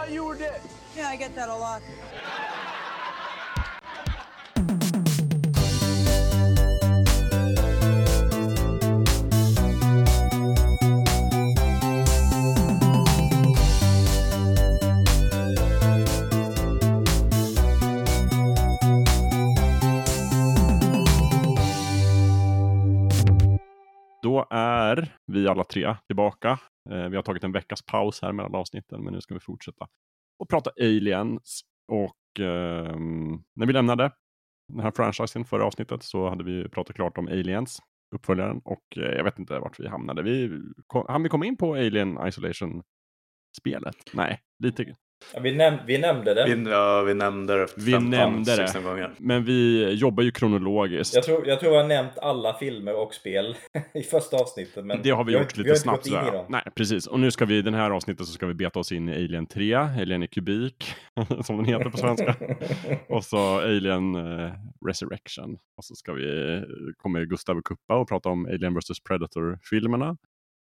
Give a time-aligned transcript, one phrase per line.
[0.00, 0.60] thought you were dead.
[0.96, 1.82] Yeah, I get that a lot.
[24.22, 26.58] Då är vi alla tre tillbaka.
[26.90, 29.88] Eh, vi har tagit en veckas paus här mellan avsnitten, men nu ska vi fortsätta
[30.38, 31.60] och prata aliens.
[31.88, 32.96] Och eh,
[33.54, 34.12] när vi lämnade
[34.68, 37.78] den här franchisen förra avsnittet så hade vi pratat klart om aliens,
[38.14, 40.22] uppföljaren, och eh, jag vet inte vart vi hamnade.
[40.22, 43.96] Vi, kom, hann vi komma in på Alien Isolation-spelet?
[44.12, 44.84] Nej, lite
[45.34, 46.54] Ja, vi, näm vi nämnde det.
[46.54, 48.56] Vi, ja, vi nämnde det Vi 15, nämnde det.
[48.56, 49.10] 16 gånger.
[49.18, 51.14] Men vi jobbar ju kronologiskt.
[51.14, 53.56] Jag tror, jag tror jag har nämnt alla filmer och spel
[53.94, 54.84] i första avsnittet.
[54.84, 56.06] Men det har vi har gjort lite har inte snabbt.
[56.06, 56.32] in i sådär.
[56.32, 56.46] dem.
[56.48, 57.06] Nej, precis.
[57.06, 59.12] Och nu ska vi, i den här avsnittet så ska vi beta oss in i
[59.12, 60.94] Alien 3, Alien i kubik,
[61.42, 62.36] som den heter på svenska.
[63.08, 64.52] och så Alien eh,
[64.86, 65.54] Resurrection.
[65.76, 66.62] Och så ska vi,
[66.96, 70.16] kommer Gustav Kuppa och prata om Alien vs Predator-filmerna.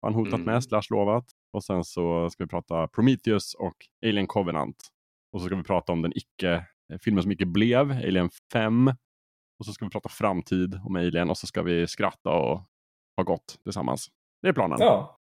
[0.02, 0.46] Han hotat Mm.
[0.46, 1.26] med, slash lovat.
[1.54, 4.76] Och sen så ska vi prata Prometheus och Alien Covenant.
[5.34, 6.52] Och så ska vi prata om den icke,
[6.94, 8.88] eh, filmen som icke blev, Alien 5.
[9.60, 12.60] Och så ska vi prata framtid om Alien och så ska vi skratta och
[13.18, 14.08] ha gott tillsammans.
[14.42, 14.78] Det är planen.
[14.82, 15.18] Ja.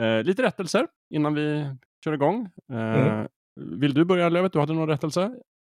[0.00, 1.70] Eh, lite rättelser innan vi
[2.04, 2.48] kör igång.
[2.72, 3.28] Eh, Mm.
[3.80, 4.52] Vill du börja Lövet?
[4.52, 5.34] Du hade någon rättelse?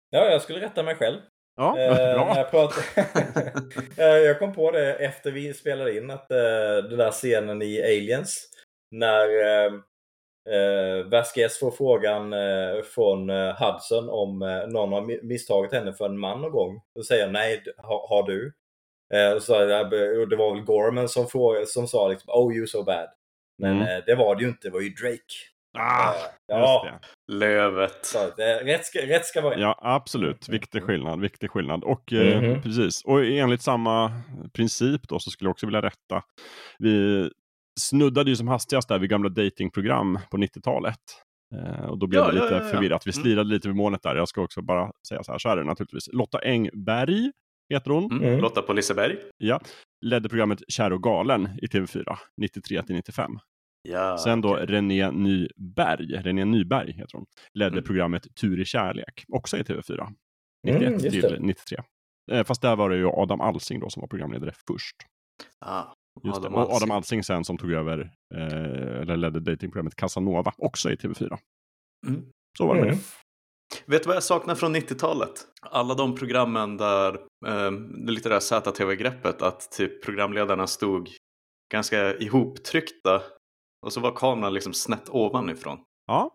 [0.09, 1.17] ja, jag skulle rätta mig själv.
[1.55, 2.33] Ja, Eh, bra.
[2.37, 2.73] jag, prat-
[3.97, 6.37] Eh, jag kom på det efter vi spelade in att eh,
[6.89, 8.47] den där scenen i Aliens
[8.91, 9.73] när eh,
[10.55, 15.93] eh, Vasquez får frågan eh, från eh, Hudson om eh, någon har mi- misstagit henne
[15.93, 16.81] för en man någon gång.
[16.95, 18.53] Då säger han nej, d- har, du?
[19.13, 19.53] Eh, och så,
[20.21, 23.07] och det var väl Gorman som, frågade, som sa liksom, oh you so bad.
[23.57, 23.87] Men Mm.
[23.97, 25.17] eh, det var det ju inte, det var ju Drake.
[25.77, 26.13] Ah,
[26.47, 26.99] ja.
[27.31, 28.05] Lövet.
[28.05, 29.61] så, rätt, ska, rätt ska vara rätt.
[29.61, 30.49] ja, absolut.
[30.49, 31.21] Viktig skillnad.
[31.21, 31.83] Viktig skillnad.
[31.83, 32.61] Och eh, Mhm.
[32.61, 33.05] precis.
[33.05, 34.11] Och enligt samma
[34.53, 36.23] princip då så skulle jag också vilja rätta.
[36.79, 37.29] Vi
[37.81, 40.99] snuddade ju som hastigast där vid gamla datingprogram på 90-talet.
[41.55, 42.69] Eh, och då blev Ja, det lite ja, ja.
[42.69, 43.07] förvirrat.
[43.07, 43.23] Vi Mm.
[43.23, 44.15] slirade lite vid målet där.
[44.15, 46.07] Jag ska också bara säga så här, så är det naturligtvis.
[46.13, 47.31] Lotta Engberg
[47.73, 48.11] heter hon.
[48.11, 48.23] Mm.
[48.23, 48.39] Mm.
[48.39, 49.17] Lotta på Liseberg.
[49.37, 49.59] Ja,
[50.05, 53.31] ledde programmet Kär och galen i TV4, 93 till 95.
[53.89, 54.65] Ja, Sen då okej.
[54.65, 57.83] René Nyberg, René Nyberg heter hon, ledde Mm.
[57.83, 60.01] programmet Tur i kärlek, också i TV4.
[60.67, 61.39] Mm, 91 just till det.
[61.39, 61.77] 93.
[62.31, 64.95] Eh, fast där var det ju Adam Alsing då som var programledare först.
[65.65, 65.83] Ah,
[66.23, 66.59] Just Adam det.
[66.59, 67.23] Och Adam Alsing.
[67.23, 71.37] Sen som tog över, eh, eller ledde datingprogrammet Casanova, också i TV4.
[72.07, 72.25] Mm.
[72.57, 72.99] Så var det med Mm.
[73.85, 75.47] Vet du vad jag saknar från 90-talet?
[75.61, 77.13] Alla de programmen där,
[77.47, 77.71] eh,
[78.07, 81.09] lite det här ZTV-greppet, att typ programledarna stod
[81.71, 83.21] ganska ihoptryckta
[83.85, 85.79] och så var kameran liksom snett ovanifrån.
[86.07, 86.33] Ja,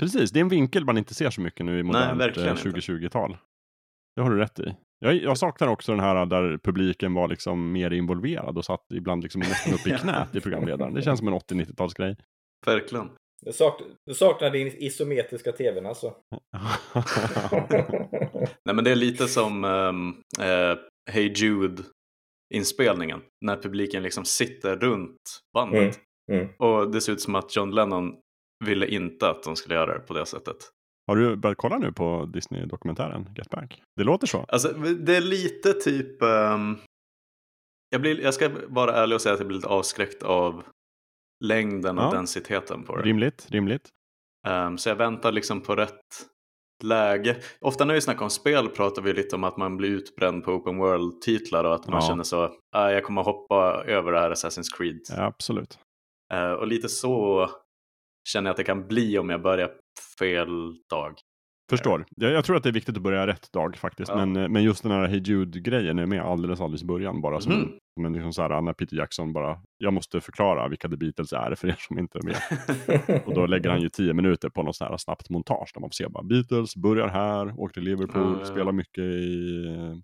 [0.00, 0.30] precis.
[0.30, 2.80] Det är en vinkel man inte ser så mycket nu i modernt verkligen eh, inte.
[2.80, 3.36] 2020-tal.
[4.16, 4.76] Det har du rätt i.
[5.00, 9.22] Jag, jag saknar också den här där publiken var liksom mer involverad och satt ibland
[9.22, 10.94] liksom nästan upp i knät i programledaren.
[10.94, 12.16] Det känns som en 80-90-talsgrej.
[12.66, 13.10] Verkligen.
[13.42, 16.14] Du, sak, du saknar din isometriska tvn alltså?
[18.64, 19.64] Nej men det är lite som
[20.40, 20.76] eh,
[21.10, 23.20] Hey Jude-inspelningen.
[23.44, 25.98] När publiken liksom sitter runt bandet.
[26.32, 26.54] Mm, mm.
[26.58, 28.14] Och det ser ut som att John Lennon
[28.64, 30.56] ville inte att de skulle göra det på det sättet.
[31.10, 33.82] Har du börjat kolla nu på Disney-dokumentären Get Back?
[33.96, 34.44] Det låter så.
[34.48, 36.22] Alltså det är lite typ...
[36.22, 36.76] ehm,
[37.90, 40.62] jag, blir, jag ska vara ärlig och säga att jag blir lite avskräckt av
[41.44, 42.10] längden och Ja.
[42.10, 43.02] densiteten på det.
[43.02, 43.88] Rimligt, rimligt.
[44.48, 46.00] Ehm, så jag väntar liksom på rätt
[46.84, 47.36] läge.
[47.60, 50.52] Ofta när vi snackar om spel pratar vi lite om att man blir utbränd på
[50.52, 52.08] open world-titlar och att man Ja.
[52.08, 55.00] känner så, ah, jag kommer hoppa över det här Assassin's Creed.
[55.08, 55.78] Ja, absolut.
[56.32, 57.48] Eh, och lite så
[58.28, 59.70] känner jag att det kan bli om jag börjar
[60.18, 60.48] fel
[60.90, 61.14] dag.
[61.70, 62.04] Förstår.
[62.16, 64.08] Jag, jag tror att det är viktigt att börja rätt dag faktiskt.
[64.10, 64.26] Ja.
[64.26, 67.20] Men, eh, men just den här Hey Jude-grejen är med alldeles, alldeles i början.
[67.20, 67.62] Bara som, Mhm.
[67.62, 70.96] en- som en liksom så här, när Peter Jackson bara, jag måste förklara vilka The
[70.96, 72.36] Beatles är för er som inte är med.
[73.26, 75.94] Och då lägger han ju tio minuter på något här snabbt montage där man får
[75.94, 78.44] se bara Beatles börjar här, åker till Liverpool, ja.
[78.44, 80.02] spelar mycket i,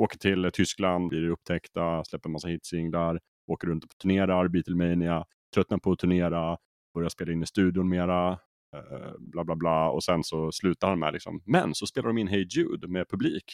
[0.00, 5.24] åker till eh, Tyskland, blir upptäckta, släpper en massa hitsinglar, åker runt och turnerar, Beatlemania,
[5.54, 6.56] tröttnar på att turnera,
[6.98, 8.32] börjar spela in i studion mera,
[8.76, 12.18] eh, bla bla bla, och sen så slutar han med liksom, men så spelar de
[12.18, 13.44] in Hey Jude med publik.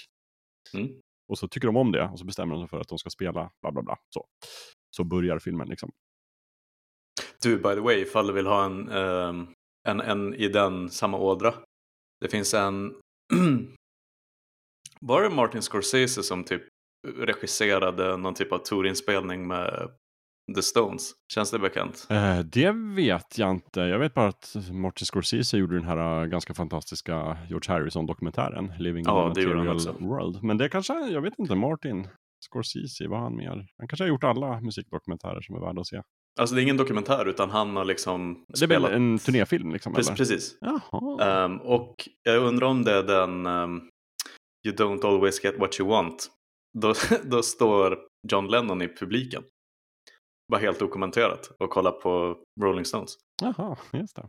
[0.75, 1.00] Mm.
[1.29, 3.11] Och så tycker de om det och så bestämmer de sig för att de ska
[3.11, 3.96] spela bla bla bla.
[4.14, 4.25] Så,
[4.96, 5.91] så börjar filmen liksom.
[7.43, 9.46] Du, by the way, ifall du vill ha en, ehm,
[9.88, 11.55] en, en i den samma ådra.
[12.20, 12.94] Det finns en...
[15.00, 16.62] Var det Martin Scorsese som typ
[17.06, 19.91] regisserade någon typ av tourinspelning med
[20.56, 21.12] The Stones.
[21.32, 22.06] Känns det bekant?
[22.11, 23.81] Eh, det vet jag inte.
[23.81, 29.05] Jag vet bara att Martin Scorsese gjorde den här uh, ganska fantastiska George Harrison-dokumentären, Living
[29.06, 29.96] Ja, in the Material.
[30.00, 30.43] World.
[30.43, 32.08] Men det kanske, jag vet inte, Martin
[32.44, 33.67] Scorsese, vad han mer?
[33.79, 36.02] Han kanske har gjort alla musikdokumentärer som är värda att se.
[36.41, 39.94] Alltså det är ingen dokumentär utan han har liksom Det är väl en turnéfilm liksom?
[39.94, 40.08] Precis.
[40.08, 40.17] eller?
[40.17, 40.58] precis.
[40.61, 41.44] Jaha.
[41.44, 43.81] Ehm, och jag undrar om det är den ehm,
[44.67, 46.31] You don't always get what you want.
[46.79, 46.94] Då,
[47.25, 47.99] då står
[48.32, 49.43] John Lennon i publiken.
[50.49, 53.14] Bara helt dokumenterat och kollar på Rolling Stones.
[53.43, 54.26] Jaha, just det.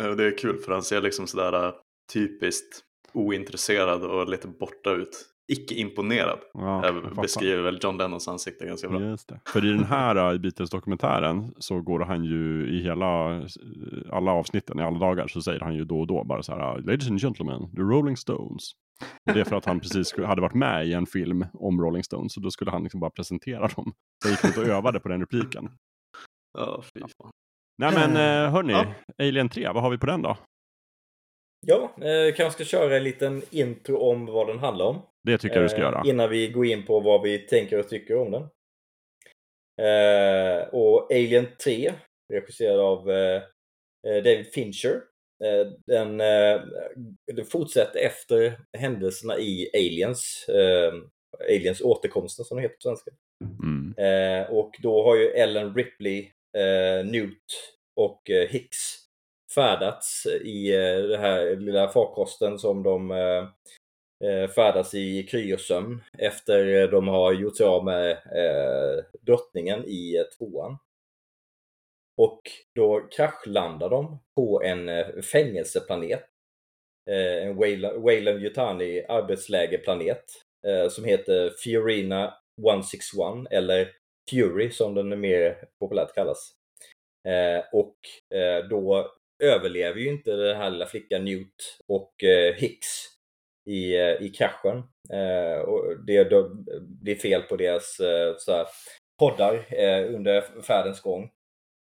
[0.00, 1.74] Eh, det är kul för han ser liksom sådär eh,
[2.12, 5.31] typiskt ointresserad och lite borta ut.
[5.52, 6.38] Icke imponerad.
[6.54, 9.00] Ja, Jag beskriver väl John Lennons ansikte ganska bra.
[9.00, 9.40] Just det.
[9.48, 13.46] För i den här uh, Beatles-dokumentären så går han ju i hela, uh,
[14.10, 16.78] alla avsnitten, i alla dagar, så säger han ju då och då bara så här,
[16.78, 18.72] Ladies and gentlemen, the Rolling Stones.
[19.28, 21.80] Och det är för att han precis skulle- hade varit med i en film om
[21.80, 23.92] Rolling Stones, så då skulle han liksom bara presentera dem.
[24.24, 25.70] Så gick ut och övade på den repliken.
[26.58, 27.30] Ja, fy fan.
[27.78, 28.86] Nej men uh, hörni, Ja.
[29.18, 30.36] Alien 3, vad har vi på den då?
[31.66, 35.02] Ja, eh, kanske ska köra en liten intro om vad den handlar om.
[35.24, 36.02] Det tycker jag du ska Eh, göra.
[36.06, 38.42] Innan vi går in på vad vi tänker och tycker om den.
[39.86, 41.92] Eh, och Alien 3,
[42.32, 43.42] regisserad av eh,
[44.04, 45.02] David Fincher.
[45.86, 46.18] Den,
[47.32, 50.46] den fortsätter efter händelserna i Aliens.
[51.48, 53.10] Aliens återkomsten som det heter på svenska.
[53.62, 53.94] Mm.
[54.50, 56.30] Och då har ju Ellen Ripley,
[57.04, 59.02] Newt och Hicks
[59.54, 63.10] färdats i eh, den här lilla farkosten som de
[64.22, 70.16] Eh, färdas i kryosömn efter eh, de har gjort sig av med eh, drottningen i
[70.16, 70.78] eh, tvåan.
[72.16, 72.42] Och
[72.74, 74.90] då kraschlandar de på en
[75.22, 76.24] fängelseplanet.
[77.10, 77.56] Eh, en
[78.02, 80.24] Wayland Yutani arbetslägerplanet
[80.66, 83.88] eh, som heter Fiorina 161 eller
[84.30, 86.52] Fury som den mer populärt kallas.
[87.28, 87.96] Eh, och
[88.38, 93.11] eh, då överlever ju inte den här lilla flickan Newt och eh, Hicks
[93.70, 94.76] i, eh, i kraschen.
[95.12, 96.50] Eh, och det, det
[96.80, 98.66] blir fel på deras eh, så här,
[99.18, 99.74] poddar
[100.14, 101.30] under färdens gång.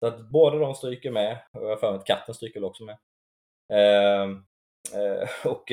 [0.00, 2.84] Så att båda de stryker med, och jag har för mig att katten stryker också
[2.84, 2.98] med.
[3.72, 4.22] Eh,
[4.94, 5.72] eh, och,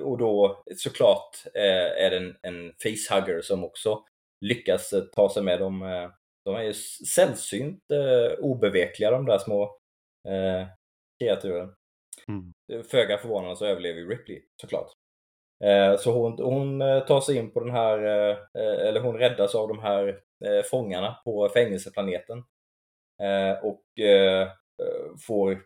[0.00, 4.04] och då såklart eh, är det en, en facehugger som också
[4.40, 5.80] lyckas ta sig med dem.
[6.44, 6.74] De är ju
[7.14, 9.78] sällsynt eh, obevekliga de där små
[11.20, 11.74] kreaturen.
[12.28, 12.82] Mm.
[12.84, 14.92] Föga förvånande så överlever ju Ripley såklart.
[15.62, 19.54] Eh, så hon, hon eh, tar sig in på den här, eh, eller hon räddas
[19.54, 20.20] av de här
[20.70, 22.44] fångarna på fängelseplaneten.
[23.62, 23.84] Och
[25.26, 25.62] får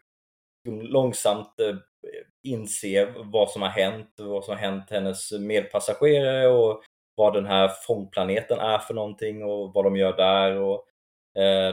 [0.82, 1.54] långsamt
[2.42, 6.82] inse vad som har hänt, vad som har hänt hennes medpassagerare och
[7.14, 10.56] vad den här fångplaneten är för någonting och vad de gör där.
[10.56, 10.84] Och,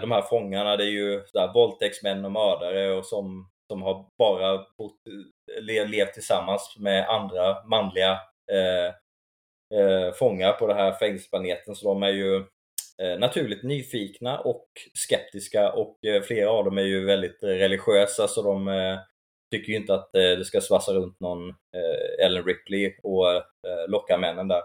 [0.02, 1.22] de här fångarna det är ju
[1.54, 5.00] våldtäktsmän och mördare och som, som har bara bott,
[5.62, 8.12] le, levt tillsammans med andra manliga
[8.52, 8.94] eh,
[9.80, 11.76] eh, fångar på den här fängelseplaneten.
[11.76, 12.36] Så de är ju
[13.02, 18.42] eh, naturligt nyfikna och skeptiska och eh, flera av dem är ju väldigt religiösa så
[18.42, 19.00] de eh,
[19.52, 23.44] tycker ju inte att eh, det ska svassa runt någon eh, Ellen Ripley och eh,
[23.88, 24.64] locka männen där.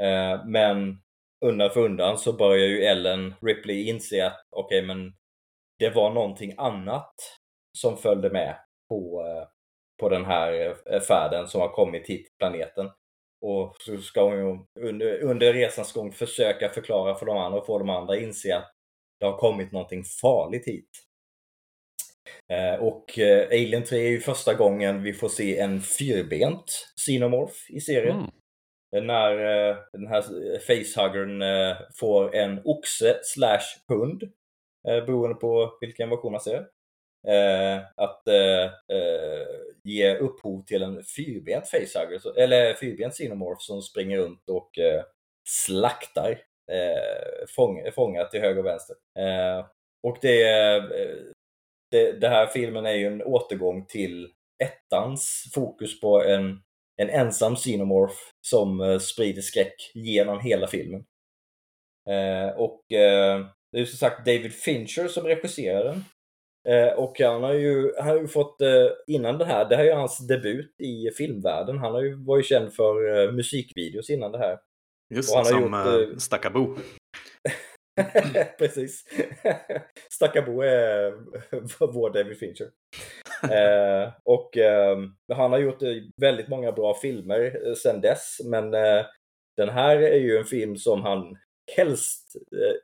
[0.00, 1.02] Eh, men
[1.44, 5.12] undan för undan så börjar ju Ellen Ripley inse att okej, men
[5.78, 7.14] det var någonting annat
[7.80, 8.56] som följde med
[8.88, 9.48] på, eh,
[10.00, 12.90] på den här eh, färden som har kommit hit till planeten.
[13.40, 17.78] Och så ska hon under, under resans gång försöka förklara för de andra och få
[17.78, 18.72] de andra att inse att
[19.20, 20.90] det har kommit någonting farligt hit.
[22.52, 23.18] Eh, Och
[23.50, 28.16] Alien 3 är ju första gången vi får se en fyrbent Xenomorph i serien.
[28.16, 29.06] Mm.
[29.06, 29.34] När
[29.92, 30.22] den här
[30.58, 34.22] facehuggern eh, får en oxe slash hund,
[34.84, 36.66] beroende på vilken version man ser.
[37.26, 39.46] Eh, att eh, eh,
[39.84, 45.02] ge upphov till en fyrbent facehugger, eller fyrbent xenomorph som springer runt och eh,
[45.48, 46.30] slaktar
[46.72, 48.96] eh, fång, fångar till höger och vänster.
[49.18, 49.66] Eh,
[50.02, 50.82] och det, eh,
[51.90, 54.28] det, det här filmen är ju en återgång till
[54.64, 56.60] ettans fokus på en,
[56.96, 61.04] en ensam xenomorph som eh, sprider skräck genom hela filmen.
[62.10, 66.04] Eh, och eh, det är ju som sagt David Fincher som regisserar den.
[66.68, 69.84] Eh, och han har ju, han har ju fått, eh, innan det här, det här
[69.84, 71.78] är ju hans debut i filmvärlden.
[71.78, 74.58] Han har ju, var ju känd för eh, musikvideos innan det här.
[75.14, 76.76] Just Och han har som gjort, Stackabo.
[78.58, 79.04] Precis.
[80.10, 81.12] Stackabo är
[81.92, 82.70] vår David Fincher.
[83.42, 84.98] eh, och eh,
[85.32, 85.82] han har gjort
[86.20, 88.70] väldigt många bra filmer eh, sedan dess, men
[89.56, 91.38] den här är ju en film som han
[91.76, 92.36] helst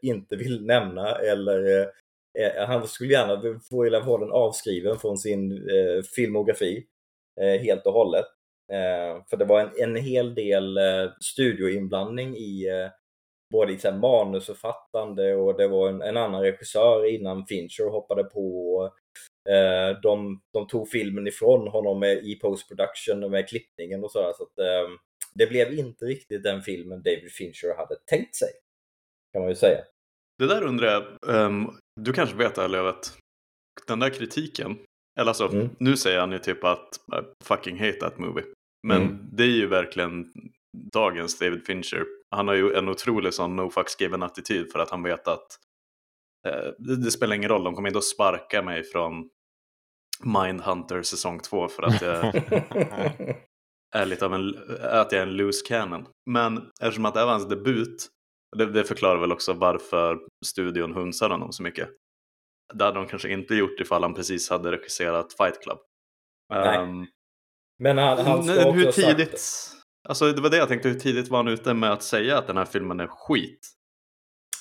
[0.02, 1.90] inte vill nämna eller
[2.38, 6.86] Eh, han skulle gärna få vilja ha den avskriven från sin eh, filmografi
[7.40, 8.26] eh, helt och hållet.
[8.72, 12.90] Eh, för det var en, en hel del eh, studioinblandning i eh,
[13.52, 18.90] både i manusförfattande och det var en, en, annan regissör innan Fincher hoppade på.
[19.48, 24.32] Eh, de, de tog filmen ifrån honom i post production med klippningen och sådär.
[24.36, 24.88] Så att, eh,
[25.34, 28.48] det blev inte riktigt den filmen David Fincher hade tänkt sig.
[29.32, 29.80] Kan man ju säga.
[30.38, 31.04] Det där undrar jag,
[31.46, 33.18] um, du kanske vet det Lövet,
[33.86, 34.78] den där kritiken,
[35.20, 35.70] eller alltså mm.
[35.78, 38.44] nu säger han ju typ att I fucking hate that movie.
[38.86, 39.28] Men mm.
[39.32, 40.32] det är ju verkligen
[40.92, 42.06] dagens David Fincher.
[42.30, 45.58] Han har ju en otrolig sån no fucks given attityd för att han vet att
[46.46, 49.30] eh, det, spelar ingen roll, de kommer inte att sparka mig från
[50.24, 52.24] Mindhunter säsong 2 för att jag
[53.94, 56.06] är lite av en, att jag är en loose cannon.
[56.30, 58.08] Men eftersom att det var hans debut,
[58.54, 61.88] det, det förklarar väl också varför studion hunsar honom så mycket.
[62.74, 65.78] Det hade de kanske inte gjort ifall han precis hade regisserat Fight Club.
[66.54, 67.06] Um,
[67.78, 69.40] Men han, han ska hur tidigt,
[70.08, 72.46] alltså det var det jag tänkte, hur tidigt var han ute med att säga att
[72.46, 73.70] den här filmen är skit?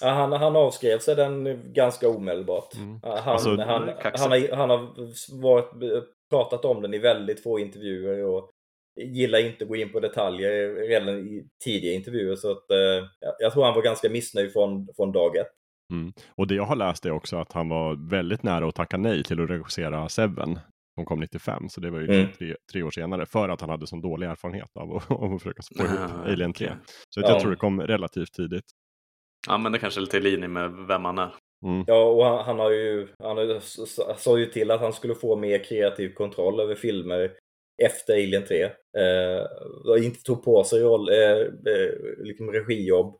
[0.01, 2.73] Ja, han, han avskrev sig den ganska omedelbart.
[2.73, 2.99] Mm.
[3.03, 4.95] Han, alltså, han, han, han, har, han har
[5.41, 5.71] varit,
[6.29, 8.49] pratat om den i väldigt få intervjuer och
[8.95, 12.35] gillar inte att gå in på detaljer redan i tidiga intervjuer.
[12.35, 13.07] Så att, eh,
[13.39, 15.51] jag tror han var ganska missnöjd från, från dag ett.
[15.91, 16.13] Mm.
[16.35, 19.23] Och det jag har läst är också att han var väldigt nära att tacka nej
[19.23, 20.59] till att regissera Seven
[20.95, 22.27] som kom 95, så det var ju mm.
[22.37, 25.41] tre, tre, år senare, för att han hade sån dålig erfarenhet av att, av att
[25.41, 26.71] försöka få ihop ah, Alien 3.
[27.09, 27.29] Så ja.
[27.29, 28.65] jag tror det kom relativt tidigt.
[29.47, 31.35] Ja, men det kanske är lite i linje med vem han är.
[31.65, 31.83] Mm.
[31.87, 33.61] Ja, och han, han, har ju, han
[34.17, 37.31] sa ju till att han skulle få mer kreativ kontroll över filmer
[37.81, 38.63] efter Alien 3.
[38.97, 41.39] Eh, inte tog på sig roll, eh,
[41.73, 43.19] eh, liksom regijobb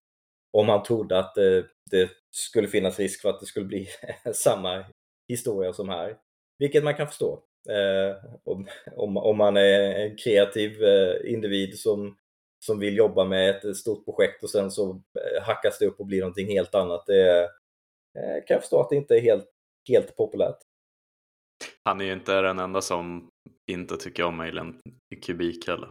[0.58, 3.88] om han trodde att eh, det skulle finnas risk för att det skulle bli
[4.34, 4.86] samma
[5.28, 6.18] historia som här.
[6.60, 7.44] Vilket man kan förstå.
[7.70, 12.18] Eh, om, om, om man är en kreativ eh, individ som,
[12.66, 16.06] som vill jobba med ett stort projekt och sen så eh, hackas det upp och
[16.06, 17.06] blir någonting helt annat.
[17.08, 17.44] Det
[18.20, 19.50] eh, kan jag förstå att det inte är helt,
[19.90, 20.58] helt populärt.
[21.84, 23.30] Han är ju inte den enda som
[23.72, 24.80] inte tycker om Alien
[25.16, 25.90] i kubik heller.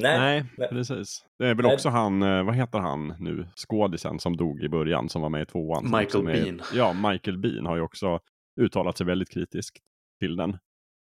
[0.00, 1.24] Nej, Nej, precis.
[1.38, 1.74] Det är väl Nej.
[1.74, 5.42] också han, eh, vad heter han nu, skådisen som dog i början som var med
[5.42, 5.84] i tvåan.
[5.84, 6.60] Michael Bean.
[6.74, 8.20] Ja, Michael Bean har ju också
[8.60, 9.78] uttalat sig väldigt kritiskt
[10.20, 10.58] till den.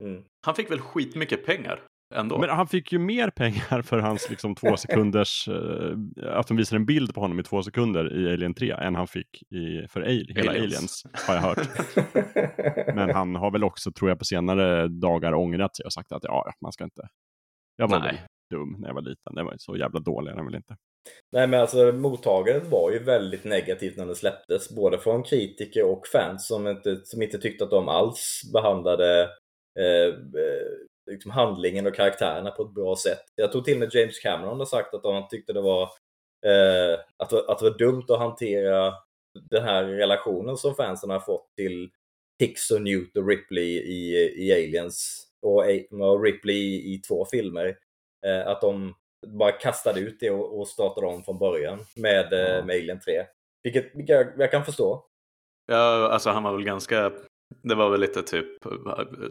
[0.03, 0.23] Mm.
[0.45, 1.79] Han fick väl skitmycket pengar
[2.15, 2.37] ändå?
[2.37, 6.75] Men han fick ju mer pengar för hans liksom två sekunders, uh, att de visar
[6.75, 10.01] en bild på honom i två sekunder i Alien 3 än han fick i, för
[10.01, 10.37] Aliens.
[10.37, 11.67] hela Aliens, har jag hört.
[12.95, 16.23] Men han har väl också, tror jag, på senare dagar ångrat sig och sagt att
[16.23, 17.07] ja, man ska inte.
[17.75, 18.21] Jag var Nej.
[18.49, 20.75] dum när jag var liten, det var så jävla dålig den väl inte.
[21.31, 26.07] Nej men alltså mottagandet var ju väldigt negativt när den släpptes, både från kritiker och
[26.07, 29.23] fans som inte, som inte tyckte att de alls behandlade
[29.79, 33.23] eh, eh liksom handlingen och karaktärerna på ett bra sätt.
[33.35, 35.83] Jag tror till och med James Cameron har sagt att han tyckte det var,
[36.45, 38.93] eh, att, att det var dumt att hantera
[39.49, 41.89] den här relationen som fansen har fått till
[42.39, 45.65] Hicks och Newt och Ripley i, i Aliens och,
[46.01, 47.77] och Ripley i, två filmer.
[48.25, 48.95] Eh, att de
[49.27, 53.25] bara kastade ut det och, och startade om från början med, eh, med Alien 3.
[53.63, 55.05] Vilket, vilket jag, jag kan förstå.
[55.65, 57.11] Ja, alltså han var väl ganska
[57.63, 58.47] det var väl lite typ,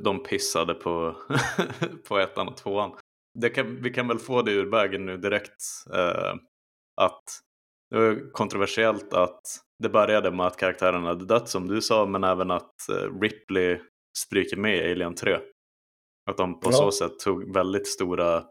[0.04, 1.16] de pissade på,
[2.08, 2.96] på ettan och tvåan.
[3.38, 5.62] Det kan, vi kan väl få det ur vägen nu direkt.
[5.94, 6.34] Eh,
[7.00, 7.22] att
[7.90, 9.40] det var kontroversiellt att
[9.82, 13.80] det började med att karaktären hade dött som du sa, men även att eh, Ripley
[14.18, 15.38] stryker med i Alien 3.
[16.30, 16.76] Att de på ja.
[16.76, 18.44] så sätt tog väldigt stora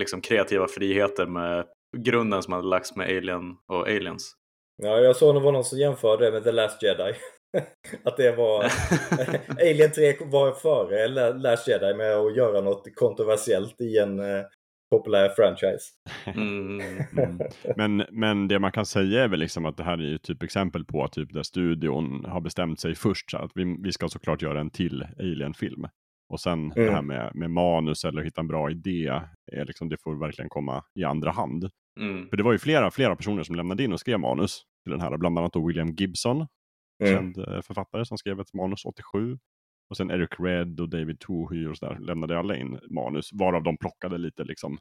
[0.00, 1.66] liksom, kreativa friheter med
[1.96, 4.34] grunden som hade lagts med Alien och Aliens.
[4.82, 7.12] Ja, jag såg det var någon som jämförde det med The Last Jedi.
[8.04, 8.64] att det var...
[9.48, 14.44] Alien 3 var före Last Jedi med att göra något kontroversiellt i en eh,
[14.90, 15.84] populär franchise.
[16.26, 16.80] Mm.
[17.16, 17.38] Mm.
[17.76, 20.42] Men, men det man kan säga är väl liksom att det här är ju typ
[20.42, 24.42] exempel på typ där studion har bestämt sig först så att vi, vi ska såklart
[24.42, 25.86] göra en till Alien-film.
[26.28, 26.86] Och sen mm.
[26.86, 29.06] det här med, med manus eller hitta en bra idé,
[29.52, 31.70] är liksom, det får verkligen komma i andra hand.
[32.00, 32.28] Mm.
[32.28, 35.00] För det var ju flera, flera personer som lämnade in och skrev manus till den
[35.00, 36.46] här, bland annat då William Gibson
[37.04, 37.14] mm.
[37.14, 39.38] känd eh, författare som skrev ett manus 87.
[39.90, 43.76] Och sen Eric Red och David Tohy och sådär lämnade alla in manus, varav de
[43.76, 44.78] plockade lite liksom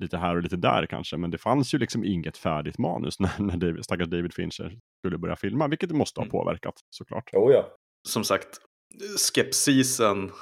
[0.00, 3.42] lite här och lite där kanske, men det fanns ju liksom inget färdigt manus när,
[3.42, 6.30] när David, stackars David Fincher skulle börja filma, vilket måste ha mm.
[6.30, 7.34] påverkat såklart.
[7.34, 7.76] Oh, ja.
[8.08, 8.58] Som sagt,
[9.16, 10.32] skepsisen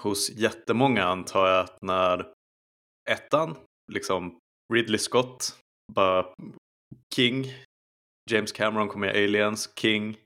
[0.00, 2.26] hos jättemånga antar jag att när
[3.10, 3.56] ettan,
[3.92, 4.38] liksom
[4.74, 5.56] Ridley Scott,
[5.92, 6.26] bara
[7.14, 7.46] king
[8.30, 10.16] James Cameron kommer med Aliens, King.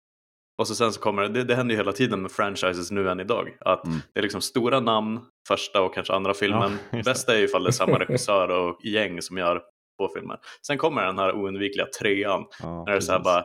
[0.63, 3.21] Och så sen så kommer det, det händer ju hela tiden med franchises nu än
[3.21, 3.57] idag.
[3.61, 3.99] Att Mm.
[4.13, 6.79] det är liksom stora namn, första och kanske andra filmen.
[6.91, 7.05] Ja, det.
[7.05, 9.63] Bästa är ju ifall det är samma regissör och gäng som gör
[10.01, 10.39] två filmer.
[10.67, 12.47] Sen kommer den här oundvikliga trean.
[12.63, 13.39] Ja, När det är så här bara,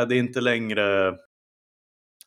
[0.00, 1.16] äh, det är inte längre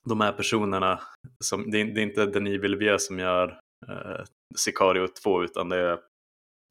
[0.07, 0.99] de här personerna,
[1.43, 5.77] som, det, är, det är inte Denis Villeneuve som gör eh, Sicario 2 utan det
[5.77, 5.99] är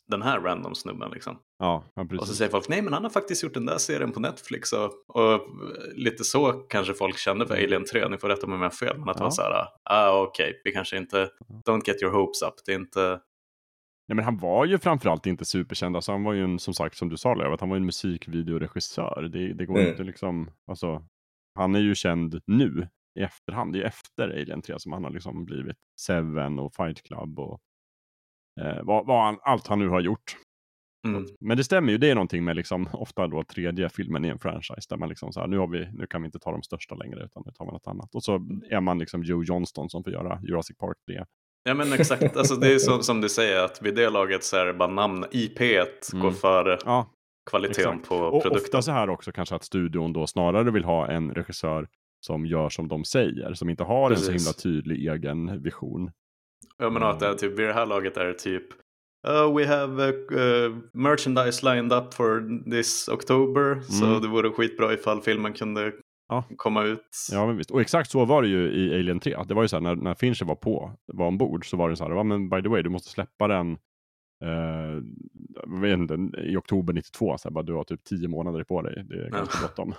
[0.08, 1.38] den här random snubben liksom.
[1.58, 4.12] Ja, ja, Och så säger folk, nej men han har faktiskt gjort den där serien
[4.12, 5.40] på Netflix och, och
[5.94, 8.76] lite så kanske folk kände för Alien 3, ni får rätta mig om jag har
[8.76, 9.24] fel, men att Ja.
[9.24, 11.30] var så här, ah okej, vi kanske inte,
[11.66, 13.20] don't get your hopes up, det är inte,
[14.08, 15.96] Nej, men han var ju framförallt inte superkänd.
[15.96, 17.86] Alltså, han var ju en, som sagt, som du sa Löv, att han var en
[17.86, 19.28] musikvideoregissör.
[19.32, 19.88] Det, det går Mm.
[19.90, 21.02] inte liksom, alltså,
[21.58, 23.72] han är ju känd nu i efterhand.
[23.72, 27.38] Det är ju efter Alien 3 som han har liksom blivit Seven och Fight Club
[27.38, 27.60] och
[28.60, 30.36] eh, vad, vad han, allt han nu har gjort.
[31.08, 34.28] mm, Men det stämmer ju, det är någonting med liksom, ofta då tredje filmen i
[34.28, 36.52] en franchise där man liksom så här, nu, har vi, nu kan vi inte ta
[36.52, 38.14] de största längre utan nu tar man något annat.
[38.14, 38.34] Och så
[38.70, 41.24] är man liksom Joe Johnston som får göra Jurassic Park 3.
[41.68, 44.56] Ja men exakt, alltså det är som, som du säger att vid det laget så
[44.56, 45.58] är det bara namn, IP
[46.12, 46.34] går Mm.
[46.34, 47.10] före Ja,
[47.50, 48.08] kvaliteten exakt.
[48.08, 48.52] på Och produkten.
[48.66, 51.88] ofta så här också kanske att studion då snarare vill ha en regissör
[52.20, 54.46] som gör som de säger, som inte har en så Precis.
[54.46, 56.10] himla tydlig egen vision.
[56.78, 58.64] Jag menar att det är typ, vid det här laget är det typ
[59.28, 63.80] "Oh, we have a, uh, merchandise lined up for this October.
[63.80, 64.22] Så Mm.
[64.22, 65.92] det vore skitbra ifall filmen kunde
[66.28, 66.44] Ja.
[66.56, 67.28] komma ut.
[67.32, 67.70] Ja, men visst.
[67.70, 69.36] Och exakt så var det ju i Alien 3.
[69.48, 71.96] Det var ju så här när, när Fincher var på, var ombord, så var det
[71.96, 73.72] så här, men by the way, du måste släppa den
[74.42, 75.02] eh,
[75.66, 77.38] vet inte, i oktober 92.
[77.38, 79.04] Så här, bara, du har typ tio månader på dig.
[79.08, 79.94] Det är ganska bråttom.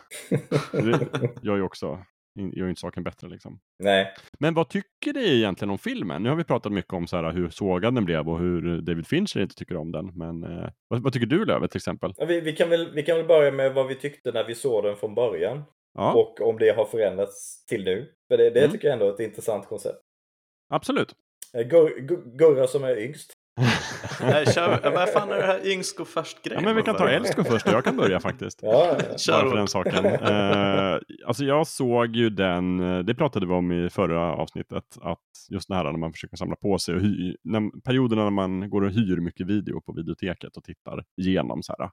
[0.72, 2.00] Det gör ju också,
[2.36, 3.60] gör ju inte saken bättre liksom.
[3.84, 4.14] Nej.
[4.40, 6.24] Men vad tycker ni egentligen om filmen?
[6.24, 9.08] Nu har vi pratat mycket om så här, hur sågad den blev och hur David
[9.08, 10.12] Fincher inte tycker om den.
[10.16, 12.14] Men eh, vad, vad tycker du Lövet till exempel?
[12.18, 14.56] Ja, Vi, vi, kan väl, vi kan väl börja med vad vi tyckte när vi
[14.56, 15.64] såg den från början.
[15.94, 18.12] Ja, Och om det har förändrats till nu.
[18.32, 18.72] För det, det Mm.
[18.72, 20.00] tycker jag ändå är ett intressant koncept.
[20.74, 21.16] absolut.
[21.54, 23.34] Eh, Gur- Gur- Gurra som är yngst.
[24.22, 26.63] Nej, kör, vad fan är det här yngst och färst Ja, grejen?
[26.63, 28.60] men vi kan ta Elsko först, jag kan börja faktiskt.
[28.67, 30.06] Ja, ja, Bara för den saken.
[30.06, 35.20] Eh, alltså jag såg ju den, eh, det pratade vi om i förra avsnittet, att
[35.50, 38.70] just det här när man försöker samla på sig och hy, när, perioderna när man
[38.70, 41.89] går och hyr mycket video på videoteket och tittar igenom så här.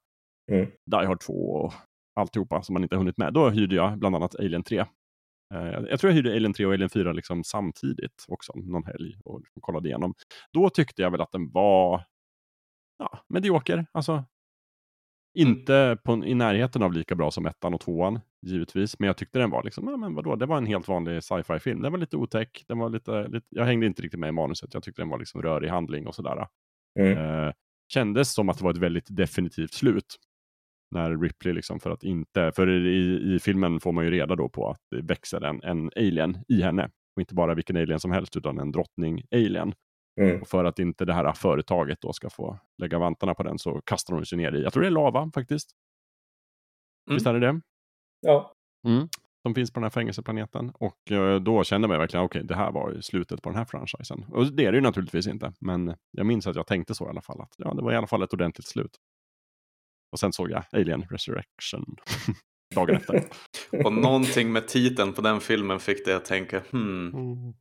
[0.52, 0.66] Mm.
[0.86, 1.72] Die Hard 2 och
[2.20, 3.32] alltihopa som man inte har hunnit med.
[3.32, 4.84] Då hyrde jag bland annat Alien 3.
[5.54, 9.16] Eh, jag tror jag hyrde Alien 3 och Alien 4 liksom samtidigt också, någon helg
[9.24, 10.14] och liksom kollade igenom.
[10.52, 12.04] Då tyckte jag väl att den var
[12.98, 13.86] ja, medioker.
[13.92, 14.24] Alltså,
[15.34, 18.98] inte på, i närheten av lika bra som ettan och tvåan, givetvis.
[18.98, 21.58] Men jag tyckte den var liksom, ja men vadå, det var en helt vanlig sci-fi
[21.58, 21.82] film.
[21.82, 24.74] Den var lite otäck, den var lite, lite, jag hängde inte riktigt med i manuset.
[24.74, 26.46] Jag tyckte den var liksom rörig handling och sådär.
[26.98, 27.18] Mm.
[27.18, 27.52] Eh,
[27.88, 30.16] kändes som att det var ett väldigt definitivt slut.
[30.94, 34.48] När Ripley liksom för att inte, för i, i filmen får man ju reda då
[34.48, 36.90] på att det växer en, en alien i henne.
[37.16, 39.74] Och inte bara vilken alien som helst utan en drottning-alien.
[40.20, 40.40] Mm.
[40.40, 43.80] Och för att inte det här företaget då ska få lägga vantarna på den så
[43.80, 45.70] kastar hon sig ner i, jag tror det är lava faktiskt.
[47.08, 47.16] Mm.
[47.16, 47.60] Visst är det det?
[48.20, 48.52] Ja.
[49.42, 50.70] Som finns på den här fängelseplaneten.
[50.74, 53.58] Och eh, då kände jag mig verkligen, okej det här var ju slutet på den
[53.58, 54.24] här franchisen.
[54.28, 55.52] Och det är det ju naturligtvis inte.
[55.60, 57.40] Men jag minns att jag tänkte så i alla fall.
[57.40, 58.98] Att ja, det var i alla fall ett ordentligt slut.
[60.14, 61.96] Och sen såg jag Alien Resurrection.
[62.74, 63.24] Dagen efter.
[63.84, 67.54] Och någonting med titeln på den filmen fick det att tänka, hmm,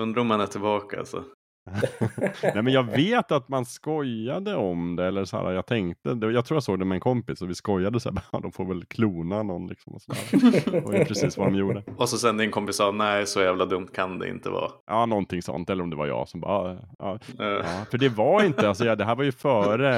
[0.00, 1.24] undrar om man är tillbaka alltså.
[2.42, 5.06] Nej men jag vet att man skojade om det.
[5.06, 7.50] Eller så här, jag tänkte, det- jag tror jag såg det med en kompis och
[7.50, 9.94] vi skojade så här, "Ja, de får väl klona någon liksom.
[9.94, 10.72] Och så där.
[10.72, 11.82] Det var ju precis vad de gjorde.
[11.96, 14.70] Och så sen din kompis sa, nej så jävla dumt kan det inte vara.
[14.86, 15.70] Ja, någonting sånt.
[15.70, 18.68] Eller om det var jag som bara, "Ah, ja, Eh, Ja, för det var inte,
[18.68, 19.88] alltså, det här var ju före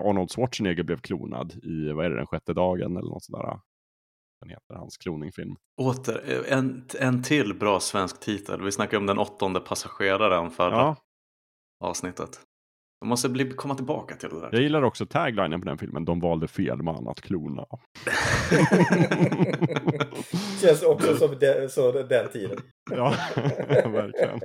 [0.00, 3.58] Arnold Schwarzenegger blev klonad i, vad är det, den sjätte dagen eller något sådär.
[4.40, 5.56] Den heter hans kloningfilm.
[5.80, 8.62] Åter, eh, en, en till bra svensk titel.
[8.62, 10.96] Vi snackade om den åttonde passageraren förra Ja,
[11.84, 12.40] avsnittet.
[13.00, 14.48] De måste bli, komma tillbaka till det där.
[14.52, 17.66] jag gillar också taglinen på den filmen, de valde fel man att klona.
[20.60, 22.58] Känns också som de, så den tiden.
[22.90, 23.14] ja,
[23.90, 24.40] verkligen.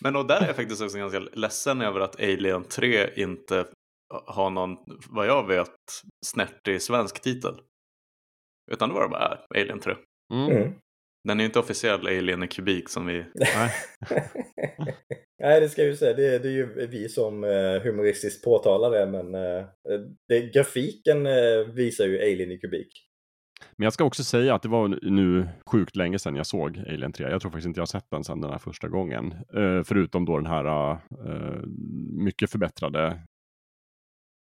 [0.00, 3.66] Men och där är jag faktiskt också ganska ledsen över att Alien 3 inte
[4.26, 4.76] har någon,
[5.08, 5.70] vad jag vet,
[6.26, 7.60] snärtig svensk titel.
[8.72, 9.94] Utan det var bara äh, Alien 3.
[10.32, 10.56] Mm.
[10.56, 10.72] Mm.
[11.28, 13.24] Den är ju inte officiell Alien i kubik som vi...
[13.34, 13.70] Nej.
[15.42, 16.16] Nej, det ska jag ju säga.
[16.16, 19.64] Det, det är ju vi som eh, humoristiskt påtalar det, men eh,
[20.28, 22.88] det, grafiken eh, visar ju Alien i kubik.
[23.76, 27.12] Men jag ska också säga att det var nu sjukt länge sedan jag såg Alien
[27.12, 27.30] 3.
[27.30, 29.32] Jag tror faktiskt inte jag har sett den sedan den här första gången.
[29.32, 31.62] Eh, förutom då den här eh,
[32.24, 33.18] mycket förbättrade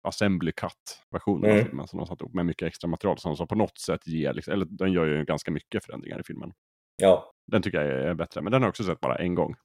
[0.07, 1.59] assembly cut-versionen Mm.
[1.59, 4.07] av filmen som de satt ihop med mycket extra material som, som på något sätt
[4.07, 6.53] ger, liksom, eller den gör ju ganska mycket förändringar i filmen.
[7.01, 7.31] Ja.
[7.51, 9.55] Den tycker jag är bättre, men den har jag också sett bara en gång.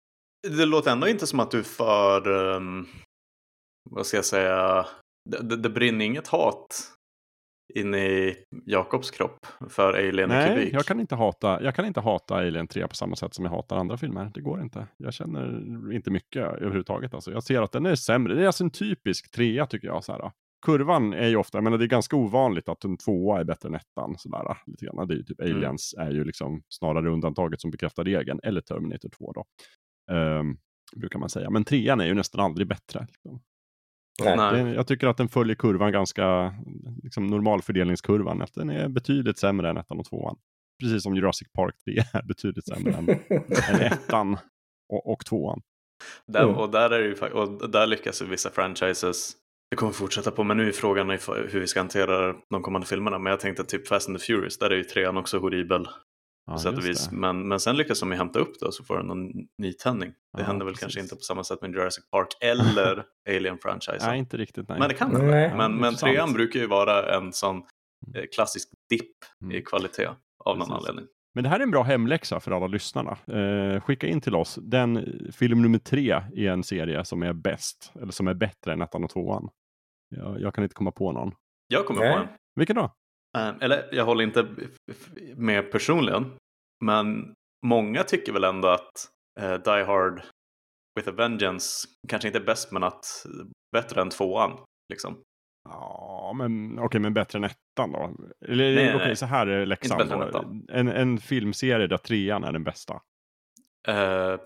[0.48, 2.86] Det låter ändå inte som att du för, um,
[3.90, 4.86] vad ska jag säga,
[5.30, 6.90] det, det, det brinner inget hat
[7.74, 10.74] in i Jakobs kropp för Alien Nej, kubik.
[10.74, 13.52] jag kan, inte hata, jag kan inte hata Alien 3 på samma sätt som jag
[13.52, 14.30] hatar andra filmer.
[14.34, 14.86] Det går inte.
[14.96, 17.14] Jag känner inte mycket överhuvudtaget.
[17.14, 17.32] Alltså.
[17.32, 18.34] Jag ser att den är sämre.
[18.34, 20.04] Det är alltså en typisk trea tycker jag.
[20.04, 20.30] Så här.
[20.66, 23.74] Kurvan är ju ofta, men det är ganska ovanligt att en tvåa är bättre än
[23.74, 24.14] ettan.
[24.18, 25.08] Sådär, lite grann.
[25.08, 25.56] Det är ju typ Mm.
[25.56, 28.40] Aliens är ju liksom snarare undantaget som bekräftar regeln.
[28.42, 29.44] Eller Terminator 2 då.
[30.14, 30.56] Ehm,
[30.96, 31.50] brukar man säga.
[31.50, 33.06] Men trean är ju nästan aldrig bättre.
[33.08, 33.40] Liksom.
[34.22, 34.74] Nej.
[34.74, 36.54] Jag tycker att den följer kurvan ganska,
[37.02, 38.42] liksom normalfördelningskurvan.
[38.42, 40.36] Att den är betydligt sämre än ettan och tvåan.
[40.82, 43.08] Precis som Jurassic Park 3 är betydligt sämre än,
[43.74, 44.36] än ettan
[44.92, 45.60] och, och tvåan.
[46.26, 46.54] Där, Mm.
[46.56, 49.32] och, där är det ju, och där lyckas ju vissa franchises.
[49.70, 53.18] Det kommer fortsätta på, men nu är frågan hur vi ska hantera de kommande filmerna.
[53.18, 55.88] Men jag tänkte typ Fast and the Furious, där är ju trean också horribel
[56.46, 57.10] Ja, sätt och vis.
[57.12, 60.10] Men, men sen lyckas de ju hämta upp det och så får den någon nytändning.
[60.10, 60.80] Det Ja, händer väl precis.
[60.84, 64.08] kanske inte på samma sätt med Jurassic Park eller Alien-franchisen.
[64.08, 64.68] Nej, inte riktigt.
[64.68, 64.78] Nej.
[64.78, 65.22] Men det kan Nej.
[65.26, 65.42] det.
[65.42, 67.56] Ja, Men, men trean brukar ju vara en sån
[68.16, 69.10] eh, klassisk dipp
[69.42, 69.56] Mm.
[69.56, 70.08] i kvalitet
[70.44, 70.72] av någon Precis.
[70.88, 71.06] anledning.
[71.34, 73.10] Men det här är en bra hemläxa för alla lyssnarna.
[73.26, 77.92] Eh, skicka in till oss den film nummer tre i en serie som är bäst,
[78.02, 79.48] eller som är bättre än ettan och tvåan.
[80.08, 81.32] Jag, jag kan inte komma på någon.
[81.68, 82.12] Jag kommer Nej.
[82.14, 82.28] på en.
[82.56, 82.94] Vilken då?
[83.36, 84.48] Eh, Eller jag håller inte
[85.36, 86.32] med personligen.
[86.84, 87.34] Men
[87.66, 89.08] många tycker väl ändå att
[89.40, 90.22] eh, Die Hard
[90.96, 93.26] with a Vengeance kanske inte är bäst men att
[93.72, 94.64] bättre än tvåan.
[94.92, 95.22] Liksom.
[95.68, 98.16] Ja, men okej, men bättre än ettan då?
[98.46, 99.16] Eller Nej, okej, nej.
[99.16, 100.08] så här är läxan.
[100.08, 100.44] Då.
[100.68, 103.00] En, en filmserie där trean är den bästa.
[103.88, 104.40] Eh,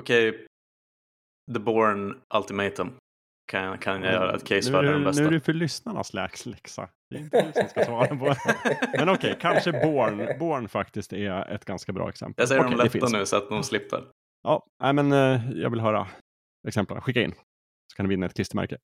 [0.00, 0.46] Okej,
[1.54, 2.92] The Bourne Ultimatum
[3.50, 5.22] kan, kan jag göra ett case nu, för är den det- bästa.
[5.22, 6.88] Nu är det för lyssnarnas läx läxa.
[7.10, 8.34] Det är inte du som ska svara på
[8.98, 12.42] Men okej, kanske Born, Born faktiskt är ett ganska bra exempel.
[12.42, 14.04] Jag säger dem det lätta nu så att de slipper.
[14.42, 16.06] Ja, nej, men eh, jag vill höra
[16.68, 17.00] exemplen.
[17.00, 17.32] Skicka in.
[17.92, 18.78] Så kan du vinna ett klistermärke.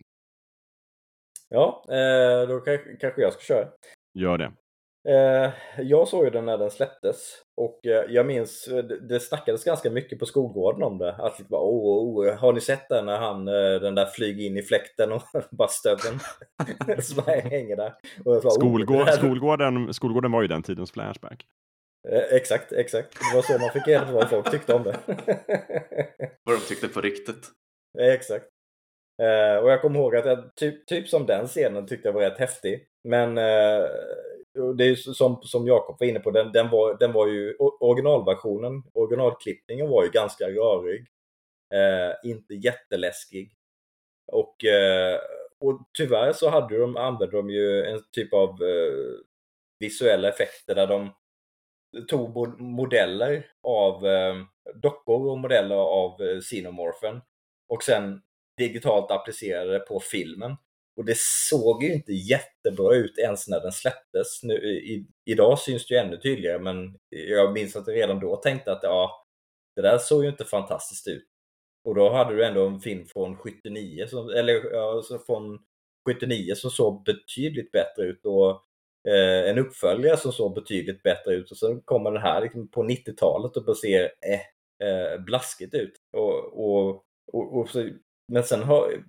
[1.49, 3.69] Ja, eh, då kanske kanske jag ska köra.
[4.19, 4.53] Gör det.
[5.09, 5.53] Eh,
[5.83, 9.90] Jag såg ju den när den släpptes och eh, jag minns, eh, det snackades ganska
[9.90, 11.12] mycket på skolgården om det.
[11.12, 14.47] Att liksom bara, oh, oh, har ni sett den när han, eh, den där flyger
[14.47, 16.19] in i fläkten och bara stöveln
[17.03, 17.95] som hänger där.
[18.25, 21.47] Och jag bara, oh, Skolgård, skolgården, skolgården var ju den tidens Flashback.
[22.09, 23.12] Eh, Exakt, exakt.
[23.12, 24.97] Det var så man fick reda på vad folk tyckte om det.
[26.45, 27.49] Vad de tyckte på riktigt.
[27.99, 28.47] Eh, Exakt.
[29.23, 32.21] Eh, och jag kommer ihåg att jag, typ, typ som den scenen tyckte jag var
[32.21, 32.87] rätt häftig.
[33.09, 33.85] Men eh,
[34.77, 37.57] det är ju som, som Jakob var inne på, den, den, var, den var ju
[37.81, 41.07] originalversionen, originalklippningen var ju ganska rörig.
[41.75, 43.53] Eh, inte jätteläskig.
[44.33, 45.19] Och, eh,
[45.59, 49.19] och tyvärr så hade de, använde de ju en typ av eh,
[49.79, 51.11] visuella effekter där de
[52.09, 54.37] tog modeller av eh,
[54.75, 57.21] dockor och modeller av eh, Xenomorphen
[57.69, 58.23] och sen
[58.57, 60.57] digitalt applicerade det på filmen.
[60.97, 64.43] Och det såg ju inte jättebra ut ens när den släpptes.
[64.43, 68.37] Nu, i, idag syns det ju ännu tydligare men jag minns att jag redan då
[68.37, 69.27] tänkte att ja,
[69.77, 71.27] det där såg ju inte fantastiskt ut.
[71.85, 75.59] Och då hade du ändå en film från 79, som, eller ja, alltså från
[76.09, 78.51] 79 som såg betydligt bättre ut och
[79.09, 82.83] eh, en uppföljare som såg betydligt bättre ut och sen kommer den här liksom, på
[82.83, 85.93] 90-talet och bara ser eh, eh, blaskigt ut.
[86.13, 87.89] Och, och, och, och så,
[88.33, 89.03] men sen har,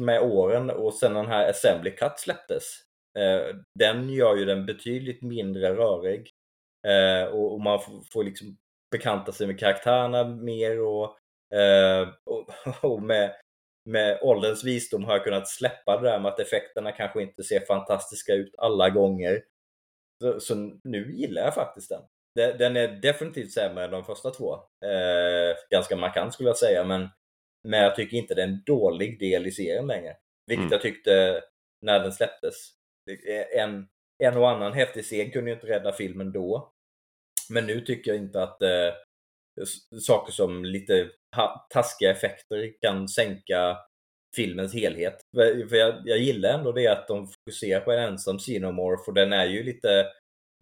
[0.00, 2.64] med åren och sen den här Assembly Cut släpptes,
[3.18, 6.30] eh, den gör ju den betydligt mindre rörig.
[6.86, 8.56] Eh, och, och man får, får liksom
[8.92, 11.04] bekanta sig med karaktärerna mer och,
[11.58, 12.50] eh, och,
[12.84, 13.36] och med,
[13.90, 17.60] med ålderns visdom har jag kunnat släppa det där med att effekterna kanske inte ser
[17.66, 19.42] fantastiska ut alla gånger.
[20.22, 22.02] Så, så nu gillar jag faktiskt den.
[22.34, 24.54] Den- Den är definitivt sämre än de första två.
[24.84, 27.08] Eh, ganska markant skulle jag säga, men,
[27.68, 30.16] men jag tycker inte det är en dålig del i serien längre.
[30.46, 30.72] Vilket Mm.
[30.72, 31.42] jag tyckte
[31.86, 32.54] när den släpptes.
[33.56, 33.88] En,
[34.24, 36.72] en och annan häftig scen kunde ju inte rädda filmen då.
[37.50, 38.92] Men nu tycker jag inte att eh,
[40.00, 41.10] saker som lite
[41.70, 43.78] taskiga effekter kan sänka
[44.36, 45.20] filmens helhet.
[45.36, 49.14] För för jag, jag gillar ändå det att de fokuserar på en ensam Xenomorph och
[49.14, 50.06] den är ju lite,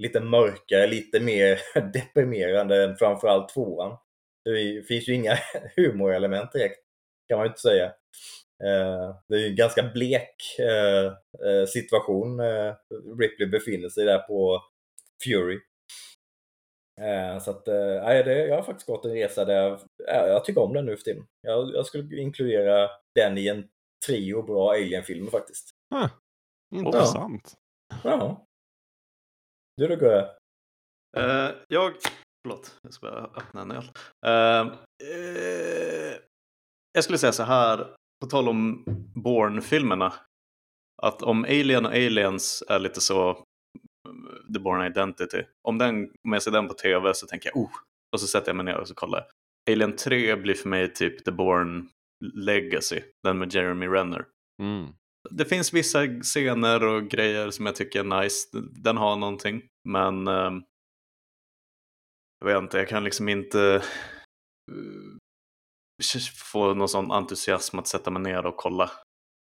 [0.03, 1.59] lite mörkare, lite mer
[1.93, 3.99] deprimerande än framförallt tvåan.
[4.45, 5.38] Det finns ju inga
[5.77, 6.81] humorelement direkt,
[7.29, 7.87] kan man ju inte säga.
[8.65, 11.07] Eh, Det är ju en ganska blek eh,
[11.49, 12.75] eh, situation eh,
[13.19, 14.63] Ripley befinner sig där på
[15.25, 15.61] Fury.
[17.01, 20.27] Eh, Så att, eh, nej, det, jag har faktiskt gått en resa där jag, ja,
[20.27, 21.27] jag tycker om den nu för tiden.
[21.41, 23.69] Jag, jag skulle inkludera den i en
[24.07, 25.71] trio bra Alien-filmer faktiskt.
[25.95, 26.09] Huh.
[26.75, 27.55] Intressant.
[28.05, 28.47] Ja.
[29.77, 30.23] Du då Gurra?
[31.19, 31.93] Uh, jag...
[32.47, 33.85] Förlåt, jag ska bara öppna en öl.
[34.27, 36.17] Uh, uh,
[36.93, 40.13] jag skulle säga så här, på tal om Bourne-filmerna.
[41.03, 43.45] Att om Alien och Aliens är lite så
[44.55, 45.43] The Bourne Identity.
[45.69, 47.71] Om, den, om jag ser den på tv så tänker jag oh,
[48.13, 49.27] och så sätter jag mig ner och så kollar.
[49.71, 51.89] Alien 3 blir för mig typ The Bourne
[52.35, 54.27] Legacy, den med Jeremy Renner.
[54.63, 54.93] Mm.
[55.31, 58.49] Det finns vissa scener och grejer som jag tycker är nice.
[58.85, 59.63] Den har någonting.
[59.89, 60.65] Men um,
[62.39, 63.83] jag vet inte, jag kan liksom inte
[64.71, 65.17] uh,
[66.53, 68.91] få någon sån entusiasm att sätta mig ner och kolla,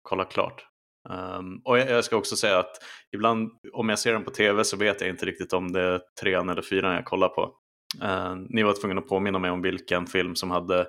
[0.02, 0.68] kolla klart.
[1.10, 2.78] Um, och jag, jag, ska också säga att
[3.16, 6.02] ibland om jag ser den på tv så vet jag inte riktigt om det är
[6.22, 7.56] trean eller fyran jag kollar på.
[8.04, 10.80] Uh, ni var tvungna att påminna mig om vilken film som hade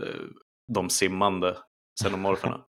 [0.00, 0.28] uh,
[0.72, 1.56] de simmande
[2.02, 2.64] xenomorferna.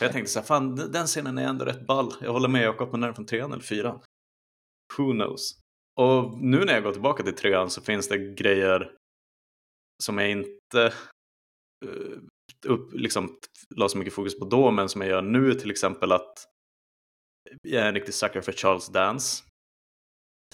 [0.00, 2.12] jag tänkte så här, fan den scenen är ändå rätt ball.
[2.20, 4.00] Jag håller med Jakob, men är den från trean eller fyran?
[4.98, 5.60] Who knows?
[6.00, 8.92] Och nu när jag går tillbaka till trean så finns det grejer
[10.04, 10.92] som jag inte
[12.66, 13.38] upp, liksom,
[13.74, 16.44] la så mycket fokus på då, men som jag gör nu till exempel att
[17.62, 19.44] jag är en riktig sucker för Charles Dance.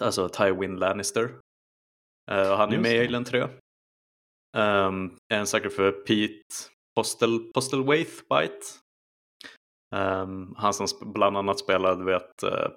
[0.01, 1.25] Alltså Tywin Lannister.
[2.31, 3.43] Uh, och han är med i Alien 3.
[3.43, 6.55] Um, jag är en sucker för Pete
[6.95, 8.67] Postel, Postelwaith Bite.
[9.95, 12.69] Um, han som bland annat spelade, vet, uh,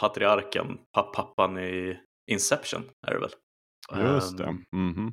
[0.00, 3.30] patriarken, pappan i Inception är det väl?
[3.96, 4.44] Just det.
[4.44, 5.12] Mm -hmm.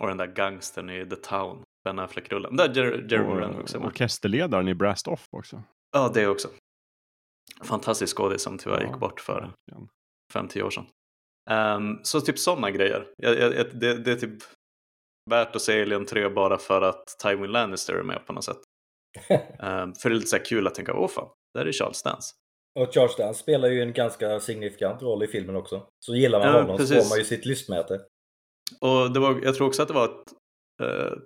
[0.00, 1.64] Och den där gangstern i The Town.
[1.84, 2.56] Ben Affleck-rullen.
[2.56, 5.62] Där Jer Jeremy Renner också orkesterledaren i Brast Off också.
[5.92, 6.48] Ja, det också.
[7.62, 9.52] Fantastisk skådis som tyvärr ja, gick bort för
[10.34, 10.86] 5-10 år sedan.
[11.50, 13.06] Um, så typ sådana grejer.
[13.16, 14.42] Jag, jag, det, det, är typ
[15.30, 18.56] värt att se Alien 3 bara för att Tywin Lannister är med på något sätt.
[19.30, 22.34] um, för det är lite så kul att tänka, åh fan, där är Charles Dance.
[22.80, 25.86] Och Charles Dance spelar ju en ganska signifikant roll i filmen också.
[26.06, 26.96] Så gillar man ja, honom precis.
[26.96, 28.00] så får man ju sitt lystmäte.
[28.80, 30.32] Och det var, jag tror också att det var ett,
[30.82, 31.18] uh,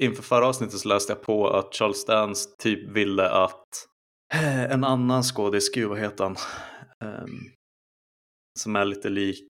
[0.00, 3.86] inför förra avsnittet så läste jag på att Charles Dance typ ville att
[4.34, 6.36] eh, en annan skådis, gud vad heter han?
[7.04, 7.52] Um,
[8.58, 9.48] som är lite lik,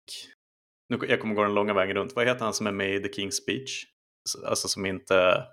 [0.88, 3.02] nu, jag kommer gå den långa vägen runt, vad heter han som är med i
[3.02, 3.84] The King's Speech?
[4.46, 5.46] Alltså som inte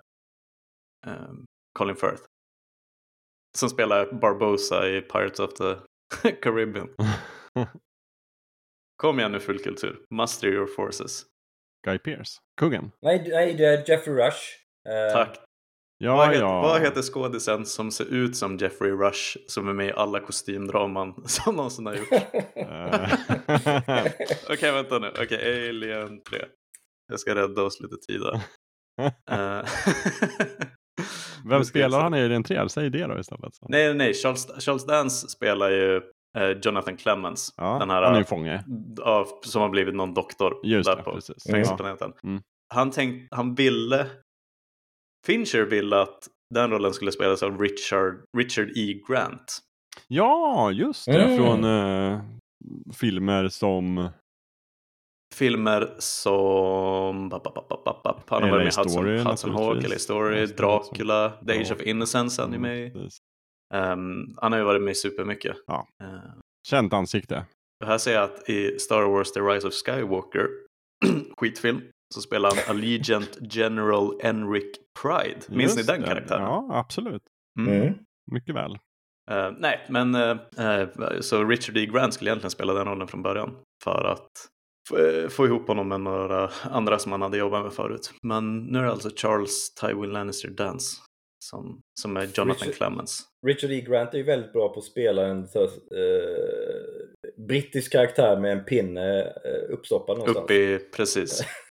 [1.06, 1.44] um,
[1.78, 2.22] Colin Firth.
[3.58, 5.76] Som spelar Barbosa i Pirates of the
[6.42, 6.88] Caribbean.
[8.96, 11.26] Kom igen nu fullkultur, muster your forces.
[11.86, 12.90] Guy Pearce, kungen.
[13.02, 14.67] Nej, nej det är Jeffrey Rush.
[14.88, 15.38] Eh, Tack.
[16.00, 16.60] Ja, vad, heter, ja.
[16.62, 21.14] vad heter skådisen som ser ut som Jeffrey Rush som är med i alla kostymdraman
[21.26, 22.12] som någonsin har gjorts?
[22.12, 22.22] Eh.
[23.46, 25.08] Okej, okay, vänta nu.
[25.08, 26.38] Okej, okay, Alien 3.
[27.08, 28.40] Jag ska rädda oss lite tid där.
[29.30, 29.64] Eh.
[31.48, 32.68] Vem spelar han i Alien 3?
[32.68, 33.54] Säg det då istället.
[33.54, 33.66] Så.
[33.68, 35.96] Nej, nej, Charles, Charles Dance spelar ju
[36.38, 37.54] eh, Jonathan Clemens.
[37.56, 38.64] Ja, den här, han är ju fånge.
[38.96, 41.20] Ja, som har blivit någon doktor Just där det, på
[41.50, 42.12] fängelseplaneten.
[42.24, 42.42] Mm.
[42.74, 42.92] Han,
[43.30, 44.06] han ville
[45.26, 49.00] Fincher ville att den rollen skulle spelas av Richard, Richard E.
[49.08, 49.58] Grant.
[50.08, 51.22] Ja, just det.
[51.22, 51.36] Mm.
[51.36, 52.20] Från uh,
[53.00, 54.08] filmer som...
[55.34, 57.30] Filmer som...
[58.26, 62.42] Han har varit med i Hudson, Hudson Hawk, LA Story, Dracula, The Age of Innocence
[62.42, 62.92] han är med i.
[63.74, 65.56] Um, han har ju varit med supermycket.
[65.66, 65.86] Ja.
[66.02, 66.18] Uh,
[66.68, 67.46] Känt ansikte.
[67.84, 70.48] Här ser jag att i Star Wars The Rise of Skywalker,
[71.36, 71.82] skitfilm,
[72.14, 75.40] så spelar han Allegiant General Enric Pride.
[75.48, 76.06] Minns Just ni den det.
[76.06, 76.42] karaktären?
[76.42, 77.22] Ja, absolut.
[77.58, 77.82] Mm.
[77.82, 77.94] Mm.
[78.32, 78.72] Mycket väl.
[79.30, 81.86] Uh, nej, men uh, så Richard E.
[81.86, 84.30] Grant skulle egentligen spela den rollen från början för att
[85.30, 88.12] få ihop honom med några andra som han hade jobbat med förut.
[88.22, 90.96] Men nu är det alltså Charles Tywin Lannister Dance
[91.44, 93.24] som, som är Jonathan Richard, Clemens.
[93.46, 93.80] Richard E.
[93.80, 95.68] Grant är ju väldigt bra på att spela en så, eh,
[97.48, 100.44] brittisk karaktär med en pinne eh, uppstoppad någonstans.
[100.44, 101.40] Upp i, precis.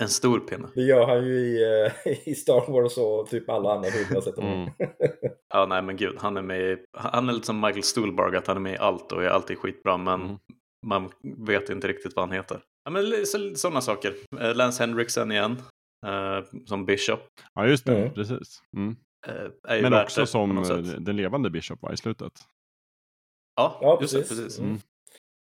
[0.00, 0.68] En stor pinne.
[0.74, 1.64] Det gör han ju i,
[2.06, 4.70] uh, i Star Wars och typ alla andra filmer jag sett mm.
[5.54, 6.16] Ja, nej men gud.
[6.18, 9.12] Han är med Han är lite som Michael Stuhlbarg, att han är med i allt
[9.12, 9.96] och är alltid skitbra.
[9.96, 10.38] Men mm.
[10.86, 11.10] man
[11.46, 12.60] vet inte riktigt vad han heter.
[12.84, 13.26] Ja, men
[13.56, 14.14] sådana saker.
[14.40, 15.62] Uh, Lance Henriksen igen.
[16.06, 17.20] Uh, som Bishop.
[17.54, 17.98] Ja, just det.
[17.98, 18.14] Mm.
[18.14, 18.62] Precis.
[18.76, 18.96] Mm.
[19.82, 20.64] men också som
[20.98, 22.32] den levande Bishop var i slutet.
[23.56, 24.28] Ja, ja just precis.
[24.28, 24.42] det.
[24.42, 24.84] Precis.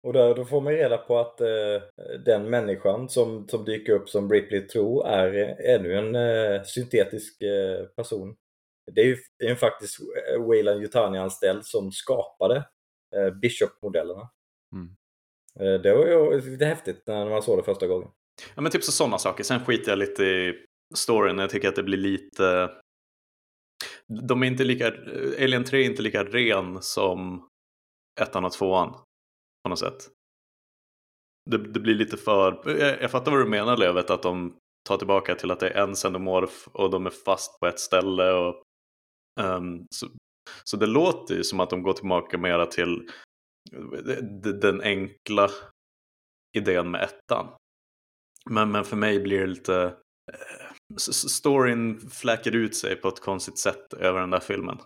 [0.05, 1.81] Och där, då får man reda på att eh,
[2.25, 7.41] den människan som, som dyker upp som Ripley tror är eh, ännu en eh, syntetisk
[7.41, 8.35] eh, person.
[8.91, 12.55] Det är ju är en faktiskt eh, Wayland Yutani-anställd som skapade
[13.15, 14.29] eh, Bishop-modellerna.
[14.73, 14.95] Mm.
[15.83, 18.09] Det var ju lite häftigt när man såg det första gången.
[18.55, 19.43] Ja men typ så sådana saker.
[19.43, 20.65] Sen skiter jag lite i
[20.95, 21.39] storyn.
[21.39, 22.69] Jag tycker att det blir lite
[24.27, 24.87] de är inte lika,
[25.39, 27.49] Alien 3 är inte lika ren som
[28.21, 28.95] ettan och tvåan
[29.65, 30.10] på något sätt.
[31.49, 34.97] Det, det blir lite för, jag, jag fattar vad du menar Lövet, att de tar
[34.97, 38.32] tillbaka till att det är en xenomorf och de är fast på ett ställe.
[38.32, 38.63] Och,
[39.41, 40.08] um, så,
[40.63, 43.10] så det låter ju som att de går tillbaka mera till
[43.73, 44.23] eh,
[44.62, 45.49] den enkla
[46.58, 47.47] idén med ettan.
[48.49, 49.95] Men, men för mig blir det lite...
[50.32, 50.95] Eh,
[51.28, 54.78] storyn fläker ut sig på ett konstigt sätt över den där filmen.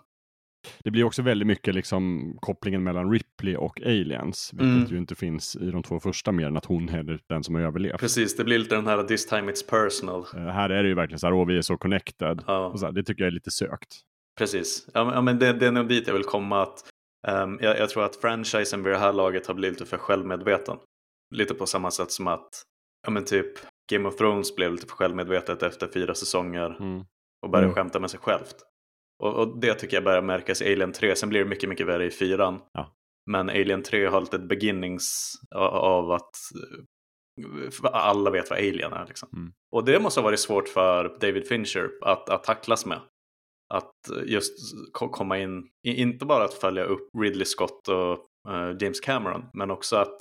[0.84, 4.86] Det blir också väldigt mycket liksom kopplingen mellan Ripley och aliens, vilket mm.
[4.90, 7.62] ju inte finns i de två första mer än att hon är den som har
[7.62, 8.00] överlevt.
[8.00, 10.24] Precis, det blir lite den här this time it's personal.
[10.34, 12.42] Uh, här är det ju verkligen så här, åh vi är så connected.
[12.46, 12.66] Ja.
[12.66, 14.00] Och så här, det tycker jag är lite sökt.
[14.38, 16.62] Precis, ja, men det, det är nog dit jag vill komma.
[16.62, 16.84] att
[17.28, 20.76] um, jag, jag, tror att franchisen vid det här laget har blivit lite för självmedveten.
[21.34, 22.48] Lite på samma sätt som att,
[23.06, 23.46] ja men typ
[23.92, 27.04] Game of Thrones blev lite för självmedvetet efter fyra säsonger mm.
[27.42, 27.74] och började mm.
[27.74, 28.56] skämta med sig självt.
[29.20, 31.16] Och, och, det tycker jag börjar märkas i Alien 3.
[31.16, 32.60] Sen blir det mycket, mycket värre i fyran.
[32.72, 32.92] Ja.
[33.30, 36.36] Men Alien 3 har lite beginnings av att
[37.92, 39.06] alla vet vad Alien är.
[39.06, 39.28] Liksom.
[39.32, 39.52] Mm.
[39.72, 43.00] Och det måste ha varit svårt för David Fincher att, att tacklas med.
[43.74, 44.52] Att just
[44.92, 48.12] komma in, inte bara att följa upp Ridley Scott och
[48.48, 50.16] uh, James Cameron, men också att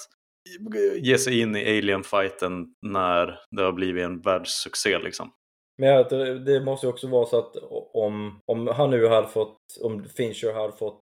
[1.01, 4.99] ge sig in i Alien-fighten när det har blivit en världssuccé.
[4.99, 5.31] Liksom.
[5.79, 6.05] Men
[6.45, 7.55] det måste ju också vara så att
[7.93, 10.99] om, om han nu hade fått, om Fincher hade fått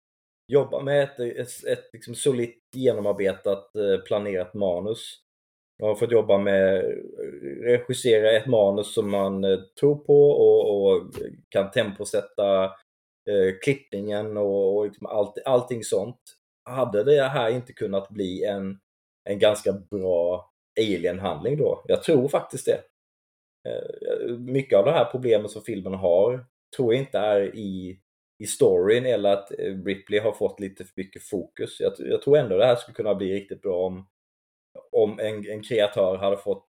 [0.51, 5.17] jobba med ett, ett, ett liksom solitt genomarbetat eh, planerat manus.
[5.81, 6.95] Och har fått jobba med, eh,
[7.63, 11.03] regissera ett manus som man eh, tror på och, och
[11.49, 12.63] kan temposätta
[13.29, 16.21] eh, klippningen och, och liksom allt, allting sånt.
[16.69, 18.79] Hade det här inte kunnat bli en,
[19.29, 21.83] en ganska bra alien-handling då?
[21.87, 22.90] Jag tror faktiskt det.
[23.69, 26.45] Eh, mycket av det här problemet som filmen har
[26.77, 27.99] tror jag inte är i,
[28.43, 31.79] i storyn eller att eh, Ripley har fått lite för mycket fokus.
[31.79, 34.07] Jag, jag tror ändå det här skulle kunna bli riktigt bra om,
[34.91, 36.67] om en, en kreatör hade fått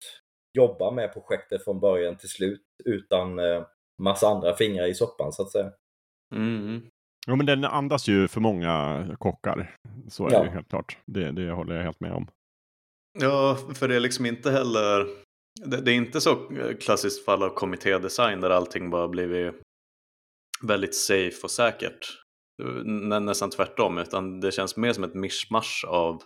[0.59, 3.67] jobba med projektet från början till slut utan eh,
[4.03, 5.73] massa andra fingrar i soppan så att säga.
[6.35, 6.83] Mm.
[7.27, 9.77] Ja, men den andas ju för många kockar.
[10.09, 10.39] Så är Ja.
[10.39, 10.99] det ju helt klart.
[11.07, 12.27] Det, det håller jag helt med om.
[13.21, 15.07] Ja, för det är liksom inte heller...
[15.61, 16.35] Det, det är inte så
[16.81, 19.55] klassiskt fall av kommittédesign där allting bara blivit
[20.63, 22.19] väldigt safe och säkert.
[22.85, 26.23] Nä, nästan tvärtom, utan det känns mer som ett mischmasch av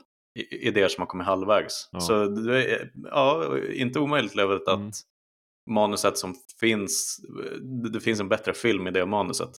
[0.50, 1.88] idéer som har kommit halvvägs.
[1.92, 2.00] Ja.
[2.00, 4.90] Så det är ja, inte omöjligt att Mm.
[5.70, 7.20] manuset som finns,
[7.92, 9.50] det finns en bättre film i det manuset.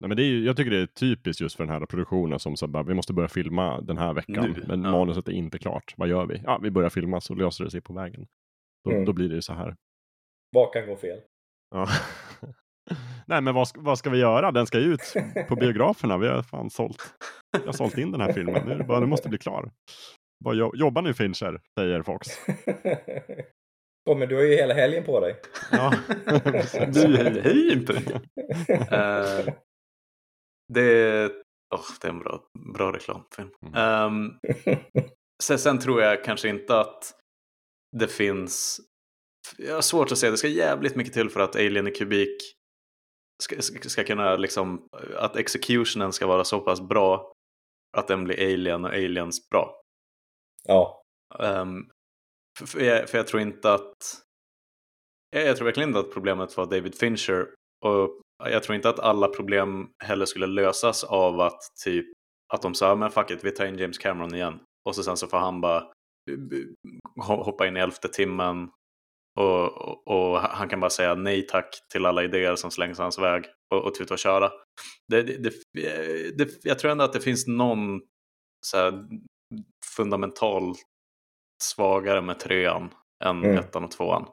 [0.00, 2.38] Nej, men det är ju, jag tycker det är typiskt just för den här produktionen
[2.38, 4.52] som så bara, vi måste börja filma den här veckan.
[4.56, 4.90] Nu, men ja.
[4.90, 5.94] manuset är inte klart.
[5.96, 6.42] Vad gör vi?
[6.44, 8.26] Ja, vi börjar filma så löser det sig på vägen.
[8.86, 9.04] Då, Mm.
[9.04, 9.76] då blir det ju så här.
[10.50, 11.20] Vad kan gå fel?
[11.74, 11.88] Ja.
[13.26, 14.52] Nej, men vad ska, vad ska vi göra?
[14.52, 15.14] Den ska ju ut
[15.48, 16.18] på biograferna.
[16.18, 17.14] Vi har fan sålt.
[17.52, 18.62] Jag har sålt in den här filmen.
[18.66, 19.70] Nu, är bara, nu måste bli klar.
[20.44, 22.28] Bara jo, jobba nu Fincher, säger Fox.
[24.10, 25.36] Åh, men du har ju hela helgen på dig.
[25.72, 25.94] Ja,
[26.92, 27.92] Du, hej inte!
[28.68, 29.54] Eh,
[30.74, 31.30] det, är,
[31.74, 32.40] åh, det är en bra,
[32.74, 33.50] bra reklamfilm.
[33.76, 34.32] Mm.
[35.42, 37.12] Sen, sen tror jag kanske inte att
[37.98, 38.80] det finns...
[39.58, 42.42] Jag har svårt att säga, det ska jävligt mycket till för att Alien i kubik
[43.42, 44.88] ska, ska, ska kunna liksom...
[45.16, 47.32] Att executionen ska vara så pass bra
[47.96, 49.80] att den blir Alien och Aliens bra.
[50.64, 51.02] Ja.
[51.38, 51.90] Ehm,
[52.58, 53.96] för, för, jag, för jag tror inte att...
[55.30, 57.54] Jag, jag tror verkligen inte att problemet var David Fincher.
[57.84, 62.06] Och jag tror inte att alla problem heller skulle lösas av att typ
[62.54, 64.60] att de sa men fuck it, vi tar in James Cameron igen.
[64.88, 65.92] Och så sen så får han bara
[67.20, 68.68] hoppa in i elfte timmen
[69.38, 73.18] och, och, och han kan bara säga nej tack till alla idéer som slängs hans
[73.18, 74.50] väg och, och tuta och köra.
[75.08, 78.00] Det, det, det, det, jag tror ändå att det finns någon
[78.66, 79.08] så här,
[79.96, 80.78] fundamentalt
[81.64, 82.90] svagare med trean
[83.24, 83.58] än Mm.
[83.58, 84.26] ettan och tvåan.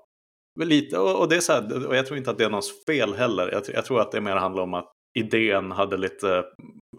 [0.59, 2.49] Men lite, och, och, det är så här, och jag tror inte att det är
[2.49, 3.51] någons fel heller.
[3.51, 6.45] Jag, jag tror att det mer handlar om att idén hade lite,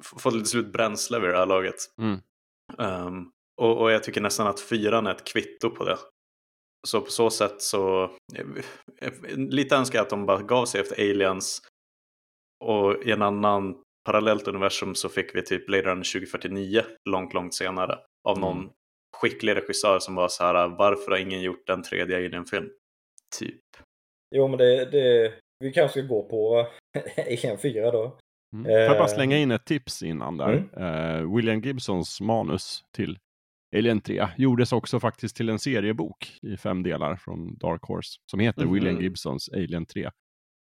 [0.02, 1.74] fått lite slut bränsle vid det här laget.
[2.00, 2.20] Mm.
[2.78, 3.30] Ehm,
[3.62, 5.98] och, och jag tycker nästan att fyran är ett kvitto på det.
[6.88, 8.10] Så på så sätt så,
[9.36, 11.60] lite önskar jag att de bara gav sig efter aliens.
[12.64, 17.54] Och i en annan parallellt universum så fick vi typ Blade Runner 2049 långt, långt
[17.54, 17.98] senare.
[18.28, 18.70] Av någon Mm.
[19.16, 22.70] skicklig regissör som var så här, varför har ingen gjort en tredje Alien-film?
[23.38, 23.60] Typ.
[24.36, 26.66] Jo, men det, det, vi kanske ska gå på
[27.16, 28.18] Alien 4 då.
[28.54, 28.64] Mm.
[28.64, 30.64] Får jag bara Eh, slänga in ett tips innan där.
[30.76, 33.18] Eh, William Gibsons manus till
[33.74, 38.40] Alien 3 gjordes också faktiskt till en seriebok i fem delar från Dark Horse som
[38.40, 38.74] heter Mhm.
[38.74, 40.10] William Gibsons Alien 3.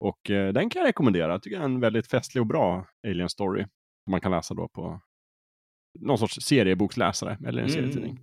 [0.05, 1.33] Och eh, den kan jag rekommendera.
[1.33, 3.63] Jag tycker det är en väldigt festlig och bra Alien Story.
[4.05, 5.01] Som man kan läsa då på
[6.01, 7.71] någon sorts serieboksläsare eller en Mm.
[7.71, 8.21] serietidning.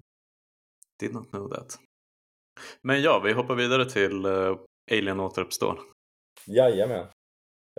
[1.00, 1.80] Did not know that.
[2.84, 4.58] Men ja, vi hoppar vidare till uh,
[4.92, 5.80] Alien återuppstår.
[6.48, 7.08] Jajamän.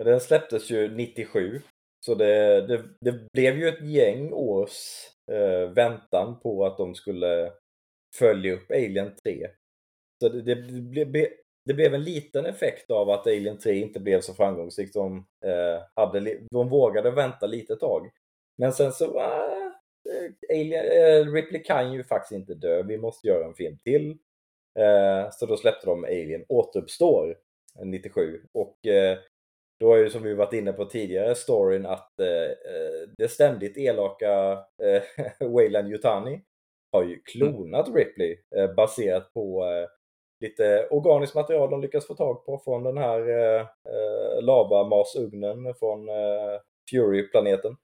[0.03, 1.61] Den släpptes ju 97.
[2.05, 4.73] Så det, det, det blev ju ett gäng års
[5.31, 7.51] eh, väntan på att de skulle
[8.15, 9.47] följa upp Alien 3.
[10.21, 10.55] Så det, det,
[10.95, 11.27] det, blev,
[11.65, 14.93] det blev en liten effekt av att Alien 3 inte blev så framgångsrikt.
[14.93, 18.09] De, eh, hade, de vågade vänta lite tag.
[18.57, 19.71] Men sen så, ah,
[20.09, 22.83] eh, Alien, eh, Ripley kan ju faktiskt inte dö.
[22.83, 24.17] Vi måste göra en film till.
[24.79, 27.35] Eh, så då släppte de Alien återuppstår
[27.79, 28.41] eh, 97.
[28.51, 29.17] Och eh,
[29.79, 33.77] då är ju som vi varit inne på tidigare storyn att eh, eh, det ständigt
[33.77, 34.51] elaka
[34.83, 35.03] eh,
[35.49, 36.41] Wayland Yutani
[36.91, 39.87] har ju klonat Ripley eh, baserat på eh,
[40.41, 46.07] lite organiskt material de lyckas få tag på från den här eh, eh, lavamasugnen från
[46.91, 47.75] Fury-planeten.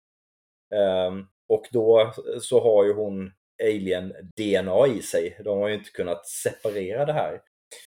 [0.75, 3.31] Ehm, och då så har ju hon
[3.63, 5.37] alien-DNA i sig.
[5.43, 7.41] De har ju inte kunnat separera det här.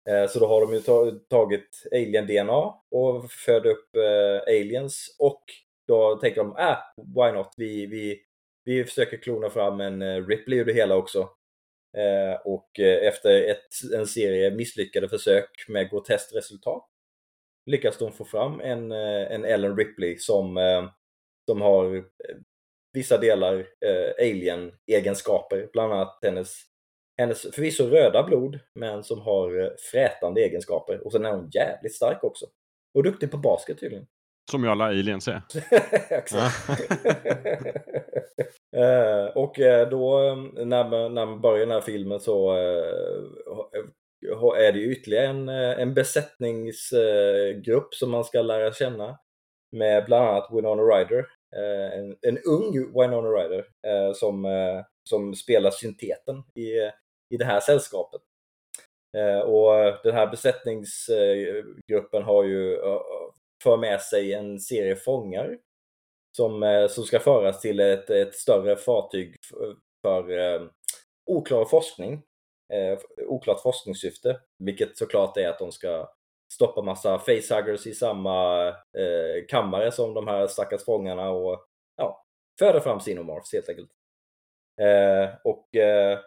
[0.09, 0.81] Eh, så då har de ju
[1.29, 5.43] tagit alien-DNA och föder upp eh, aliens och
[5.87, 7.53] då tänker de, äh, why not?
[7.57, 8.21] Vi, vi,
[8.63, 11.29] vi försöker klona fram en eh, Ripley ur det hela också.
[12.43, 16.85] Och efter ett, en serie misslyckade försök med groteskt resultat
[17.65, 20.59] lyckas de få fram en, en Ellen Ripley som,
[21.45, 22.05] som har
[22.93, 23.67] vissa delar
[24.19, 26.61] alien-egenskaper, bland annat hennes
[27.17, 31.05] hennes förvisso röda blod, men som har eh, frätande egenskaper.
[31.05, 32.45] Och sen är hon jävligt stark också.
[32.93, 34.07] Och duktig på basket tydligen.
[34.51, 35.41] Som ju alla aliens är.
[36.13, 36.69] Exakt.
[38.75, 40.35] Eh, och eh, då eh,
[40.65, 42.51] när man, när man börjar den här filmen så
[44.57, 49.19] är det ju ytterligare en, en besättningsgrupp som man ska lära känna.
[49.71, 51.25] Med bland annat Winona Ryder.
[51.93, 53.65] En, en ung Winona Ryder
[54.13, 54.47] som,
[55.09, 56.91] som spelar synteten i,
[57.29, 58.21] i det här sällskapet.
[59.17, 62.77] Eh, Och den här besättningsgruppen har ju
[63.63, 65.57] för med sig en serie fångar
[66.37, 70.61] som, eh, som ska föras till ett, ett större fartyg för, för eh,
[71.25, 72.21] oklar forskning.
[72.73, 76.09] Eh, oklart forskningssyfte, vilket såklart är att de ska
[76.53, 81.65] stoppa massa facehuggers i samma eh, kammare som de här stackars fångarna och
[81.97, 82.25] ja,
[82.59, 83.89] föda fram sinomorphs helt enkelt.
[84.81, 86.19] Eh, och eh,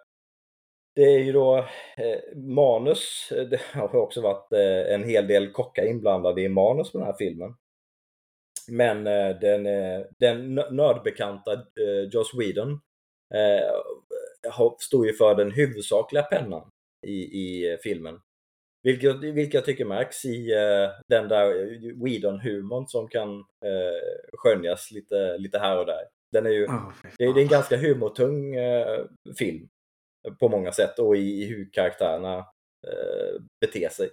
[0.98, 1.56] det är ju då
[1.96, 6.98] eh, manus, det har också varit eh, en hel del kockar inblandade i manus på
[6.98, 7.54] den här filmen.
[8.70, 12.70] Men eh, den, eh, den nö- nördbekanta eh, Joss Whedon
[13.34, 13.70] eh,
[14.78, 16.70] stod ju för den huvudsakliga pennan
[17.06, 18.20] i, i eh, filmen.
[18.82, 21.46] Vilket, vilket jag tycker märks i eh, den där
[22.04, 26.02] Whedon-humorn som kan eh, skönjas lite, lite här och där.
[26.32, 29.04] Den är ju, Oh, det, är- det är en ganska humortung eh,
[29.38, 29.68] film
[30.30, 32.38] på många sätt och i, hur karaktärerna
[32.86, 34.10] eh, beter sig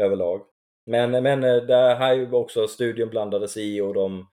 [0.00, 0.42] överlag.
[0.88, 4.26] Men, men eh, det här är ju också studion blandades i och de,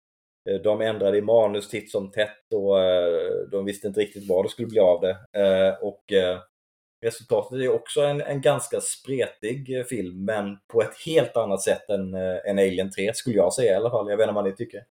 [0.51, 4.45] eh, de ändrade i manus titt som tätt och eh, de visste inte riktigt vad
[4.45, 5.17] det skulle bli av det.
[5.81, 6.05] Och
[7.05, 12.15] resultatet är också en, en ganska spretig film men på ett helt annat sätt än,
[12.15, 14.11] än Alien 3 skulle jag säga i alla fall.
[14.11, 14.85] Jag vet inte vad ni tycker.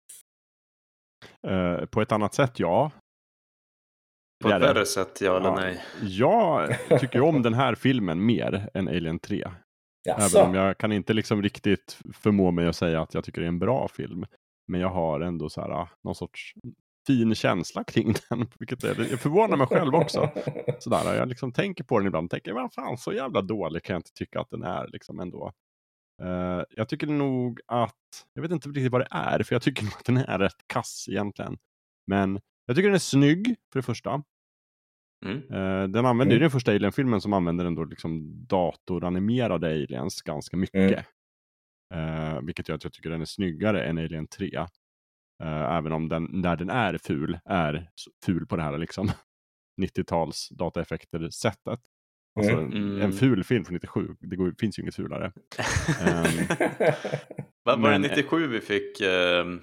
[1.91, 2.91] På ett annat sätt, ja.
[4.41, 5.55] På ett värre sätt, ja eller Ja.
[5.55, 5.81] nej?
[6.01, 9.47] Jag tycker om den här filmen mer än Alien 3.
[10.03, 10.37] Jaså?
[10.37, 13.45] Även om jag kan inte liksom riktigt förmå mig att säga att jag tycker det
[13.45, 14.25] är en bra film.
[14.67, 16.53] Men jag har ändå så här, ah, någon sorts
[17.07, 18.47] fin känsla kring den.
[18.59, 20.29] Vilket är, jag förvånar mig själv också.
[20.79, 23.93] Sådär, jag liksom tänker på den ibland och tänker, vad fan så jävla dålig kan
[23.93, 25.51] jag inte tycka att den är liksom ändå.
[26.23, 27.95] Eh, jag tycker nog att,
[28.33, 30.67] jag vet inte riktigt vad det är, för jag tycker nog att den är rätt
[30.67, 31.57] kass egentligen.
[32.07, 32.39] Men
[32.71, 34.23] jag tycker den är snygg, för det första.
[35.25, 35.37] Mm.
[35.37, 36.41] Eh, den använder, Mm.
[36.41, 41.05] den första Alien-filmen som använder ändå liksom datoranimerade aliens ganska mycket.
[41.93, 42.33] Mm.
[42.35, 44.55] Eh, vilket gör att jag tycker den är snyggare än Alien 3.
[45.43, 47.89] Eh, även om den, när den är ful, är
[48.25, 49.11] ful på det här liksom
[49.81, 51.79] 90-tals dataeffekter-sättet.
[52.39, 52.65] Alltså Mm.
[52.65, 53.01] en, Mm.
[53.01, 55.31] en ful film från 97, det går, finns ju inget fulare.
[56.01, 56.47] Ehm,
[57.63, 59.61] Vad var det men- 97 vi fick ehm,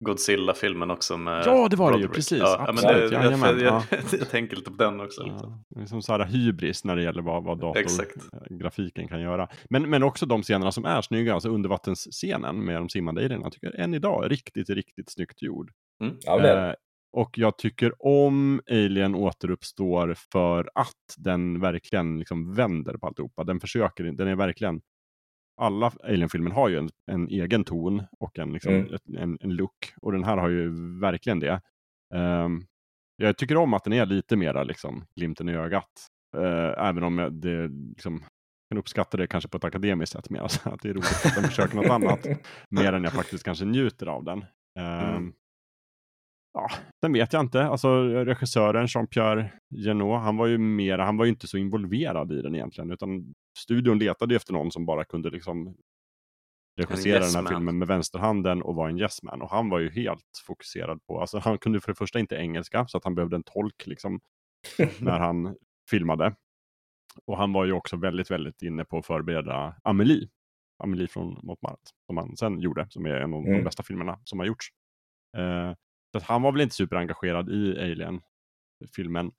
[0.00, 2.38] Godzilla-filmen också med Ja, det var det ju, precis.
[2.38, 3.82] Ja, men Absolut, det, jag, jajamän, jag, ja.
[3.90, 5.22] jag, jag tänker lite på den också.
[5.26, 9.48] Ja, det är som så här hybris när det gäller vad, vad datorgrafiken kan göra.
[9.70, 13.52] Men, men också de scenerna som är snygga, alltså undervattensscenen med de simmande alienerna, jag
[13.52, 15.70] tycker än idag är riktigt, riktigt snyggt gjord.
[16.20, 16.68] ja, är det.
[16.68, 16.74] Eh,
[17.12, 23.44] och jag tycker om Alien återuppstår för att den verkligen liksom vänder på alltihopa.
[23.44, 24.80] Den försöker, den är verkligen
[25.58, 28.96] alla Alien-filmer har ju en, en, egen ton och en, liksom, mm.
[29.16, 29.94] en, en look.
[30.00, 31.60] Och den här har ju verkligen det.
[32.14, 32.66] Um,
[33.16, 36.06] jag tycker om att den är lite mera liksom, glimten i ögat.
[36.36, 38.24] Uh, även om jag, det liksom,
[38.68, 40.40] kan uppskatta det kanske på ett akademiskt sätt mer.
[40.48, 42.26] Alltså, att det är roligt att den försöker något annat.
[42.70, 44.38] Mer än jag faktiskt kanske njuter av den.
[44.78, 45.32] Um, mm.
[46.52, 46.68] Ja,
[47.02, 47.64] den vet jag inte.
[47.64, 52.42] Alltså regissören Jean-Pierre Genot, han var ju mer, han var ju inte så involverad i
[52.42, 52.90] den egentligen.
[52.90, 55.76] Utan studion letade efter någon som bara kunde liksom
[56.78, 57.58] regissera yes den här man.
[57.58, 59.42] filmen med vänsterhanden och vara en yes man.
[59.42, 62.86] Och han var ju helt fokuserad på, alltså han kunde för det första inte engelska
[62.86, 64.20] så att han behövde en tolk liksom
[65.00, 65.56] när han
[65.90, 66.34] filmade.
[67.24, 70.28] Och han var ju också väldigt, väldigt inne på att förbereda Amelie.
[70.82, 73.52] Amelie från Montmartre, som han sen gjorde, som är en av mm.
[73.58, 74.68] de bästa filmerna som har gjorts.
[75.36, 75.74] Eh,
[76.12, 79.30] så han var väl inte superengagerad i Alien-filmen.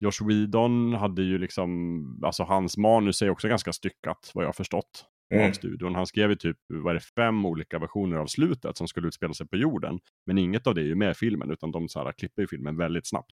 [0.00, 4.52] Josh Whedon hade ju liksom, alltså hans manus är också ganska styckat vad jag har
[4.52, 5.48] förstått mm.
[5.48, 5.94] av studion.
[5.94, 9.34] Han skrev ju typ, vad är det, fem olika versioner av slutet som skulle utspela
[9.34, 10.00] sig på jorden.
[10.26, 12.48] Men inget av det är ju med i filmen, utan de så här, klipper ju
[12.48, 13.32] filmen väldigt snabbt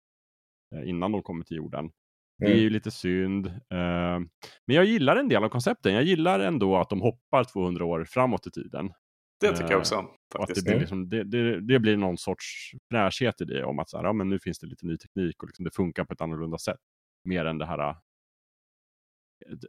[0.75, 1.79] eh, innan de kommer till jorden.
[1.79, 1.91] Mm.
[2.37, 2.63] Det är mm.
[2.63, 3.47] ju lite synd.
[3.47, 4.19] Eh,
[4.65, 5.93] men jag gillar en del av koncepten.
[5.93, 8.91] Jag gillar ändå att de hoppar 200 år framåt i tiden.
[9.39, 10.05] Det tycker jag också.
[10.35, 10.57] Eh, faktiskt.
[10.57, 13.89] Att det, blir liksom, det, det, det, blir någon sorts fräschhet i det om att
[13.89, 16.13] så här, ja, men nu finns det lite ny teknik och liksom det funkar på
[16.13, 16.79] ett annorlunda sätt.
[17.23, 17.95] Mer än det här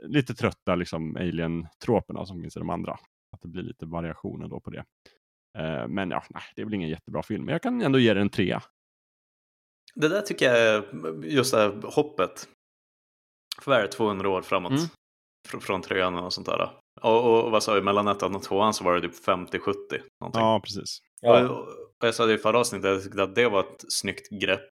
[0.02, 2.92] lite trötta liksom alien-troperna som finns i de andra.
[3.32, 4.84] Att det blir lite variationer då på det.
[5.58, 8.14] Eh, men ja, nej, det är väl ingen jättebra film, men jag kan ändå ge
[8.14, 8.62] den en trea.
[9.94, 12.48] Det där tycker jag är just det här hoppet.
[13.62, 14.70] För vad är det, 200 år framåt?
[14.70, 14.84] Mm.
[15.48, 16.79] Fr från trean och sånt där.
[17.00, 19.74] Och, och, vad sa vi, mellan ettan och tvåan så var det typ 50-70.
[20.32, 20.98] Ja, precis.
[21.20, 21.48] Ja.
[21.48, 24.28] Och, och, jag sa det i förra avsnittet, jag tyckte att det var ett snyggt
[24.30, 24.68] grepp.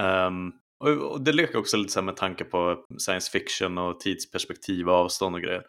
[0.00, 0.52] Um,
[0.84, 4.94] och, och det leker också lite så med tanke på science fiction och tidsperspektiv och
[4.94, 5.66] avstånd och grejer.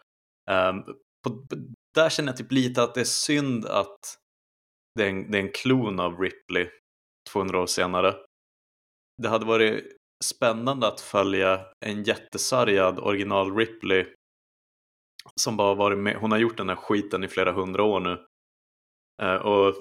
[0.50, 0.84] Um,
[1.24, 1.46] på,
[1.94, 3.98] där känner jag typ lite att det är synd att
[4.94, 6.68] det är en, det är en klon av Ripley
[7.32, 8.14] 200 år senare.
[9.22, 9.84] Det hade varit
[10.24, 14.06] spännande att följa en jättesargad original Ripley
[15.34, 16.16] som bara varit med.
[16.16, 18.18] Hon har gjort den här skiten i flera hundra år nu.
[19.22, 19.74] Uh, och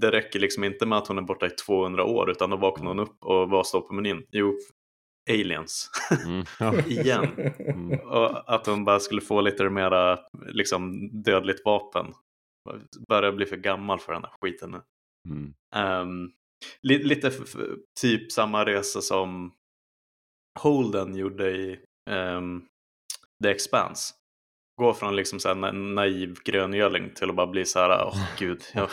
[0.00, 2.86] det räcker liksom inte med att hon är borta i 200 år utan då vaknar
[2.86, 4.26] hon upp och vad står på menyn?
[4.30, 4.58] Jo,
[5.30, 5.90] aliens.
[6.24, 6.78] Mm.
[6.86, 7.52] Igen.
[7.58, 8.00] Mm.
[8.00, 12.06] Och att hon bara skulle få lite mera liksom, dödligt vapen.
[13.08, 14.80] Börjar bli för gammal för den här skiten nu.
[15.28, 15.54] Mm.
[16.02, 16.32] Um,
[16.82, 17.30] li lite
[18.00, 19.52] typ samma resa som
[20.60, 21.78] Holden gjorde i
[22.10, 22.66] um,
[23.42, 24.14] The Expanse.
[24.80, 28.38] Gå från liksom så här naiv gröngöling till att bara bli så här, åh oh,
[28.38, 28.88] gud, jag,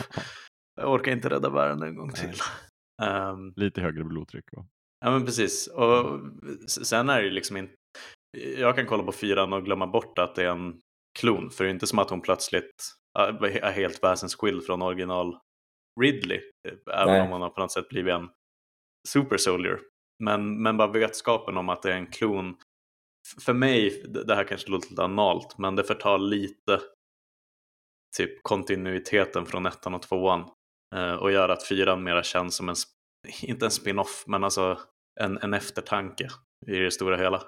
[0.76, 2.34] jag, orkar inte rädda världen en gång till.
[3.02, 4.66] Um, Lite högre blodtryck va?
[5.04, 5.66] Ja men precis.
[5.66, 6.20] Och
[6.68, 7.74] sen är det ju liksom inte,
[8.58, 10.80] jag kan kolla på fyran och glömma bort att det är en
[11.20, 11.50] klon.
[11.50, 15.38] För det är inte som att hon plötsligt är helt väsensskild från original
[16.00, 16.40] Ridley.
[16.92, 17.20] Även Nej.
[17.20, 18.28] om hon har på något sätt blivit en
[19.08, 19.80] super soldier.
[20.24, 22.56] Men, men bara vetskapen om att det är en klon.
[23.40, 26.80] För mig, det här kanske låter lite analt, men det förtar lite
[28.16, 30.44] typ kontinuiteten från ettan och tvåan.
[30.94, 32.76] Eh, och gör att fyran mera känns som en,
[33.42, 34.78] inte en spin-off, men alltså
[35.20, 36.28] en, en eftertanke
[36.66, 37.42] i det stora hela.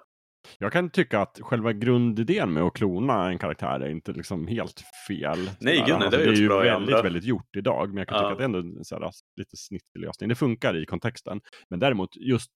[0.58, 4.82] Jag kan tycka att själva grundidén med att klona en karaktär är inte liksom helt
[5.08, 5.50] fel.
[5.60, 7.88] Nej, gud, nej, det, alltså, det är ju bra väldigt, väldigt gjort idag.
[7.88, 8.22] Men jag kan ja.
[8.22, 10.28] tycka att det är ändå en så här, lite snittig lösning.
[10.28, 11.40] Det funkar i kontexten.
[11.70, 12.50] Men däremot just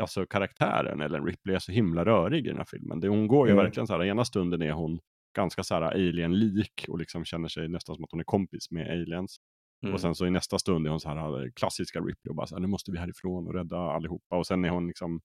[0.00, 3.00] alltså, karaktären, Ellen Ripley, är så himla rörig i den här filmen.
[3.00, 3.64] Det, hon går ju mm.
[3.64, 5.00] verkligen så här, ena stunden är hon
[5.36, 8.90] ganska så här alien-lik och liksom känner sig nästan som att hon är kompis med
[8.90, 9.36] aliens.
[9.82, 9.94] Mm.
[9.94, 12.54] Och sen så i nästa stund är hon så här klassiska Ripley och bara så
[12.54, 14.36] här, nu måste vi härifrån och rädda allihopa.
[14.36, 15.20] Och sen är hon liksom,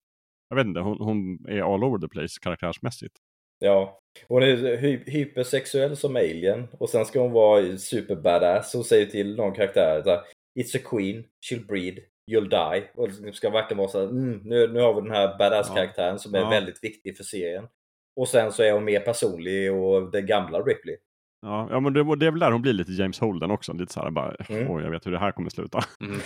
[0.49, 3.15] jag vet inte, hon, hon är all over the place karaktärsmässigt.
[3.59, 8.85] Ja, hon är hy hypersexuell som alien och sen ska hon vara super badass och
[8.85, 10.21] säger till någon karaktär så
[10.59, 11.99] It's a queen, she'll breed,
[12.31, 12.89] you'll die.
[12.95, 16.11] Och det ska verkligen vara så här, mm, nu, nu har vi den här badass-karaktären
[16.11, 16.17] ja.
[16.17, 16.49] som är ja.
[16.49, 17.67] väldigt viktig för serien.
[18.15, 20.97] Och sen så är hon mer personlig och den gamla Ripley.
[21.41, 23.73] Ja, ja men det, det är väl där hon blir lite James Holden också.
[23.73, 24.71] Lite så här bara, mm.
[24.71, 25.79] oj jag vet hur det här kommer sluta.
[26.01, 26.19] Mm.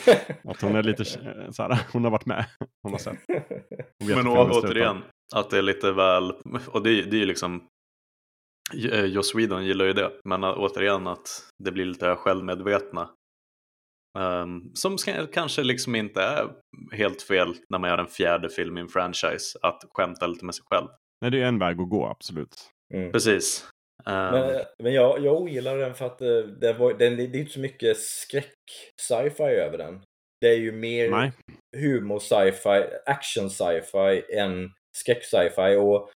[0.43, 1.20] att hon är lite så
[1.58, 2.45] här, hon har varit med.
[2.84, 3.18] Hon har sett.
[4.00, 4.97] men å, återigen,
[5.36, 6.32] att det är lite väl,
[6.68, 7.68] och det, det är ju liksom
[8.91, 11.28] eh, Joss Whedon gillar ju det, men återigen att
[11.64, 13.10] det blir lite självmedvetna.
[14.18, 14.97] Um, som
[15.34, 16.49] kanske liksom inte är
[16.91, 20.55] helt fel när man gör en fjärde film i en franchise, att skämta lite med
[20.55, 20.88] sig själv.
[21.22, 22.55] Nej, det är en väg att gå, absolut.
[22.93, 23.12] Mm.
[23.12, 23.68] Precis.
[24.05, 24.62] Men, ehm.
[24.84, 27.60] men jag, jag ogillar den för att eh, det, var, den, det är inte så
[27.60, 30.03] mycket skräck-sci-fi över den.
[30.41, 31.32] Det är ju mer Nej.
[31.78, 35.76] humor sci-fi, action sci-fi än skräck sci-fi.
[35.76, 36.10] Och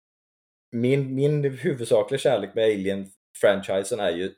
[0.76, 3.10] min, min huvudsakliga kärlek med Alien
[3.42, 4.36] franchisen är ju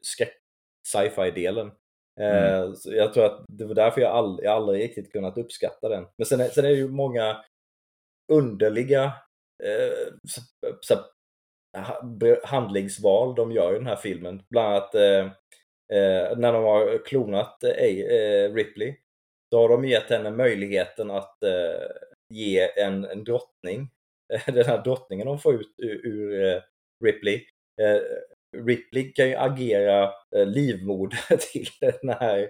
[0.87, 1.71] sci-fi-delen.
[2.19, 2.45] Mm.
[2.45, 5.89] Eh, så jag tror att det var därför jag, all, jag aldrig riktigt kunnat uppskatta
[5.89, 6.05] den.
[6.17, 7.37] Men sen är, sen är det ju många
[8.31, 9.03] underliga
[9.63, 10.41] eh, så,
[10.81, 10.95] så,
[12.43, 14.43] handlingsval de gör i den här filmen.
[14.49, 15.25] Bland annat eh,
[15.97, 18.95] eh, när de har klonat eh, eh Ripley
[19.51, 21.87] Då har de gett henne möjligheten att eh,
[22.29, 23.89] ge en, en drottning,
[24.45, 26.61] den här drottningen de får ut ur, ur eh,
[27.03, 27.35] Ripley.
[27.81, 28.01] Eh,
[28.53, 30.03] Ripley kan ju agera
[30.35, 32.49] eh, livmoder till den här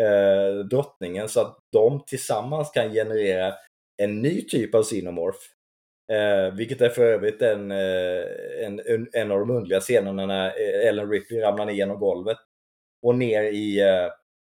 [0.00, 3.54] eh, drottningen så att de tillsammans kan generera
[4.02, 5.38] en ny typ av Xenomorph.
[6.12, 8.24] Eh, vilket är för övrigt en, eh,
[8.64, 10.52] en, en av de underliga scenerna när
[10.88, 12.38] Ellen Ripley ramlar ner genom golvet
[13.06, 13.80] och ner i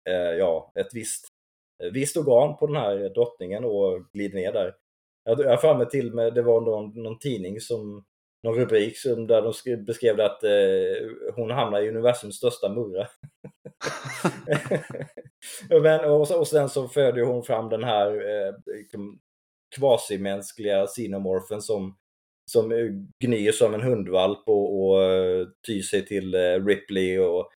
[0.09, 1.27] eh, ja, ett visst
[1.93, 4.75] visst organ på den här drottningen och glider ner där.
[5.23, 8.05] Jag har för mig till med, det var någon, någon tidning som,
[8.43, 10.51] någon rubrik som, där de beskrev att eh,
[11.35, 13.07] hon hamnar i universums största murra.
[15.81, 19.19] Men, och, och sen så föder hon fram den här eh, liksom
[19.75, 21.97] kvasimänskliga sinomorfen som,
[22.51, 22.69] som
[23.23, 27.49] gnyr som en hundvalp och, och uh, tyr sig till uh, Ripley och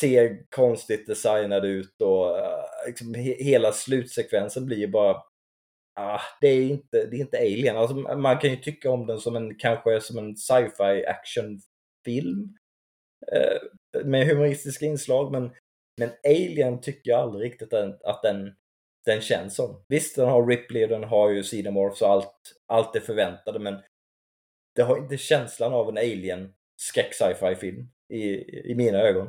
[0.00, 5.22] ser konstigt designad ut och uh, liksom, he hela slutsekvensen blir bara
[5.96, 7.76] ah, det, är inte, det är inte Alien.
[7.76, 12.56] Alltså, man kan ju tycka om den som en, kanske som en sci-fi actionfilm
[13.32, 15.50] eh, med humoristiska inslag men,
[16.00, 18.54] men Alien tycker jag aldrig riktigt att, att den,
[19.06, 19.84] den känns som.
[19.88, 23.82] Visst, den har Ripley och den har ju Xenomorphs och allt, allt det förväntade men
[24.74, 28.24] det har inte känslan av en Alien skräck sci-fi film i,
[28.70, 29.28] i mina ögon.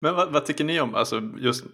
[0.00, 1.64] Men vad, vad, tycker ni om alltså just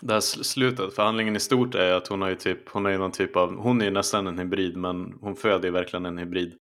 [0.00, 0.94] det här slutet?
[0.94, 3.56] Förhandlingen i stort är att hon har ju typ, hon är ju någon typ av,
[3.56, 6.58] hon är ju nästan en hybrid men hon föder ju verkligen en hybrid.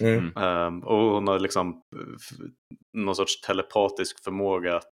[0.00, 0.36] Mm.
[0.36, 1.82] Um, och hon har liksom
[2.96, 4.92] någon sorts telepatisk förmåga att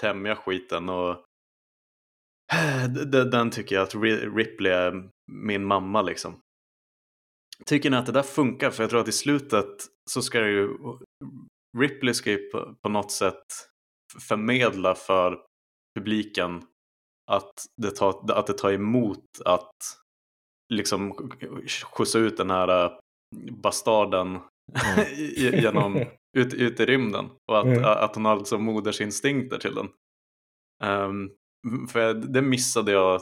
[0.00, 1.24] tämja skiten och
[3.30, 3.94] den tycker jag att
[4.36, 6.40] Ripley är min mamma liksom.
[7.66, 8.70] Tycker ni att det där funkar?
[8.70, 9.74] För jag tror att i slutet
[10.10, 10.78] så ska ju
[11.78, 13.46] Ripley ska ju på, på något sätt
[14.28, 15.38] förmedla för
[15.98, 16.62] publiken
[17.30, 17.52] att
[17.82, 19.76] det tar, att det tar emot att
[20.74, 21.30] liksom
[21.92, 22.92] skjutsa ut den här äh,
[23.50, 25.06] bastarden mm.
[25.60, 25.96] genom,
[26.36, 27.84] ut, ut i rymden och att, mm.
[27.84, 29.88] att hon har alltså modersinstinkter till den.
[30.84, 31.30] Um,
[31.88, 33.20] för det missade jag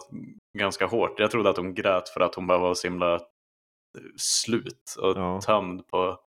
[0.59, 1.20] ganska hårt.
[1.20, 3.20] Jag trodde att hon grät för att hon bara var så himla
[4.16, 5.40] slut och ja.
[5.40, 6.18] tömd på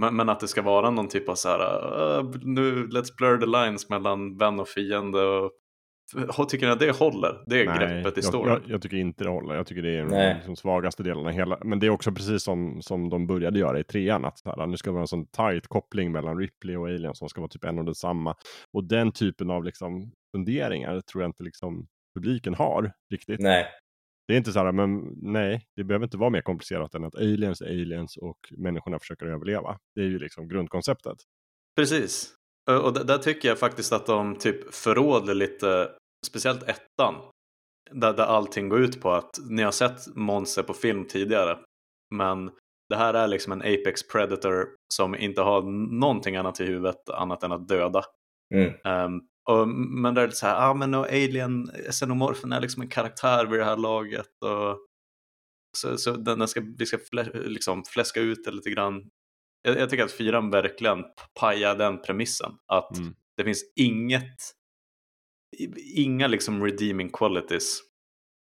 [0.00, 3.46] men, att det ska vara någon typ av så här, uh, nu let's blur the
[3.46, 5.22] lines mellan vän och fiende.
[5.22, 5.52] Och
[6.48, 7.42] tycker ni att det håller?
[7.46, 8.48] Det är Nej, greppet i storyn?
[8.48, 9.54] Jag, jag, tycker inte det håller.
[9.54, 11.30] Jag tycker det är de liksom svagaste delarna.
[11.30, 11.58] Hela.
[11.64, 14.24] Men det är också precis som, som de började göra i trean.
[14.24, 17.14] Att så här, nu ska det vara en sån tight koppling mellan Ripley och Alien
[17.14, 18.34] som ska vara typ en och detsamma.
[18.72, 23.40] Och den typen av liksom, funderingar tror jag inte liksom, publiken har riktigt.
[23.40, 23.66] Nej.
[24.28, 27.14] Det är inte så här, men nej, det behöver inte vara mer komplicerat än att
[27.14, 29.78] aliens är aliens och människorna försöker överleva.
[29.94, 31.16] Det är ju liksom grundkonceptet.
[31.76, 32.35] Precis.
[32.70, 35.90] Och där tycker jag faktiskt att de typ förråder lite,
[36.26, 37.14] speciellt ettan,
[37.90, 41.58] där, där allting går ut på att ni har sett monster på film tidigare,
[42.14, 42.50] men
[42.88, 45.62] det här är liksom en Apex Predator som inte har
[46.00, 48.02] någonting annat i huvudet annat än att döda.
[48.54, 48.72] Mm.
[49.04, 52.82] Um, och, men det är lite så här, ah, men och Alien, Xenomorphen är liksom
[52.82, 54.42] en karaktär vid det här laget.
[54.44, 54.78] Och,
[55.78, 59.10] så, så den ska, vi ska flä, liksom fläska ut det lite grann.
[59.66, 61.04] Jag, jag tycker att fyran verkligen
[61.40, 62.52] pajar den premissen.
[62.66, 63.14] Att mm.
[63.36, 64.36] det finns inget,
[65.94, 67.80] inga liksom redeeming qualities.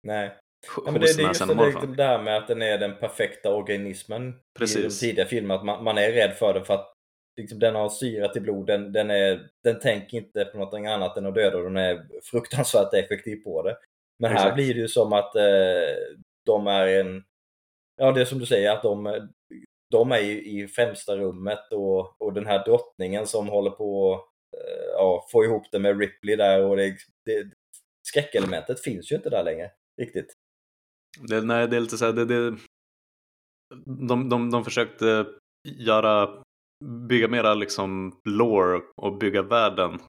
[0.07, 0.37] Nej.
[0.85, 3.53] Ja, men det, det är just det, det där med att den är den perfekta
[3.53, 4.77] organismen Precis.
[4.77, 5.59] i de tidiga filmerna.
[5.59, 6.93] Att man, man, är rädd för den för att
[7.41, 11.17] liksom, den har syra till blod, den, den, är, den tänker inte på något annat
[11.17, 13.77] än att döda och den är fruktansvärt effektiv på det.
[14.19, 14.49] Men Exakt.
[14.49, 15.41] här blir det ju som att eh,
[16.45, 17.23] de är en,
[17.97, 19.29] ja det är som du säger, att de,
[19.91, 24.21] de är i, i främsta rummet och, och den här drottningen som håller på
[24.57, 27.51] eh, ja, få ihop det med Ripley där och det, det,
[28.07, 29.71] skräckelementet finns ju inte där längre
[30.01, 30.33] riktigt.
[31.29, 32.57] Det, nej, det är lite så här, det, det,
[33.85, 35.25] de, de, de försökte
[35.69, 36.43] göra
[37.07, 39.99] bygga mera liksom lore och bygga världen.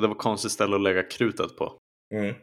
[0.00, 1.78] Det var konstigt ställe att lägga krutet på.
[2.14, 2.34] Mm.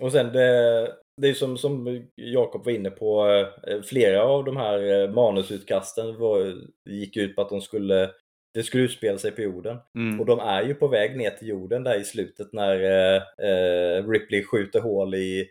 [0.00, 3.28] Och sen det, det är som, som Jakob var inne på,
[3.66, 6.54] eh, flera av de här eh, manusutkasten var,
[6.84, 8.10] gick ut på att de skulle
[8.54, 9.78] det skulle utspela sig på jorden.
[9.94, 10.20] Mm.
[10.20, 14.08] Och de är ju på väg ner till jorden där i slutet när eh, eh
[14.08, 15.48] Ripley skjuter hål i,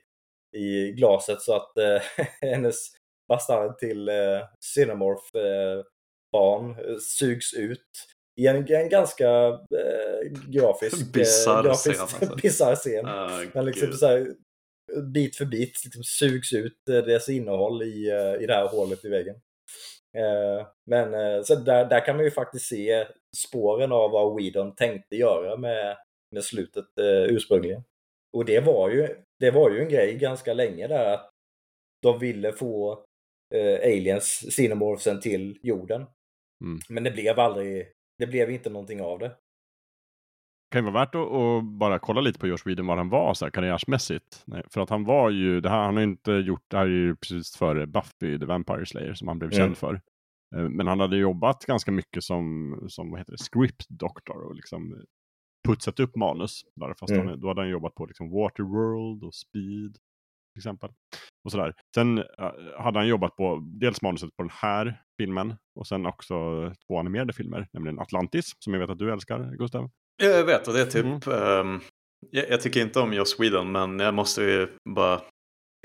[0.55, 2.87] i glaset så att eh, hennes
[3.27, 4.15] bastard till eh,
[4.59, 5.83] Cinemorph eh,
[6.31, 7.89] barn sugs ut
[8.41, 11.65] i en, en ganska eh, grafisk, eh, grafisk, scen,
[12.65, 12.89] alltså.
[13.05, 14.27] Ah, Men liksom så här,
[15.01, 19.05] bit för bit liksom sugs ut eh, deras innehåll i, eh, i det här hålet
[19.05, 19.35] i väggen.
[20.17, 25.15] Eh, Men så där, där kan man ju faktiskt se spåren av vad Whedon tänkte
[25.15, 25.97] göra med,
[26.31, 26.85] med slutet
[27.29, 27.83] ursprungligen.
[28.33, 29.07] Och det var, ju,
[29.39, 31.29] det var ju en grej ganska länge där att
[32.01, 33.05] de ville få
[33.83, 36.05] aliens, xenomorphsen, till jorden.
[36.63, 36.79] Mm.
[36.89, 39.31] Men det blev aldrig, det blev inte någonting av det.
[40.71, 43.33] Kan ju vara värt att, att bara kolla lite på Josh Whedon var han var
[43.33, 44.43] så här, karriärsmässigt.
[44.45, 46.89] Nej, för att han var ju, det här, han har inte gjort, det här är
[46.89, 49.57] ju precis före Buffy the Vampire Slayer som han blev Mm.
[49.65, 49.93] känd för.
[50.55, 54.55] Eh, Men han hade jobbat ganska mycket som, som vad heter det, script doctor och
[54.55, 55.03] liksom
[55.67, 56.61] putsat upp manus.
[56.75, 57.27] Där, fast Mm.
[57.27, 59.93] han, då hade han jobbat på liksom Waterworld och Speed
[60.53, 60.89] till exempel.
[61.43, 61.73] Och sådär.
[61.95, 66.35] Sen eh, hade han jobbat på dels manuset på den här filmen och sen också
[66.87, 69.91] två animerade filmer, nämligen Atlantis, som jag vet att du älskar, Gustav.
[70.17, 71.19] Ja, jag vet och det är typ, Mm.
[71.75, 71.81] ehm,
[72.29, 75.21] jag, jag tycker inte om Joss Whedon men jag måste ju bara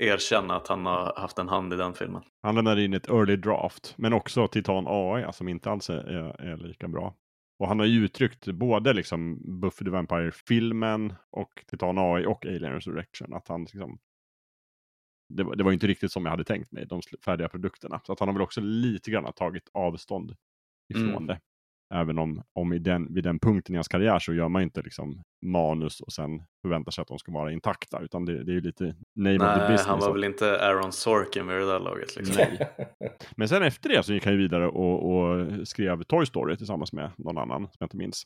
[0.03, 2.23] erkänna att han har haft en hand i den filmen.
[2.41, 5.95] Han lämnade in ett early draft, men också Titan AI som inte alls är,
[6.41, 7.15] är, lika bra.
[7.59, 12.73] Och han har ju uttryckt både liksom Buffy the Vampire-filmen och Titan AI och Alien
[12.73, 13.99] Resurrection att han liksom
[15.33, 18.01] det, var- det var inte riktigt som jag hade tänkt mig, de färdiga produkterna.
[18.03, 20.35] Så att han har väl också lite grann tagit avstånd
[20.93, 21.27] ifrån Mm.
[21.27, 21.39] det.
[21.93, 24.81] Även om, om i den, vid den punkten i hans karriär så gör man inte
[24.81, 28.01] liksom manus och sen förväntar sig att de ska vara intakta.
[28.01, 28.83] Utan det, det är ju lite
[29.15, 29.85] name of the Nej, business.
[29.85, 32.15] han var väl inte Aaron Sorkin vid det där laget.
[32.15, 32.35] Liksom.
[32.37, 32.69] Nej.
[33.37, 36.93] Men sen efter det så gick han ju vidare och, och skrev Toy Story tillsammans
[36.93, 38.23] med någon annan som jag inte minns.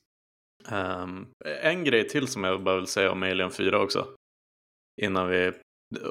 [0.70, 1.28] Ehm,
[1.64, 4.08] en grej till som jag bara vill säga om Alien 4 också.
[5.02, 5.52] Innan vi...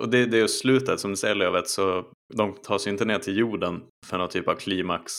[0.00, 3.04] Och det, det är ju slutet, som du säger Lövet, så de tar sig inte
[3.04, 5.12] ner till jorden för någon typ av klimax.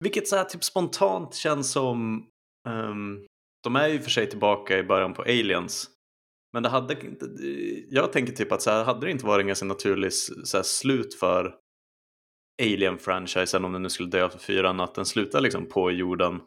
[0.00, 2.26] Vilket så här typ spontant känns som...
[2.68, 3.26] ehm,
[3.62, 5.90] de är ju för sig tillbaka i början på Aliens.
[6.52, 6.96] Men det hade.
[7.88, 10.62] Jag tänker typ att så här, hade det inte varit en ganska naturlig så här,
[10.62, 11.54] slut för
[12.62, 16.40] Alien-franchisen om den nu skulle dö för fyran, att den slutar liksom på jorden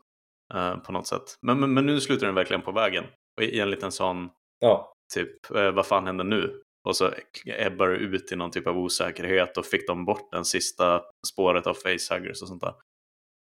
[0.53, 1.37] eh, på något sätt.
[1.41, 3.03] Men, men, men nu slutar den verkligen på vägen.
[3.37, 4.29] Och i, en liten sån,
[4.59, 4.93] ja.
[5.13, 6.61] typ, eh, vad fan händer nu?
[6.87, 7.11] Och så
[7.45, 11.01] ebbar det ut i någon typ av osäkerhet och fick de bort den sista
[11.33, 12.73] spåret av facehuggers och sånt där.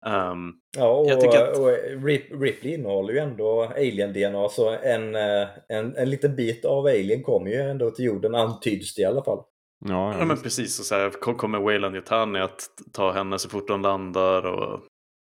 [0.08, 5.16] Ehm, Ja, och, Jag tycker att- och Rip, Ripley innehåller ju ändå alien-DNA, så en,
[5.16, 9.06] eh, en, en liten bit av alien kommer ju ändå till jorden, antyds det i
[9.06, 9.44] alla fall.
[9.86, 12.62] Ja, ja, men precis, och så här, kom- kommer Wayland Yutani att
[12.94, 14.80] ta henne så fort de landar och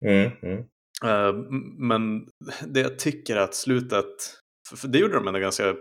[0.06, 0.58] Mm, mm.
[1.06, 2.28] Eh, m- Men
[2.68, 4.06] det jag tycker är att slutet,
[4.78, 5.76] för- det gjorde de ändå ganska,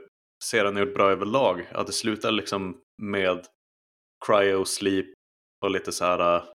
[0.45, 3.45] serien gjort bra överlag, att det slutar liksom med
[4.26, 5.07] cryo sleep
[5.64, 6.51] och lite så här uh, "Huh,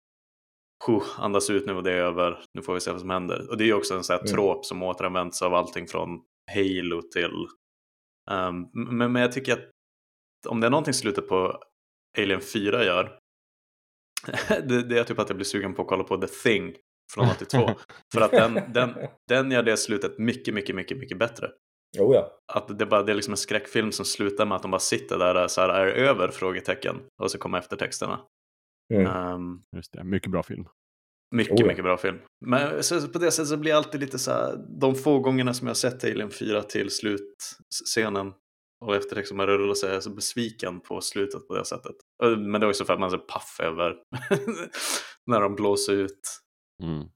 [1.19, 3.51] andas ut nu och det är över, nu får vi se vad som händer.
[3.51, 4.33] Och det är ju också en sån här Mm.
[4.33, 6.09] trop som återanvänds av allting från
[6.55, 7.47] Halo till
[8.31, 9.71] um, men, men jag tycker att
[10.49, 11.63] om det är någonting slutet på
[12.19, 13.19] Alien 4 gör
[14.49, 16.75] det, det är typ att jag blir sugen på att kolla på The Thing
[17.15, 17.71] från 82.
[18.15, 18.95] För att den, den,
[19.29, 21.51] den gör det slutet mycket, mycket, mycket, mycket bättre.
[21.99, 22.39] Jo, ja.
[22.53, 25.19] Att det, bara, det är liksom en skräckfilm som slutar med att de bara sitter
[25.19, 26.29] där så här, är över?
[26.29, 26.97] frågetecken.
[27.23, 28.21] Och så kommer eftertexterna.
[28.95, 29.07] Mm.
[29.07, 30.65] Ehm, Just det, mycket bra film.
[31.35, 32.19] mycket, Oh mycket bra film.
[32.47, 35.55] Men så, på det sättet så blir jag alltid lite så här, de få gångerna
[35.55, 38.33] som jag har sett Alien 4 till slutscenen
[38.85, 41.97] och eftertexten man rullar så är jag så besviken på slutet på det sättet.
[42.39, 43.95] Men det är också för att man är så paff över
[45.27, 46.21] när de blåser ut.
[46.83, 47.09] Mm.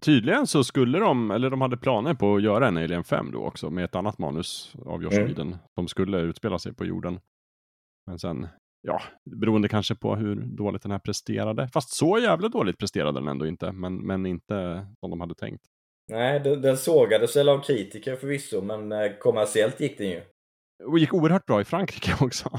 [0.00, 3.44] Tydligen så skulle de, eller de hade planer på att göra en Alien 5 då
[3.44, 5.26] också med ett annat manus av Josh Mm.
[5.28, 5.56] Whedon.
[5.74, 7.20] som skulle utspela sig på jorden.
[8.06, 8.46] Men sen,
[8.82, 9.02] ja,
[9.40, 11.68] beroende kanske på hur dåligt den här presterade.
[11.68, 15.64] Fast så jävla dåligt presterade den ändå inte, men, men inte som de hade tänkt.
[16.08, 20.22] Nej, den, den sågades väl av kritiker förvisso, men eh, kommersiellt gick den ju.
[20.84, 22.50] Och gick oerhört bra i Frankrike också.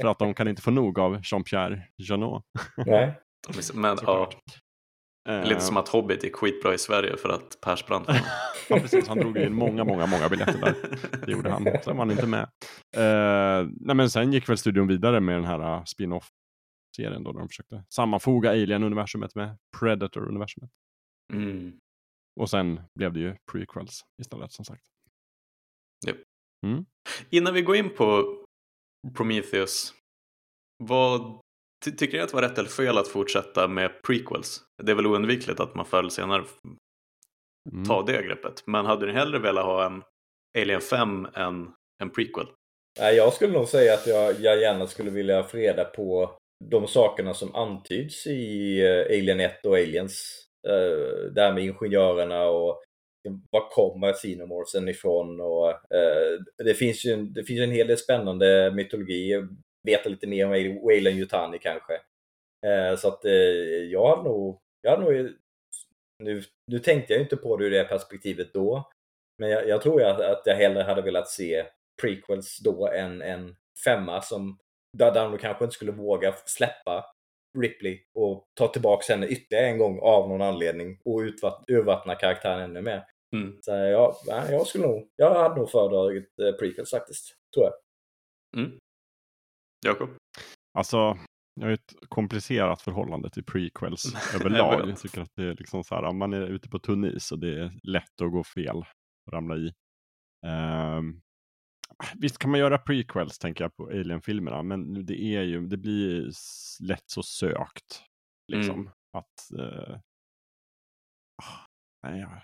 [0.00, 2.44] För att de kan inte få nog av Jean-Pierre Janot.
[2.86, 3.20] Nej.
[3.74, 4.30] Men, ja,
[5.26, 5.48] Såklart.
[5.48, 8.16] lite som att Hobbit gick skitbra i Sverige för att Persbrandt var.
[8.68, 9.08] Ja, precis.
[9.08, 10.74] Han drog in många, många, många biljetter där.
[11.26, 11.64] Det gjorde han.
[11.84, 12.42] Sen var han inte med.
[12.96, 17.38] Eh, nej, men sen gick väl studion vidare med den här uh, spin-off-serien då, där
[17.38, 20.70] de försökte sammanfoga Alien-universumet med Predator-universumet.
[21.32, 21.78] Mm.
[22.40, 24.82] Och sen blev det ju prequels istället, som sagt.
[27.30, 28.38] Innan vi går in på
[29.14, 29.94] Prometheus,
[30.84, 31.40] vad
[31.84, 34.60] ty- tycker ni att det var rätt eller fel att fortsätta med prequels?
[34.82, 36.44] Det är väl oundvikligt att man förr senare
[37.72, 37.84] Mm.
[37.84, 38.62] tar det greppet.
[38.66, 40.02] Men hade ni hellre velat ha en
[40.58, 41.70] Alien 5 än
[42.02, 42.46] en prequel?
[43.00, 46.36] Nej, jag skulle nog säga att jag, jag gärna skulle vilja få reda på
[46.70, 52.44] de sakerna som antyds i eh, Alien 1 och Aliens Eh, det här med ingenjörerna
[52.44, 52.82] och
[53.50, 55.40] var kommer Xenomorphen ifrån?
[55.40, 59.42] Och, eh, det, finns ju, det finns en hel del spännande mytologi.
[59.82, 61.94] Veta lite mer om Wayland Yutani kanske.
[62.66, 63.32] Eh, så att eh,
[63.90, 65.36] jag hade nog, jag hade nog
[66.18, 68.90] nu, nu tänkte jag inte på det ur det perspektivet då.
[69.38, 71.66] Men jag, jag tror att, att jag hellre hade velat se
[72.02, 74.58] prequels då än en femma som
[74.98, 77.06] där de kanske inte skulle våga släppa
[77.58, 81.20] Ripley och ta tillbaka henne ytterligare en gång av någon anledning och
[81.68, 83.04] urvattna karaktären ännu mer.
[83.36, 83.58] Mm.
[83.62, 87.74] Så ja, jag skulle nog, jag hade nog föredragit eh, prequels faktiskt, tror jag.
[88.62, 88.78] Mm.
[89.86, 90.10] Jakob?
[90.78, 91.18] Alltså,
[91.54, 94.88] jag har ett komplicerat förhållande till prequels överlag.
[94.88, 97.38] jag, tycker att det är liksom så här, man är ute på tunn is och
[97.38, 98.76] det är lätt att gå fel
[99.26, 99.72] och ramla i.
[100.46, 101.22] Um,
[102.14, 106.30] visst kan man göra prequels tänker jag på Alien-filmerna, men det är ju, det blir
[106.82, 108.02] lätt så sökt.
[108.52, 108.80] Liksom.
[108.80, 108.92] Mm.
[109.12, 109.98] Att, uh,
[112.02, 112.42] nej, jag,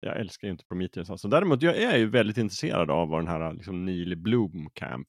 [0.00, 1.10] jag älskar ju inte Prometheus.
[1.10, 1.28] Alltså.
[1.28, 5.08] Däremot jag är ju väldigt intresserad av vad den här liksom, Neil Blomkamp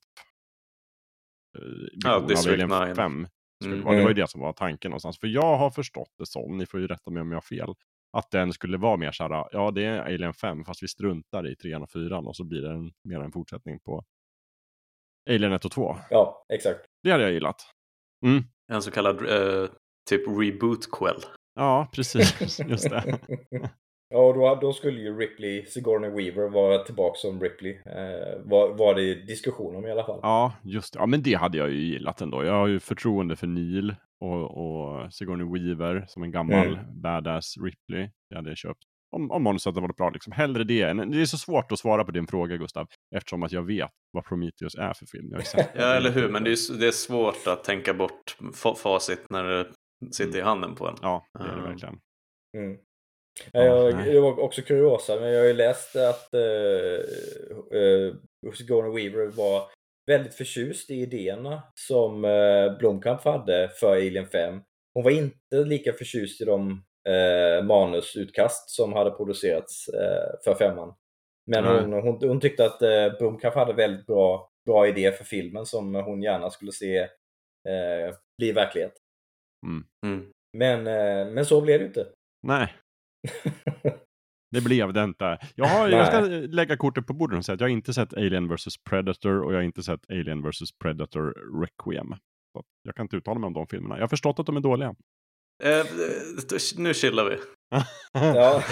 [1.94, 2.96] ja, District 9.
[2.96, 3.28] 5
[3.62, 3.86] skulle mm.
[3.86, 3.96] vara.
[3.96, 5.20] Det var ju det som var tanken någonstans.
[5.20, 7.74] För jag har förstått det som, ni får ju rätta mig om jag har fel,
[8.18, 11.56] att den skulle vara mer såhär, ja det är Alien 5 fast vi struntar i
[11.56, 14.04] 3 och 4 och så blir det en, mer en fortsättning på
[15.30, 15.98] Alien 1 och 2.
[16.10, 16.80] Ja, exakt.
[17.04, 17.62] Det hade jag gillat.
[18.26, 18.44] Mm.
[18.72, 19.70] En så kallad uh,
[20.10, 21.24] typ reboot-quell.
[21.56, 22.60] Ja, precis.
[22.68, 23.20] Just det.
[24.16, 27.72] Ja, och då, då skulle ju Ripley, Sigourney Weaver vara tillbaka som Ripley.
[27.72, 30.20] Eh, var, var det diskussion om i alla fall.
[30.22, 31.00] Ja, just det.
[31.00, 32.44] Ja, men det hade jag ju gillat ändå.
[32.44, 37.02] Jag har ju förtroende för Neil och, och Sigourney Weaver som en gammal mm.
[37.02, 38.10] badass Ripley.
[38.30, 38.80] Det hade jag köpt.
[39.12, 40.10] Om, om manuset hade varit bra.
[40.10, 40.34] Liksom.
[40.34, 40.94] Hellre det.
[40.94, 42.88] Det är så svårt att svara på din fråga Gustav.
[43.16, 45.34] Eftersom att jag vet vad Prometheus är för film.
[45.76, 46.30] ja, eller hur.
[46.30, 48.38] Men det är, det är svårt att tänka bort
[48.76, 49.68] facit när det
[50.12, 50.40] sitter mm.
[50.40, 50.96] i handen på en.
[51.02, 51.64] Ja, det är det um.
[51.64, 52.00] verkligen.
[52.58, 52.78] Mm.
[53.52, 57.00] Jag, det var också kuriosa, men jag har ju läst att uh,
[57.80, 58.14] uh,
[58.54, 59.64] Sigourney Weaver var
[60.06, 64.62] väldigt förtjust i idéerna som uh, Blomkamp hade för Alien 5.
[64.94, 70.94] Hon var inte lika förtjust i de uh, manusutkast som hade producerats uh, för femman.
[71.52, 71.92] Men mm.
[71.92, 75.96] hon, hon, hon, tyckte att uh, Blomkamp hade väldigt bra, bra idé för filmen som
[75.96, 77.08] hon gärna skulle se
[78.38, 78.94] bli verklighet.
[79.66, 79.84] Mm.
[80.06, 80.32] Mm.
[80.58, 80.84] Men,
[81.34, 82.08] men så blev det inte.
[82.44, 82.74] Nej.
[84.52, 85.38] Det blev det inte.
[85.56, 86.20] Jag, har, jag ska
[86.56, 89.54] lägga kortet på bordet och säga att jag har inte sett Alien vs Predator och
[89.54, 92.16] jag har inte sett Alien vs Predator Requiem.
[92.54, 93.96] Så jag kan inte uttala mig om de filmerna.
[93.96, 94.96] Jag har förstått att de är dåliga.
[95.64, 95.86] Eh,
[96.78, 97.38] nu chillar vi.
[98.14, 98.64] ja,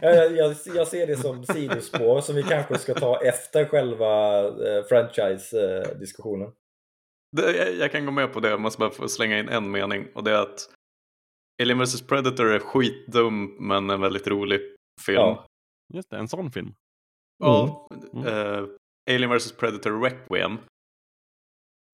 [0.00, 6.52] jag, jag, ser det som sidospår som vi kanske ska ta efter själva eh, franchise-diskussionen.
[7.36, 10.06] Jag, jag kan gå med på det, jag måste bara få slänga in en mening
[10.14, 10.68] och det är att
[11.62, 14.60] Alien vs Predator är skitdum men en väldigt rolig
[15.00, 15.20] film.
[15.20, 15.46] Ja.
[15.94, 16.74] Just det, en sån film.
[17.38, 17.88] Ja.
[18.12, 18.26] Mm.
[18.26, 18.68] Uh,
[19.10, 20.58] Alien vs Predator Requiem.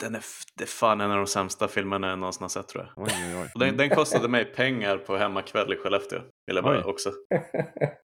[0.01, 2.85] Den är, det är fan en av de sämsta filmerna jag någonsin har sett tror
[2.85, 3.05] jag.
[3.05, 3.51] Oj, oj, oj.
[3.55, 6.21] Den, den, kostade mig pengar på hemmakväll i Skellefteå.
[6.51, 7.13] Eller bara också.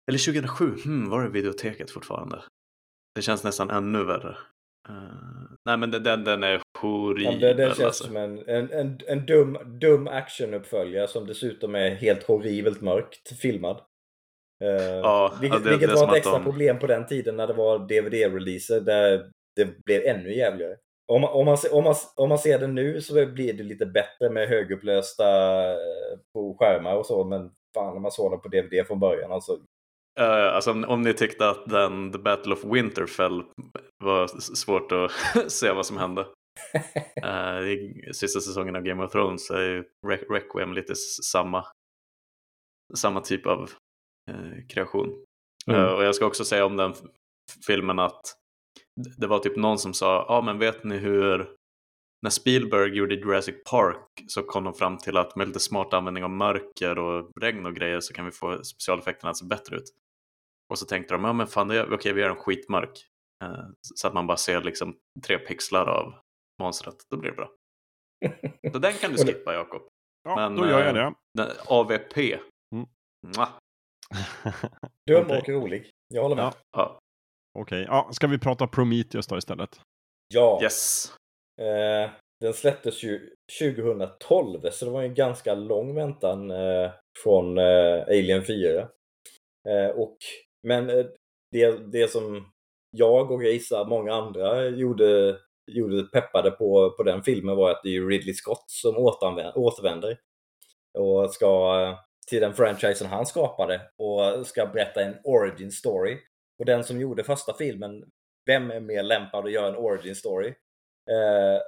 [0.09, 2.43] Eller 2007, hmm, var det videoteket fortfarande?
[3.15, 4.37] Det känns nästan ännu värre.
[4.89, 7.43] Uh, nej men den, den är horribel.
[7.43, 8.05] Ja, det, det känns alltså.
[8.05, 13.80] som en, en, en, en dum, dum actionuppföljare som dessutom är helt horribelt mörkt filmad.
[14.64, 16.45] Uh, ja, vilket, det, vilket det var ett extra de...
[16.45, 20.76] problem på den tiden när det var DVD-releaser där det blev ännu jävligare.
[21.07, 24.30] Om om, man, om, man, om man ser det nu så blir det lite bättre
[24.30, 25.26] med högupplösta
[25.72, 29.32] eh, på skärmar och så, men fan när man såg det på DVD från början
[29.32, 29.59] alltså.
[30.21, 33.43] Uh, alltså om, om, ni tyckte att den The Battle of Winterfell
[34.05, 35.12] var svårt att
[35.53, 36.27] se vad som hände.
[37.25, 40.95] uh, I sista säsongen av Game of Thrones är ju Re Requiem lite
[41.33, 41.67] samma,
[42.95, 43.71] samma typ av
[44.31, 45.25] uh, kreation.
[45.67, 45.95] Mm.
[45.95, 46.95] och jag ska också säga om den
[47.67, 48.21] filmen att
[49.17, 51.57] det var typ någon som sa, ja ah, men vet ni hur
[52.23, 56.25] när Spielberg gjorde Jurassic Park så kom de fram till att med lite smart användning
[56.25, 59.85] av mörker och regn och grejer så kan vi få specialeffekterna att se bättre ut.
[60.73, 63.07] Och så tänkte de, ja men fan, okej okay, vi gör den skitmörk.
[63.45, 64.97] Eh, så att man bara ser liksom
[65.27, 66.15] tre pixlar av
[66.62, 67.51] monstret, då blir det bra.
[68.73, 69.83] Så den kan du skippa Jakob.
[70.25, 71.55] Ja, men, då gör jag eh, det.
[71.67, 72.17] AVP.
[72.75, 72.87] Mm.
[75.07, 75.39] Dum okay.
[75.39, 75.91] och rolig.
[76.09, 76.45] Jag håller med.
[76.45, 76.55] Ja.
[76.73, 76.99] ja.
[77.59, 77.97] Okej, okay.
[77.97, 79.81] ja, ska vi prata Prometheus då istället?
[80.35, 80.61] Ja.
[80.62, 81.12] Yes.
[81.61, 82.11] Eh,
[82.41, 86.91] den släpptes ju 2012, så det var en ganska lång väntan eh,
[87.23, 88.89] från eh, Alien 4.
[89.69, 90.17] Eh, och,
[90.65, 91.07] men eh,
[91.51, 92.53] det, det som
[92.91, 97.81] jag och jag gissar många andra gjorde, gjorde peppade på, på den filmen var att
[97.83, 98.97] det är Ridley Scott som
[99.57, 100.19] återvänder
[100.99, 106.19] och ska, eh, till den franchisen han skapade och ska berätta en origin story.
[106.59, 108.05] Och den som gjorde första filmen,
[108.47, 110.49] vem är mer lämpad att göra en origin story?
[111.11, 111.61] Eh,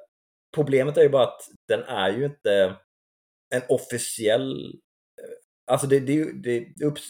[0.55, 2.77] problemet är ju bara att den är ju inte
[3.55, 4.81] en officiell...
[5.71, 6.67] Alltså det, det, det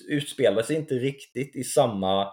[0.09, 2.33] utspelar sig inte riktigt i samma,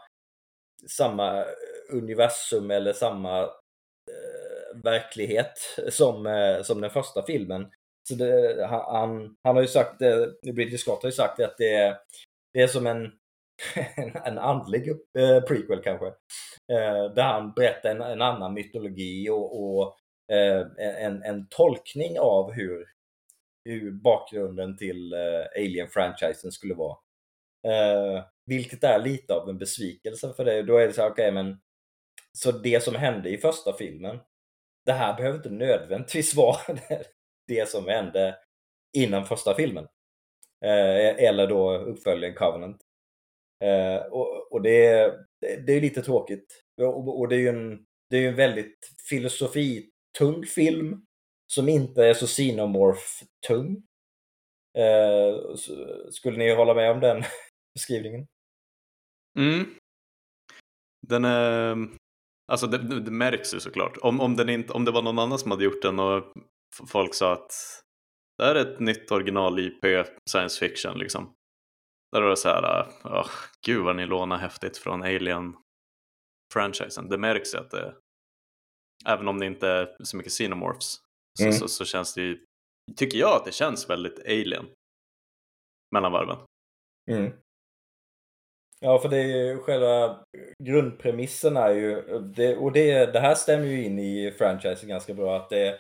[0.90, 1.46] samma eh,
[1.92, 5.54] universum eller samma eh, verklighet
[5.90, 7.72] som, eh, som den första filmen.
[8.10, 11.98] Så det, han, han har ju sagt, eh, Bridget Scott har ju sagt att det,
[12.54, 13.12] det är som en,
[14.26, 16.08] en andlig eh, prequel kanske.
[16.72, 19.98] Eh, där han berättar en, en annan mytologi och, och
[20.36, 22.86] eh, en, en tolkning av hur,
[23.66, 25.20] hur bakgrunden till eh,
[25.56, 26.98] Alien-franchisen skulle vara.
[27.68, 30.62] Eh, vilket är lite av en besvikelse för det.
[30.62, 31.62] Då är det så här, okej okay, men
[32.32, 34.20] så det som hände i första filmen,
[34.86, 36.78] det här behöver inte nödvändigtvis vara
[37.48, 38.38] det som hände
[38.94, 39.88] innan första filmen.
[40.66, 42.82] Eh, eller då uppföljaren Covenant.
[43.64, 46.64] Eh, och, och det, är, det är lite tråkigt.
[46.82, 48.78] Och, och det är ju en, det är en väldigt
[49.10, 51.06] filosofitung film
[51.48, 53.84] som inte är så xenomorph-tung.
[54.78, 55.56] Eh,
[56.10, 57.24] skulle ni hålla med om den
[57.76, 58.28] beskrivningen?
[59.40, 59.76] Mm.
[61.08, 61.78] Den är...
[62.52, 63.98] Alltså det, det märks ju såklart.
[64.02, 66.24] Om, om, den inte, om det var någon annan som hade gjort den och
[66.88, 67.52] folk sa att
[68.38, 69.86] det här är ett nytt original IP
[70.30, 71.34] science fiction liksom.
[72.12, 73.30] Där var det så här, oh,
[73.66, 77.10] gud vad ni lånar häftigt från Alien-franchisen.
[77.10, 77.96] Det märks ju att det,
[79.06, 81.03] även om det inte är så mycket Xenomorphs,
[81.42, 81.54] mm.
[81.54, 82.46] så, så, så, känns det ju,
[82.96, 84.66] tycker jag att det känns väldigt Alien
[85.92, 86.38] mellan varven.
[87.12, 87.34] Mm.
[88.80, 90.24] Ja, för det är ju själva
[90.64, 95.38] grundpremissen är ju, det, och det, det här stämmer ju in i franchisen ganska bra,
[95.38, 95.80] att det,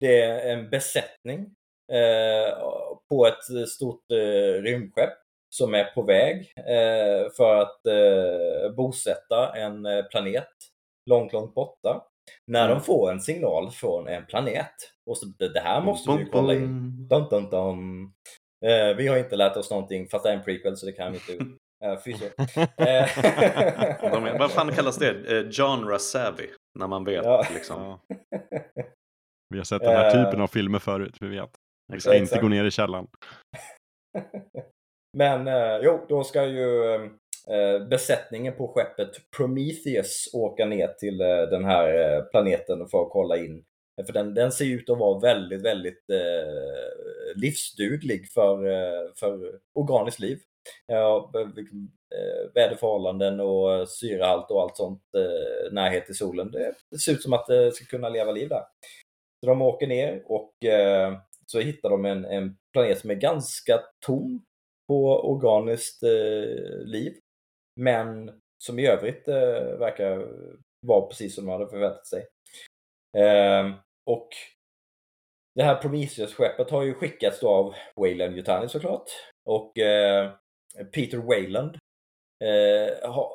[0.00, 1.40] det är en besättning
[1.92, 2.58] eh,
[3.08, 5.12] på ett stort eh, rymdskepp
[5.54, 10.48] som är på väg eh, för att eh, bosätta en eh, planet
[11.10, 12.06] långt, långt borta.
[12.46, 12.78] När mm.
[12.78, 14.74] de får en signal från en planet.
[15.10, 17.08] Och så, det, det här måste vi ju kolla in.
[17.08, 18.02] Dun, dun, dun.
[18.66, 21.12] Eh, vi har inte lärt oss någonting, fast det är en prequel så det kan
[21.12, 21.44] vi inte
[21.84, 21.90] Uh,
[24.38, 25.12] vad fan kallas det?
[25.12, 26.46] Uh, genre savvy,
[26.78, 27.24] när man vet.
[27.24, 27.46] Ja.
[27.54, 27.98] Liksom.
[29.48, 31.50] Vi har sett den här typen av filmer förut, vi vet.
[31.92, 33.06] Vi ska inte gå ner i källan.
[35.16, 37.10] Men eh, jo, då ska ju eh,
[37.50, 43.10] Eh, besättningen på skeppet Prometheus åka ner till eh, den här eh, planeten för att
[43.10, 43.64] kolla in.
[44.06, 48.58] För den, den ser ut att vara väldigt, väldigt eh, livsduglig för,
[49.18, 50.38] för organiskt liv.
[50.86, 51.32] Ja,
[52.54, 55.02] väderförhållanden och syrehalt och allt sånt,
[55.72, 56.50] närhet till solen.
[56.50, 58.62] Det, det ser ut som att det ska kunna leva liv där.
[59.40, 63.80] Så de åker ner och eh, så hittar de en, en, planet som är ganska
[64.06, 64.44] tom
[64.88, 67.12] på organiskt eh, liv.
[67.76, 70.28] Men som i övrigt eh, verkar
[70.86, 72.26] vara precis som de hade förväntat sig.
[73.16, 73.70] Eh,
[74.06, 74.28] och
[75.54, 79.10] det här Prometheus-skeppet har ju skickats då av Wayland Yutani såklart.
[79.44, 80.32] Och eh,
[80.94, 81.78] Peter Wayland
[82.44, 83.32] eh, ha,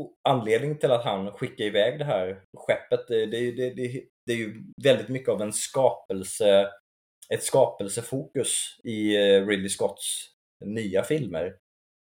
[0.00, 4.32] eh, anledningen till att han skickar iväg det här skeppet, eh, det, det, det, det
[4.32, 6.70] är ju väldigt mycket av en skapelse,
[7.34, 10.28] ett skapelsefokus i eh, Ridley Scotts
[10.64, 11.56] nya filmer.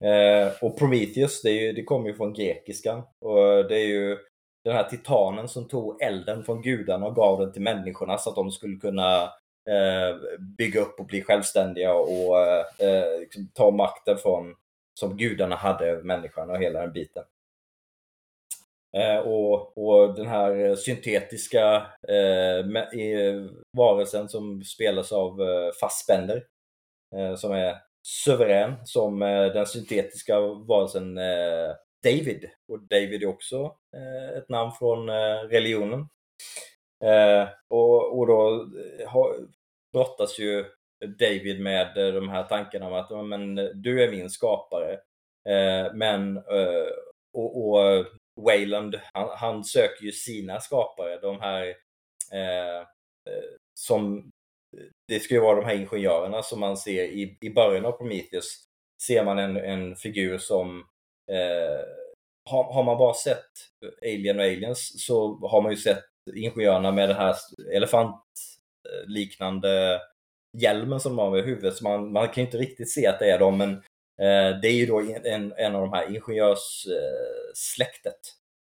[0.05, 3.02] Eh, och Prometheus, det, ju, det kommer ju från grekiskan.
[3.20, 4.18] Och det är ju
[4.64, 8.36] den här titanen som tog elden från gudarna och gav den till människorna så att
[8.36, 9.22] de skulle kunna
[9.70, 10.16] eh,
[10.59, 14.55] bygga upp och bli självständiga och eh, eh liksom ta makten från
[15.00, 17.24] som gudarna hade över människan och hela den biten.
[18.96, 21.76] Eh, och, och, den här syntetiska
[22.09, 22.66] eh,
[23.76, 26.44] varelsen som spelas av eh, Fassbender,
[27.16, 32.50] eh, som är suverän, som eh, den syntetiska varelsen eh, David.
[32.68, 35.11] Och David är också eh, ett namn från
[35.48, 36.09] religionen.
[37.68, 38.66] och, och då
[39.92, 40.64] brottas ju
[41.18, 45.00] David med de här tankarna om att men, du är min skapare.
[45.94, 46.38] men
[47.32, 48.07] och, och
[48.46, 51.66] Wayland, han, han, söker ju sina skapare, de här
[52.32, 52.86] eh,
[53.74, 54.32] som
[55.09, 58.64] det ska ju vara de här ingenjörerna som man ser i, i början av Prometheus
[59.03, 60.79] ser man en, en figur som
[61.33, 61.85] eh,
[62.51, 63.51] har, har, man bara sett
[64.03, 66.05] Alien och Aliens så har man ju sett
[66.35, 67.37] ingenjörerna med den här
[67.72, 70.01] elefantliknande
[70.59, 71.77] hjälmen som de har över huvudet.
[71.77, 73.83] Så man, man kan ju inte riktigt se att det är dem, men
[74.20, 78.20] Eh, det är ju då en, en av de här ingenjörssläktet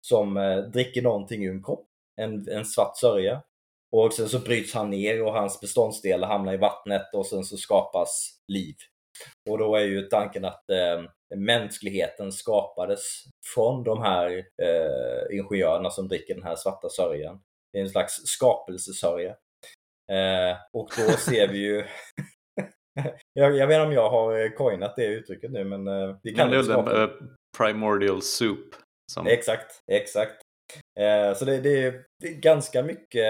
[0.07, 1.87] som eh, dricker någonting ur en kopp,
[2.21, 3.41] en, en svart sörja.
[3.95, 7.57] Och sen så bryts han ner och hans beståndsdelar hamnar i vattnet och sen så
[7.57, 8.75] skapas liv
[9.49, 11.03] Och då är ju tanken att eh,
[11.35, 13.01] mänskligheten skapades
[13.53, 17.41] från de här eh, ingenjörerna som dricker den här svarta sörjan.
[17.73, 19.35] Det är en slags skapelsesörja.
[20.11, 21.85] Eh, och då ser vi ju
[23.33, 26.51] jag, jag vet inte om jag har coinat det uttrycket nu men eh, vi kan
[26.51, 27.09] ja, det är den uh,
[27.57, 28.75] primordial soup.
[29.11, 29.27] Som...
[29.27, 30.44] Exakt, exakt.
[30.99, 33.25] Eh, så det, det, är, det, är, ganska mycket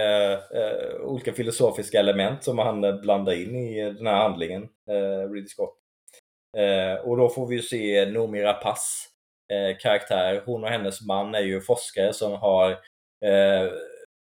[0.51, 5.29] eh, olika filosofiska element som han eh, blandar in i eh, den här handlingen, eh,
[5.31, 5.77] Ridley Scott.
[6.57, 9.07] Eh, och då får vi ju se Noomi Rapace
[9.53, 10.43] eh, karaktär.
[10.45, 12.79] Hon och hennes man är ju forskare som har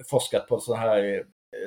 [0.10, 1.26] forskat på sådana här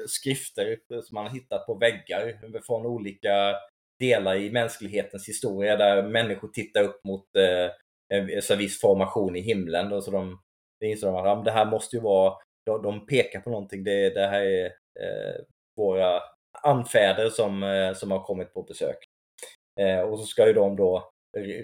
[0.09, 3.55] skrifter som man har hittat på väggar från olika
[4.01, 7.27] delar i mänsklighetens historia där människor tittar upp mot
[8.51, 9.89] en viss formation i himlen.
[9.89, 10.39] Då, så de,
[10.83, 12.35] det inser de att det här måste ju vara,
[12.67, 14.65] de, de pekar på någonting, det, det här är
[15.01, 15.41] eh,
[15.77, 16.23] våra
[16.63, 18.97] anfäder som, eh, som har kommit på besök.
[19.81, 21.13] Eh, och så ska ju de då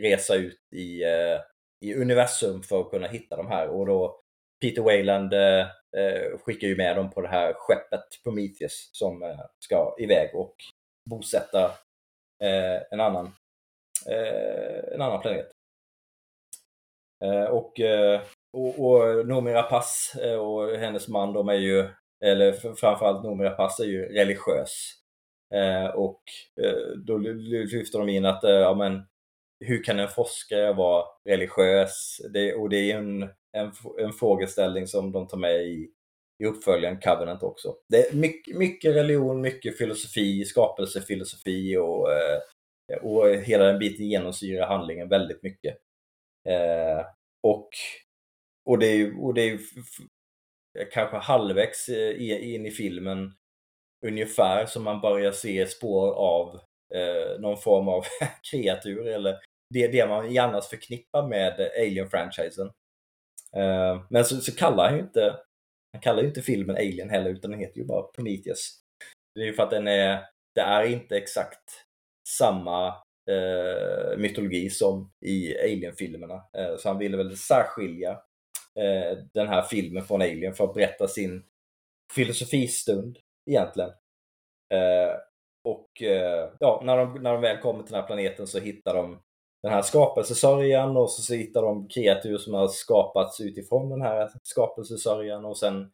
[0.00, 1.40] resa ut i, eh,
[1.84, 4.20] i universum för att kunna hitta de här och då
[4.60, 5.60] Peter Wayland eh,
[5.96, 10.54] eh, skickar ju med dem på det här skeppet Prometheus som eh, ska iväg och
[11.10, 11.64] bosätta
[12.42, 13.26] eh, en, annan,
[14.10, 15.50] eh, en annan planet.
[17.24, 18.20] Eh, och, eh,
[18.58, 21.88] och, och Noomi Rapace eh, och hennes man, de är ju,
[22.24, 24.94] eller framförallt Noomi Rapace är ju religiös.
[25.54, 26.22] Eh, och
[26.62, 29.02] eh, då lyfter de in att ja, men,
[29.64, 32.20] hur kan en forskare vara religiös?
[32.32, 33.22] Det, och det är en,
[33.56, 35.90] en, en frågeställning som de tar med i,
[36.42, 37.74] i uppföljaren Covenant också.
[37.88, 42.08] Det är mycket, mycket religion, mycket filosofi, skapelsefilosofi och,
[43.02, 45.76] och hela den biten genomsyrar handlingen väldigt mycket.
[46.48, 47.06] Eh,
[47.42, 47.68] och,
[48.68, 49.58] och det är, och det är
[50.92, 53.32] kanske halvvägs eh, in i filmen
[54.06, 56.60] ungefär som man börjar se spår av
[56.94, 58.04] eh, någon form av
[58.50, 59.38] kreatur eller
[59.74, 62.66] det, det man annars förknippar med Alien-franchisen.
[63.56, 65.38] Eh, men så, så kallar han ju inte
[65.92, 68.80] han kallar ju inte filmen Alien heller utan den heter ju bara Prometheus.
[69.34, 71.84] Det är ju för att den är, det är inte exakt
[72.28, 72.86] samma
[73.30, 76.34] eh, mytologi som i Alien-filmerna.
[76.34, 78.22] Eh, så han ville väl särskilja
[78.78, 81.44] eh, den här filmen från Alien för att berätta sin
[82.14, 83.18] filosofistund
[83.50, 83.90] egentligen.
[84.74, 85.16] Eh,
[85.64, 88.94] och eh, ja, när de, när de väl kommer till den här planeten så hittar
[88.94, 89.22] de
[89.62, 95.44] den här skapelsesörjan och så hittar de kreatur som har skapats utifrån den här skapelsesörjan
[95.44, 95.90] och sen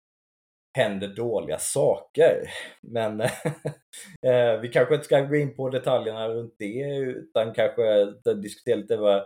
[0.77, 2.51] händer dåliga saker.
[2.83, 3.21] Men
[4.23, 8.05] eh, vi kanske inte ska gå in på detaljerna runt det utan kanske
[8.35, 9.25] diskutera lite vad,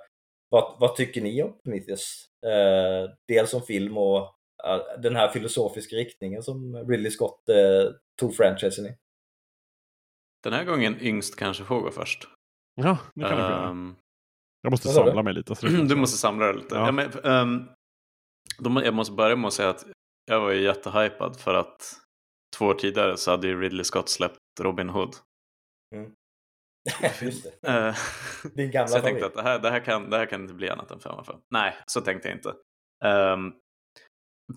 [0.49, 2.28] vad, vad tycker ni om Prometheus?
[2.47, 4.35] Eh, dels som film och
[4.99, 8.97] den här filosofiska riktningen som Ridley Scott eh, tog franchisen i.
[10.43, 12.29] Den här gången yngst kanske får gå först.
[12.75, 13.97] Ja, det kan um,
[14.63, 15.55] jag måste samla mig lite.
[15.89, 16.75] du måste samla dig lite.
[16.75, 16.87] Ja.
[16.87, 17.13] Ja, men,
[18.59, 19.87] um, jag måste börja med att säga att
[20.25, 21.97] jag var ju jättehypad för att
[22.57, 25.17] två år tidigare så hade ju Ridley Scott släppt Robin Hood.
[25.95, 26.13] Mm.
[27.23, 27.69] Just det.
[27.69, 27.95] Eh,
[28.55, 30.55] Din gamla Så jag tänkte att det här, det, här kan, det här kan inte
[30.55, 31.37] bli annat än 5 av 5.
[31.51, 32.55] Nej, så tänkte jag inte.
[33.05, 33.55] Um,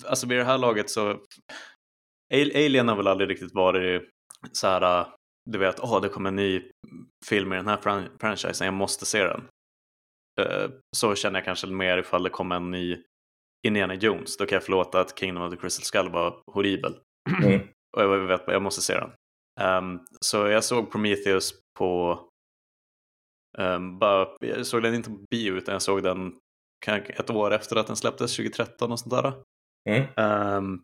[0.06, 1.20] alltså vid det här laget så
[2.34, 4.10] Alien har väl aldrig riktigt varit
[4.52, 5.06] så här
[5.50, 6.72] du vet, åh oh, det kommer en ny
[7.26, 9.48] film i den här fran franchisen, jag måste se den.
[10.42, 13.04] Eh, så känner jag kanske mer ifall det kommer en ny
[13.68, 14.38] Indiana Jones.
[14.38, 16.98] Då kan jag förlåta att Kingdom of the Crystal Skull var horribel.
[17.44, 17.62] Mm.
[17.98, 19.12] Och jag vet jag måste se den.
[19.62, 22.20] Um, så jag såg Prometheus på
[23.58, 26.34] um, bara, jag såg den inte på bio utan jag såg den
[26.88, 29.34] ett år efter att den släpptes 2013 och sånt där.
[29.90, 30.08] Mm.
[30.58, 30.82] Um,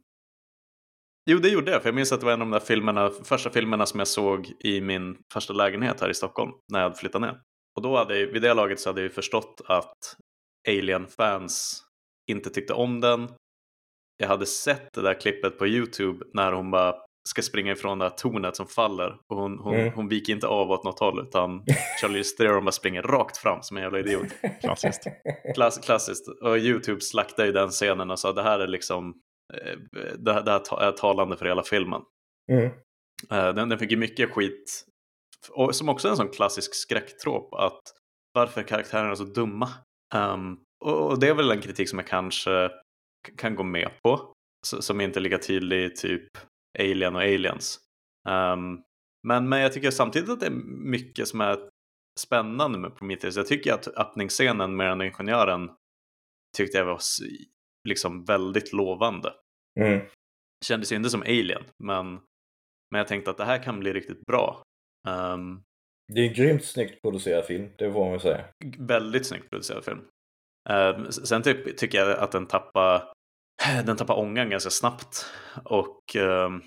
[1.29, 3.09] jo, det gjorde jag, för jag minns att det var en av de där filmerna,
[3.09, 6.99] första filmerna som jag såg i min första lägenhet här i Stockholm när jag hade
[6.99, 7.41] flyttat ner.
[7.75, 10.17] Och då hade jag, vid det laget så hade jag förstått att
[10.67, 11.83] Alien-fans
[12.31, 13.31] inte tyckte om den.
[14.17, 16.95] Jag hade sett det där klippet på Youtube när hon bara
[17.27, 19.93] ska springa ifrån det här tornet som faller och hon, hon, mm.
[19.93, 21.63] hon viker inte av åt något håll utan
[22.01, 24.27] Charlie Theron bara springer rakt fram som en jävla idiot.
[24.61, 25.03] Klassiskt.
[25.55, 26.27] Klass, klassiskt.
[26.41, 29.13] Och Youtube slaktade ju den scenen och sa det här är liksom
[29.53, 29.77] eh,
[30.17, 32.01] det, det här är talande för hela filmen.
[32.51, 32.65] Mm.
[33.31, 34.85] Eh, den, den fick ju mycket skit
[35.49, 37.81] och som också är en sån klassisk skräcktrop att
[38.33, 39.69] varför karaktärerna är så dumma.
[40.15, 42.69] Um, och, det är väl en kritik som jag kanske
[43.37, 44.33] kan gå med på.
[44.65, 46.27] Som inte är lika tydlig typ
[46.79, 47.79] Alien och Aliens.
[48.29, 48.83] Um,
[49.27, 51.57] men, men jag tycker samtidigt att det är mycket som är
[52.19, 53.37] spännande med Prometheus.
[53.37, 55.69] Jag tycker att öppningsscenen med den ingenjören
[56.57, 56.99] tyckte jag var
[57.87, 59.33] liksom väldigt lovande.
[59.79, 60.01] Mm.
[60.65, 62.05] Kändes ju inte som Alien, men,
[62.91, 64.63] men jag tänkte att det här kan bli riktigt bra.
[65.07, 65.63] Um,
[66.13, 68.45] Det är en grymt snyggt producerad film, det får man ju säga.
[68.77, 69.99] Väldigt snyggt producerad film.
[70.69, 73.13] Uh, sen ty tycker jag att den tappar,
[73.85, 75.25] den tappar ångan ganska snabbt.
[75.63, 76.59] Och uh,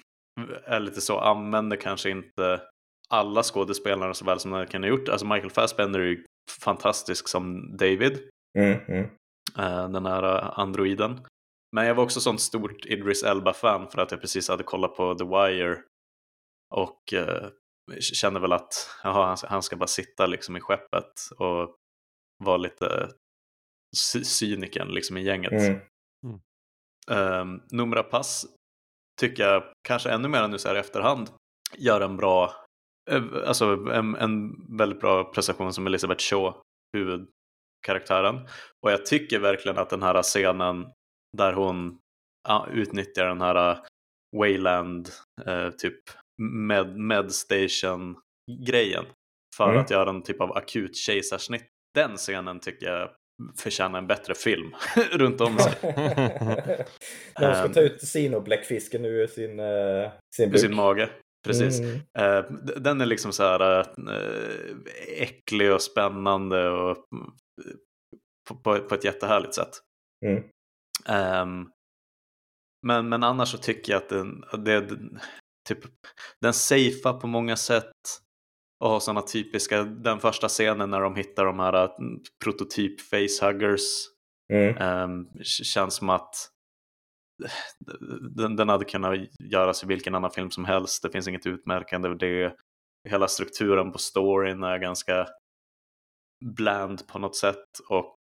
[0.65, 2.63] är lite så, använder kanske inte
[3.09, 5.09] alla skådespelare så väl som den kan ha gjort.
[5.09, 6.25] Alltså Michael Fassbender är ju
[6.65, 8.29] fantastisk som David.
[8.59, 9.05] Mm, mm.
[9.59, 10.23] Uh, den här
[10.61, 11.27] androiden.
[11.77, 15.15] Men jag var också sånt stort Idris Elba-fan för att jag precis hade kollat på
[15.15, 15.83] The Wire
[16.75, 17.49] och uh,
[18.01, 18.73] kände väl att
[19.05, 21.77] aha, han ska bara sitta liksom i skeppet och
[22.45, 23.09] vara lite
[24.25, 25.53] cyniken liksom i gänget.
[25.53, 25.81] Mm.
[27.11, 28.47] Um, Numra Pass
[29.21, 31.31] tycker jag kanske ännu mer nu så här i efterhand
[31.79, 32.55] gör en bra,
[33.11, 36.55] eh, alltså en, en väldigt bra prestation som Elizabeth Shaw,
[36.93, 38.49] huvudkaraktären.
[38.83, 40.87] Och jag tycker verkligen att den här scenen
[41.37, 41.99] där hon
[42.49, 43.79] ja, utnyttjar den här
[44.37, 45.09] Wayland
[45.47, 46.01] eh, typ
[46.43, 48.17] med, medstation
[48.67, 49.05] grejen
[49.57, 49.81] för mm.
[49.81, 51.67] att göra en typ av akut kejsarsnitt.
[51.95, 53.11] Den scenen tycker jag
[53.57, 54.75] förtjänar en bättre film
[55.13, 55.73] runt om sig.
[57.39, 61.11] När de ska ta ut sinobläckfisken ur sin, uh, sin, sin mage.
[61.47, 61.81] Precis.
[61.81, 61.95] Mm.
[61.95, 63.87] Uh, den är liksom så här uh,
[65.19, 66.97] äcklig och spännande och
[68.49, 69.71] på, på, på ett jättehärligt sätt.
[70.27, 70.43] Mm.
[71.43, 71.71] Um,
[72.87, 74.89] men, men annars så tycker jag att den, det,
[75.69, 75.79] typ,
[76.41, 77.93] den safear på många sätt
[78.81, 83.83] och har sådana typiska, den första scenen när de hittar de här mm, prototyp facehuggers
[84.53, 85.03] mm.
[85.03, 86.35] um, känns som att
[88.37, 91.03] den, den hade kunnat göras i vilken annan film som helst.
[91.03, 92.57] Det finns inget utmärkande över det.
[93.09, 95.27] Hela strukturen på storyn är ganska
[96.45, 98.19] bland på något sätt och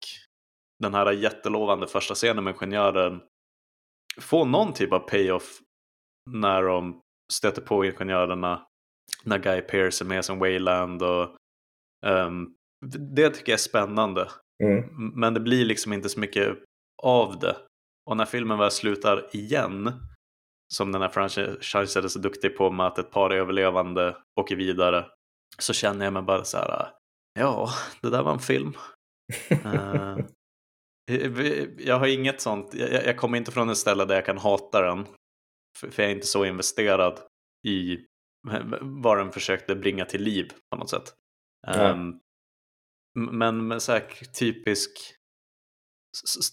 [0.79, 3.21] den här jättelovande första scenen med ingenjören
[4.21, 5.59] får någon typ av payoff
[6.29, 7.01] när de
[7.33, 8.67] stöter på ingenjörerna
[9.23, 11.35] när Guy Pearce är med som Wayland och
[12.05, 12.53] um,
[13.15, 14.29] det tycker jag är spännande.
[14.63, 14.83] Mm.
[15.15, 16.57] Men det blir liksom inte så mycket
[17.03, 17.57] av det.
[18.09, 19.91] Och när filmen väl slutar igen,
[20.73, 25.05] som den här franchisen är så duktig på med att ett par överlevande åker vidare,
[25.59, 26.89] så känner jag mig bara så här,
[27.39, 27.69] ja,
[28.01, 28.73] det där var en film.
[29.51, 30.17] uh,
[31.77, 34.81] jag har inget sånt, jag, jag kommer inte från ett ställe där jag kan hata
[34.81, 35.05] den.
[35.79, 37.19] För, för jag är inte så investerad
[37.67, 38.05] i
[38.81, 41.13] vad den försökte bringa till liv på något sätt.
[41.67, 41.99] Mm.
[41.99, 42.19] Um,
[43.39, 43.99] men med så här
[44.39, 44.91] typisk,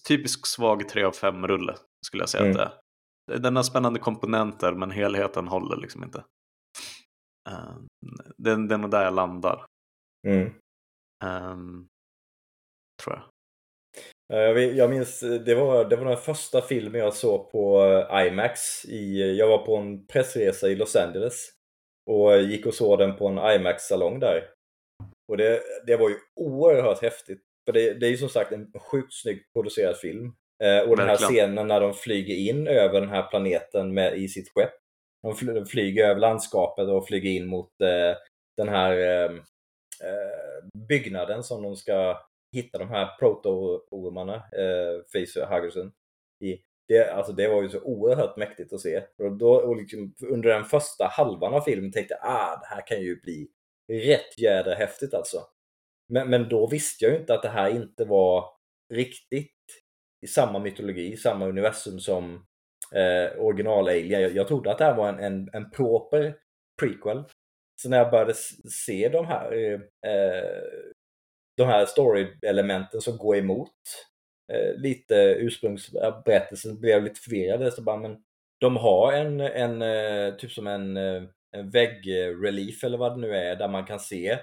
[0.08, 1.76] typisk svag 3 av 5 rulle
[2.06, 2.56] skulle jag säga mm.
[2.56, 2.56] att
[3.26, 3.38] det är.
[3.38, 6.24] Den har spännande komponenter men helheten håller liksom inte.
[7.50, 7.78] Uh,
[8.36, 9.66] det, det är nog där jag landar.
[10.26, 10.52] Mm.
[11.24, 11.88] Um,
[13.02, 13.30] tror jag.
[14.76, 18.84] Jag minns, det var, det var den första filmen jag såg på eh, IMAX.
[18.84, 21.50] I, jag var på en pressresa i Los Angeles
[22.10, 24.48] och gick och såg den på en IMAX-salong där.
[25.28, 27.42] Och det, det var ju oerhört häftigt.
[27.66, 30.32] För det, det är ju som sagt en sjukt snyggt producerad film.
[30.64, 34.28] Eh, och den här scenen när de flyger in över den här planeten med, i
[34.28, 34.74] sitt skepp.
[35.54, 38.16] De flyger över landskapet och flyger in mot eh,
[38.56, 39.30] den här eh,
[40.00, 42.18] eh byggnaden som de ska
[42.54, 45.92] hitta de här proto-ormarna, eh, facehuggersen,
[46.44, 46.58] i.
[46.88, 49.02] Det, alltså det var ju så oerhört mäktigt att se.
[49.18, 52.86] Och, då, och liksom, under den första halvan av filmen tänkte jag ah, det här
[52.86, 53.48] kan ju bli
[53.92, 55.38] rätt jädra häftigt alltså.
[56.08, 58.44] Men, men då visste jag ju inte att det här inte var
[58.94, 59.50] riktigt
[60.24, 62.46] i samma mytologi, samma universum som
[62.94, 64.22] eh, original Alien.
[64.22, 66.36] Jag, jag trodde att det här var en, en, en proper
[66.80, 67.24] prequel.
[67.82, 68.34] Så när jag började
[68.84, 69.80] se de här eh,
[71.56, 73.72] de här story-elementen som går emot
[74.52, 78.16] Eh, lite ursprungsberättelsen blev lite förvirrade Så bara, men
[78.60, 81.22] de har en, en eh, typ som en, eh,
[81.52, 84.38] en väggrelief eller vad det nu är där man kan se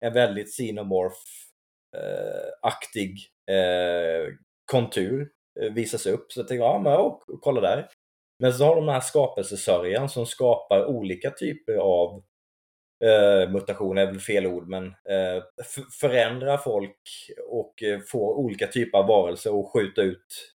[0.00, 3.16] en väldigt xenomorph-aktig
[4.64, 5.30] kontur
[5.74, 6.32] visas upp.
[6.32, 7.88] Så jag tänkte, ja men och, kolla där.
[8.38, 12.22] Men så har de den här skapelsesörjan som skapar olika typer av
[13.04, 15.42] eh, mutation är väl fel ord, men eh,
[16.00, 16.98] förändra folk
[17.48, 20.54] och eh, få olika typer av varelser och skjuta ut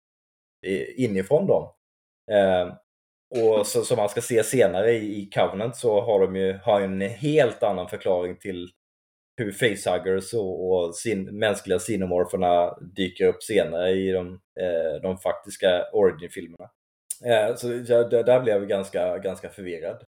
[0.66, 1.72] eh, inifrån dem.
[2.32, 2.74] Eh,
[3.42, 6.82] och så, som man ska se senare i, i Covenant så har de ju har
[6.82, 8.70] en helt annan förklaring till
[9.38, 15.86] hur facehuggers och, och sin, mänskliga sinomorferna dyker upp senare i de, eh, de faktiska
[15.94, 16.70] origin-filmerna.
[17.26, 20.04] Eh, så jag, där blev jag ganska, ganska förvirrad.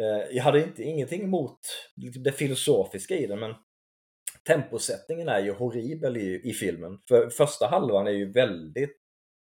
[0.00, 1.60] Eh, jag hade inte, ingenting emot
[1.96, 3.54] liksom det filosofiska i den, men
[4.46, 6.98] temposättningen är ju horribel i, i filmen.
[7.08, 8.96] För första halvan är ju väldigt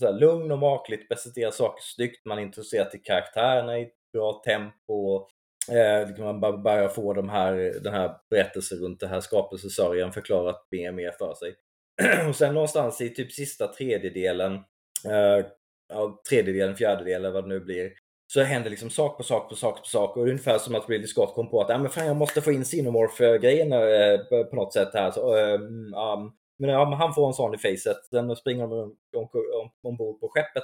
[0.01, 4.12] så här, lugn och makligt, presenterar saker snyggt, man är intresserad till karaktärerna i ett
[4.12, 5.27] bra tempo.
[5.70, 10.66] Eh, liksom man börjar få de här, den här berättelsen runt det här skapelsesörjan förklarat
[10.70, 11.55] mer och mer för sig.
[12.28, 14.55] och sen någonstans i typ sista tredjedelen,
[15.05, 15.47] eh,
[15.89, 17.93] ja, tredjedelen, fjärdedelen, vad det nu blir,
[18.32, 20.16] så händer liksom sak på sak på sak på sak.
[20.16, 22.16] Och det är ungefär som att Ridley Scott kom på att ah, men fan, jag
[22.16, 25.10] måste få in Cinemorph-grejen eh, på något sätt här.
[25.10, 28.05] Så, um, um, men ja, han får en sån i facet.
[28.10, 28.68] Sen springer
[29.12, 29.30] de
[29.82, 30.62] ombord på skeppet.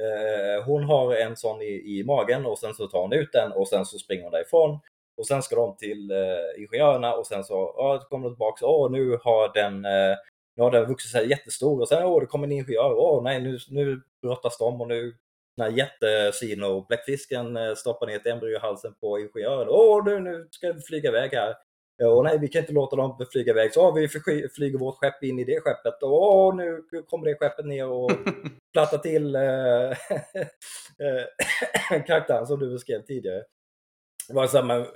[0.00, 3.52] Eh, hon har en sån i, i magen och sen så tar hon ut den
[3.52, 4.78] och sen så springer hon därifrån.
[5.16, 8.66] Och sen ska de till eh, ingenjörerna och sen så ja, kommer de tillbaka.
[8.66, 10.16] Åh, nu har den eh,
[10.56, 12.94] nu har den vuxit sig jättestor och sen åh, det kommer en ingenjör.
[12.98, 15.14] Åh nej, nu, nu brottas de och nu
[15.56, 19.68] den här jättesino bläckfisken eh, stoppar ner ett embryo i halsen på ingenjören.
[19.70, 21.54] Åh, nu, nu ska vi flyga iväg här.
[22.02, 23.74] Och nej, vi kan inte låta dem flyga iväg.
[23.74, 24.08] Så vi
[24.48, 26.02] flyger vårt skepp in i det skeppet.
[26.02, 28.10] Och nu kommer det skeppet ner och
[28.72, 29.42] plattar till äh,
[32.06, 33.42] karaktären som du beskrev tidigare.
[34.28, 34.86] Var så här, men,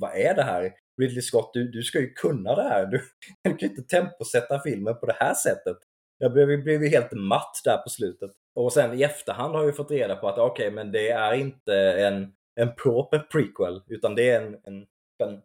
[0.00, 0.72] vad är det här?
[1.00, 2.86] Ridley Scott, du, du ska ju kunna det här.
[2.86, 3.02] Du,
[3.44, 5.76] du kan ju inte temposätta filmen på det här sättet.
[6.18, 8.30] Jag blev, blev ju helt matt där på slutet.
[8.54, 11.32] Och sen i efterhand har jag fått reda på att okej, okay, men det är
[11.34, 14.86] inte en, en proper prequel, utan det är en, en,
[15.24, 15.42] en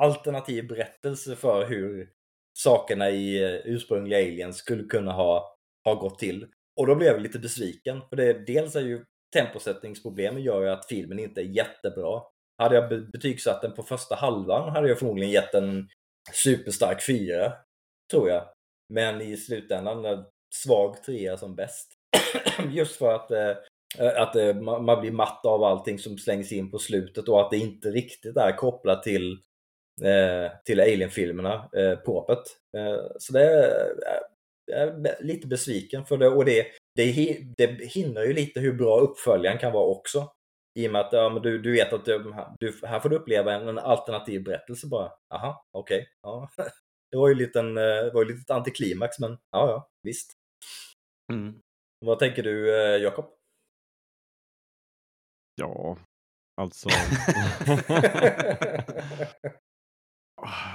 [0.00, 2.10] alternativ berättelse för hur
[2.58, 6.46] sakerna i eh, ursprungliga Aliens skulle kunna ha, ha gått till.
[6.76, 10.86] Och då blev jag lite besviken, för det, dels är ju temposättningsproblemen gör ju att
[10.86, 12.22] filmen inte är jättebra.
[12.58, 15.88] Hade jag betygsatt den på första halvan hade jag förmodligen gett en
[16.32, 17.52] superstark fyra,
[18.10, 18.48] tror jag.
[18.88, 20.24] Men i slutändan en
[20.54, 21.99] svag trea som bäst.
[22.70, 26.78] Just för att, eh, att eh, man blir matt av allting som slängs in på
[26.78, 29.32] slutet och att det inte riktigt är kopplat till,
[30.02, 32.42] eh, till Alien-filmerna, eh, påpet.
[32.76, 38.24] Eh, så det eh, är, är lite besviken för det och det, det, det hindrar
[38.24, 40.32] ju lite hur bra uppföljaren kan vara också.
[40.78, 43.16] I och med att ja, men du, du vet att du, du, här får du
[43.16, 45.12] uppleva en, en alternativ berättelse bara.
[45.34, 45.98] Aha, okej.
[45.98, 46.50] Okay, ja.
[47.10, 50.32] Det var ju lite en, eh, var ju lite antiklimax men ja, ja, visst.
[51.32, 51.60] Mm.
[52.04, 53.26] Vad tänker du eh, Jakob?
[55.54, 55.98] Ja,
[56.56, 56.88] alltså.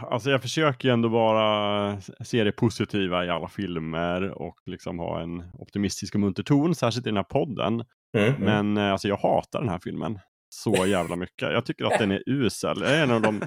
[0.02, 5.22] alltså jag försöker ju ändå bara se det positiva i alla filmer och liksom ha
[5.22, 7.74] en optimistisk och munter ton, särskilt i den här podden.
[8.18, 8.42] Mm, mm.
[8.42, 8.92] Men mm.
[8.92, 10.20] alltså jag hatar den här filmen
[10.50, 11.52] så jävla mycket.
[11.52, 12.80] Jag tycker att den är usel.
[12.80, 13.42] Det är en av de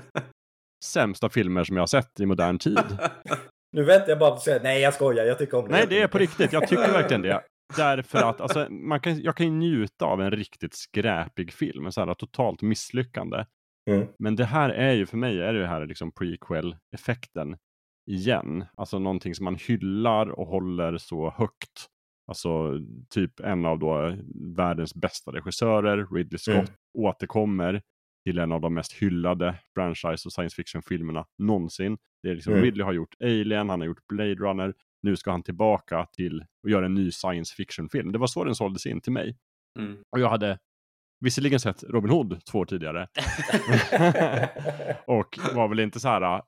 [0.85, 2.79] sämsta filmer som jag har sett i modern tid.
[3.73, 5.71] Nu väntar jag bara på att säga nej jag skojar, jag tycker om det.
[5.71, 7.43] Nej det är på riktigt, jag tycker verkligen det.
[7.77, 11.93] Därför att alltså, man kan, jag kan ju njuta av en riktigt skräpig film, en
[11.93, 13.45] sån här totalt misslyckande.
[13.91, 14.07] Mm.
[14.19, 17.57] Men det här är ju, för mig är det här liksom prequel-effekten
[18.07, 18.65] igen.
[18.77, 21.87] Alltså någonting som man hyllar och håller så högt.
[22.27, 22.81] Alltså
[23.11, 24.17] typ en av då
[24.57, 26.71] världens bästa regissörer, Ridley Scott, mm.
[26.99, 27.83] återkommer
[28.25, 31.99] till en av de mest hyllade franchise och science fiction-filmerna någonsin.
[32.23, 32.65] Det är liksom, mm.
[32.65, 36.71] Ridley har gjort Alien, han har gjort Blade Runner, nu ska han tillbaka till och
[36.71, 38.13] göra en ny science fiction-film.
[38.13, 39.37] Det var så den såldes in till mig.
[39.79, 39.99] Mm.
[40.11, 40.59] Och jag hade
[41.21, 43.09] visserligen sett Robin Hood två år tidigare.
[45.07, 46.43] och var väl inte så här...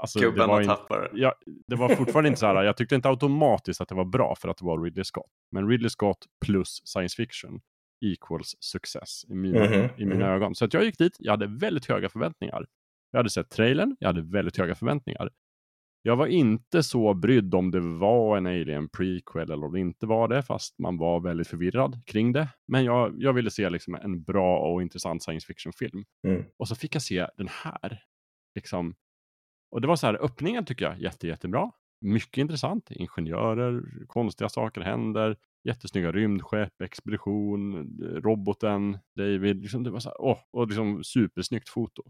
[0.00, 0.70] Alltså, det var, in,
[1.12, 1.34] ja,
[1.66, 4.48] det var fortfarande inte så här, jag tyckte inte automatiskt att det var bra för
[4.48, 5.30] att det var Ridley Scott.
[5.52, 7.60] Men Ridley Scott plus science fiction
[8.04, 9.90] equals success i mina, mm -hmm.
[9.96, 10.34] i mina mm -hmm.
[10.36, 10.54] ögon.
[10.54, 12.66] Så att jag gick dit, jag hade väldigt höga förväntningar.
[13.10, 15.30] Jag hade sett trailern, jag hade väldigt höga förväntningar.
[16.06, 20.06] Jag var inte så brydd om det var en Alien prequel eller om det inte
[20.06, 22.48] var det, fast man var väldigt förvirrad kring det.
[22.68, 26.04] Men jag, jag ville se liksom en bra och intressant science fiction-film.
[26.26, 26.44] Mm.
[26.56, 28.02] Och så fick jag se den här.
[28.54, 28.94] Liksom.
[29.70, 31.70] Och det var så här, öppningen tycker jag jätte, jättebra.
[32.00, 32.90] Mycket intressant.
[32.90, 39.62] Ingenjörer, konstiga saker händer, jättesnygga rymdskepp, expedition, roboten, David.
[39.62, 42.02] Liksom, det var så här, åh, och liksom supersnyggt foto.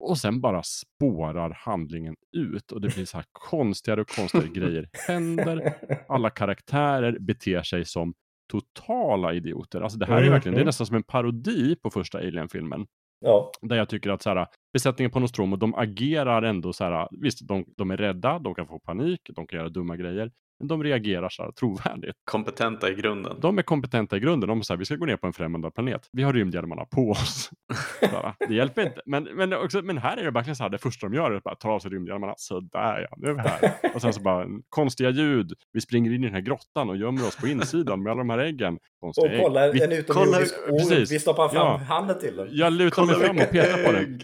[0.00, 4.88] Och sen bara spårar handlingen ut och det blir så här konstigare och konstigare grejer
[5.08, 5.74] händer.
[6.08, 8.14] Alla karaktärer beter sig som
[8.52, 9.80] totala idioter.
[9.80, 10.66] Alltså det här är mm, verkligen, det är mm.
[10.66, 12.86] nästan som en parodi på första Alien-filmen.
[13.20, 13.50] Ja.
[13.62, 17.48] Där jag tycker att så här, besättningen på Nostromo, de agerar ändå så här, visst,
[17.48, 20.30] de, de är rädda, de kan få panik, de kan göra dumma grejer,
[20.64, 22.16] de reagerar så här trovärdigt.
[22.24, 23.36] Kompetenta i grunden.
[23.40, 24.48] De är kompetenta i grunden.
[24.48, 26.08] De säger vi ska gå ner på en främmande planet.
[26.12, 27.50] Vi har rymdhjälmarna på oss.
[28.48, 29.00] det hjälper inte.
[29.06, 31.36] Men, men, också, men här är det verkligen så här, det första de gör är
[31.36, 32.34] att bara ta av sig rymdhjälmarna.
[32.36, 33.72] Sådär ja, nu är vi här.
[33.94, 35.52] Och sen så bara konstiga ljud.
[35.72, 38.30] Vi springer in i den här grottan och gömmer oss på insidan med alla de
[38.30, 38.78] här äggen.
[39.00, 39.80] Konstiga och kolla ägg.
[39.80, 41.08] en utomjordisk ord.
[41.08, 41.76] Vi stoppar fram ja.
[41.76, 42.48] handen till den.
[42.50, 44.20] Jag lutar mig fram och petar på den.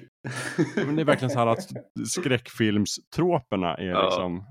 [0.87, 1.69] Men det är verkligen så här att
[2.07, 4.05] skräckfilmstroperna är ja.
[4.05, 4.45] liksom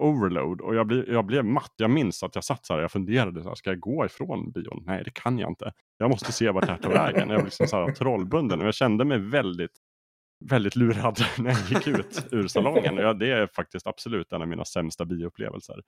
[0.00, 1.72] overload och jag, blev, jag blev matt.
[1.76, 4.50] Jag minns att jag satt så här, jag funderade, så här, ska jag gå ifrån
[4.50, 4.82] bion?
[4.86, 5.72] Nej, det kan jag inte.
[5.98, 7.28] Jag måste se vart det här tar vägen.
[7.28, 9.78] Jag blev liksom så här trollbunden och jag kände mig väldigt,
[10.44, 12.98] väldigt lurad när jag gick ut ur salongen.
[12.98, 15.82] Och jag, det är faktiskt absolut en av mina sämsta bioupplevelser.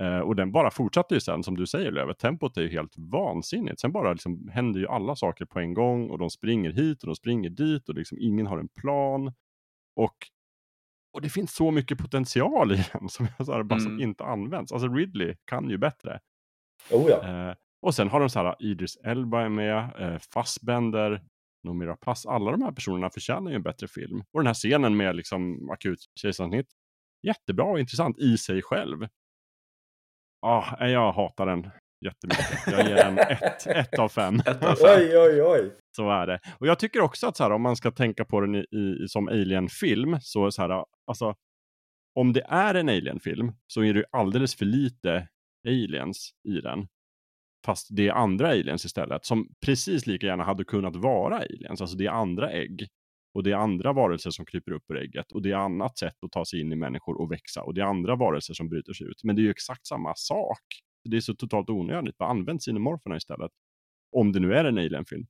[0.00, 2.18] Eh, och den bara fortsatte ju sen, som du säger Lövet.
[2.18, 3.80] Tempot är ju helt vansinnigt.
[3.80, 7.06] Sen bara liksom händer ju alla saker på en gång och de springer hit och
[7.06, 9.32] de springer dit och liksom ingen har en plan.
[9.96, 10.16] Och
[11.12, 13.80] och det finns så mycket potential i den som, så här, bara, mm.
[13.80, 14.72] som inte används.
[14.72, 16.20] Alltså Ridley kan ju bättre.
[16.90, 17.48] Oh ja.
[17.48, 21.22] eh, och sen har de så här, Idris Elba är med, eh, Fassbender,
[21.64, 22.26] Nomira Pass.
[22.26, 24.24] Alla de här personerna förtjänar ju en bättre film.
[24.32, 26.66] Och den här scenen med liksom akut kejsarsnitt,
[27.26, 29.08] jättebra och intressant i sig själv.
[30.40, 31.70] Ja, ah, jag hatar den
[32.04, 32.66] jättemycket.
[32.66, 34.34] Jag ger den ett, ett av fem.
[34.46, 34.98] Ett av fem.
[34.98, 35.72] Oj, oj, oj.
[35.96, 36.40] Så är det.
[36.58, 39.08] Och jag tycker också att så här, om man ska tänka på den i, i,
[39.08, 41.34] som Alien-film, så, så här, alltså,
[42.14, 45.28] om det är en Alien-film så är det alldeles för lite
[45.68, 46.88] aliens i den.
[47.66, 51.80] Fast det är andra aliens istället, som precis lika gärna hade kunnat vara aliens.
[51.80, 52.88] Alltså det är andra ägg.
[53.34, 55.32] Och det är andra varelser som kryper upp ur ägget.
[55.32, 57.62] Och det är annat sätt att ta sig in i människor och växa.
[57.62, 59.24] Och det är andra varelser som bryter sig ut.
[59.24, 60.62] Men det är ju exakt samma sak.
[61.04, 62.18] Det är så totalt onödigt.
[62.18, 63.50] Bara använd sinomorferna istället.
[64.16, 65.26] Om det nu är en alien-film.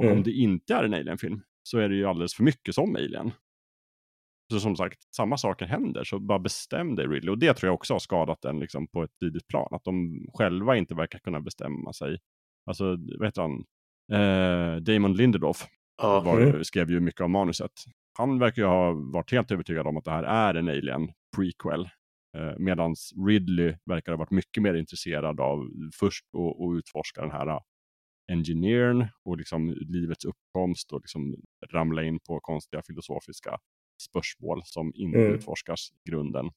[0.00, 0.16] Och mm.
[0.16, 3.32] om det inte är en alien-film så är det ju alldeles för mycket som alien.
[4.52, 7.30] Så som sagt, samma saker händer, så bara bestäm dig Ridley.
[7.30, 9.68] Och det tror jag också har skadat den liksom, på ett tidigt plan.
[9.70, 12.18] Att de själva inte verkar kunna bestämma sig.
[12.66, 12.84] Alltså,
[13.18, 13.64] vad heter han?
[14.12, 15.66] Eh, Damon Lindelof
[16.02, 16.24] oh.
[16.24, 16.64] var, mm.
[16.64, 17.72] skrev ju mycket av manuset.
[18.18, 21.88] Han verkar ju ha varit helt övertygad om att det här är en alien prequel.
[22.36, 22.94] Eh, Medan
[23.26, 25.68] Ridley verkar ha varit mycket mer intresserad av
[26.00, 27.60] först att utforska den här
[28.30, 31.36] engineern och liksom livets uppkomst och liksom
[31.70, 33.58] ramla in på konstiga filosofiska
[34.02, 35.34] spörsmål som inte mm.
[35.34, 36.50] utforskas i grunden.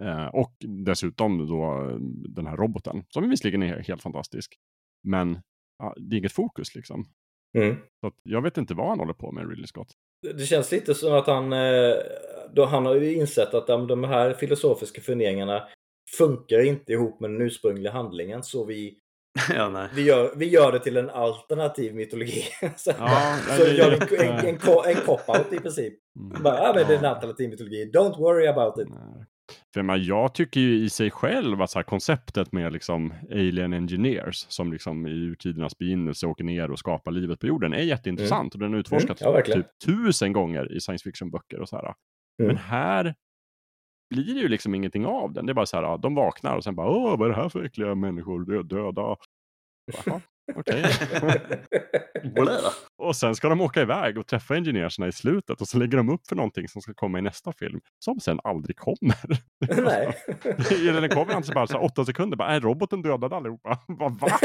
[0.00, 1.96] Eh, och dessutom då eh,
[2.34, 4.56] den här roboten som visserligen är helt fantastisk.
[5.02, 5.40] Men
[5.78, 7.04] ja, det är inget fokus liksom.
[7.58, 7.76] Mm.
[8.00, 9.88] Så jag vet inte vad han håller på med, Ridley Scott.
[10.22, 11.94] Det känns lite som att han, eh,
[12.54, 15.68] då han har ju insett att de här filosofiska funderingarna
[16.18, 18.98] funkar inte ihop med den ursprungliga handlingen så vi
[19.54, 22.42] Ja, vi, gör, vi gör det till en alternativ mytologi.
[22.76, 25.94] så ja, så vi gör en, en, en, en cop-out i princip.
[26.20, 26.42] Mm.
[26.42, 27.90] Bara, ja, men det är en alternativ mytologi.
[27.94, 28.88] Don't worry about it.
[29.74, 33.72] För man, jag tycker ju i sig själv att så här, konceptet med liksom alien
[33.72, 38.54] engineers som liksom i urtidernas begynnelse åker ner och skapar livet på jorden är jätteintressant
[38.54, 38.64] mm.
[38.64, 41.84] och den är utforskad mm, ja, typ tusen gånger i science fiction-böcker och så här.
[41.84, 41.94] Mm.
[42.38, 43.14] Men här
[44.10, 45.46] blir det ju liksom ingenting av den.
[45.46, 47.48] Det är bara så här, de vaknar och sen bara, åh, vad är det här
[47.48, 49.16] för äckliga människor, döda.
[50.54, 50.84] Okej.
[53.02, 56.08] och sen ska de åka iväg och träffa ingenjörerna i slutet och så lägger de
[56.08, 59.16] upp för någonting som ska komma i nästa film som sen aldrig kommer.
[59.82, 60.16] Nej.
[60.70, 63.78] Eller den kommer alltså bara så åtta sekunder, bara är roboten dödad allihopa?
[63.98, 64.38] Bara, va?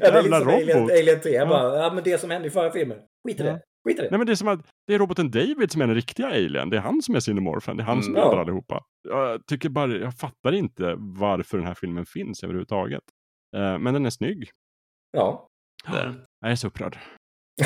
[0.00, 1.46] Ja, det är liksom Alien, Alien 3, ja.
[1.46, 2.98] bara, ja men det som hände i förra filmen,
[3.28, 3.60] skit i det.
[3.88, 4.10] Skit i det.
[4.10, 6.70] Nej men det är som att det är roboten David som är den riktiga alien.
[6.70, 7.76] Det är han som är Cinemorphen.
[7.76, 8.40] Det är han mm, som dödar ja.
[8.40, 8.84] allihopa.
[9.08, 13.02] Jag tycker bara, jag fattar inte varför den här filmen finns överhuvudtaget.
[13.56, 14.50] Uh, men den är snygg.
[15.10, 15.48] Ja.
[15.86, 16.14] Där.
[16.40, 16.98] Jag är så upprörd.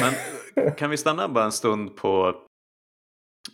[0.00, 2.42] Men kan vi stanna bara en stund på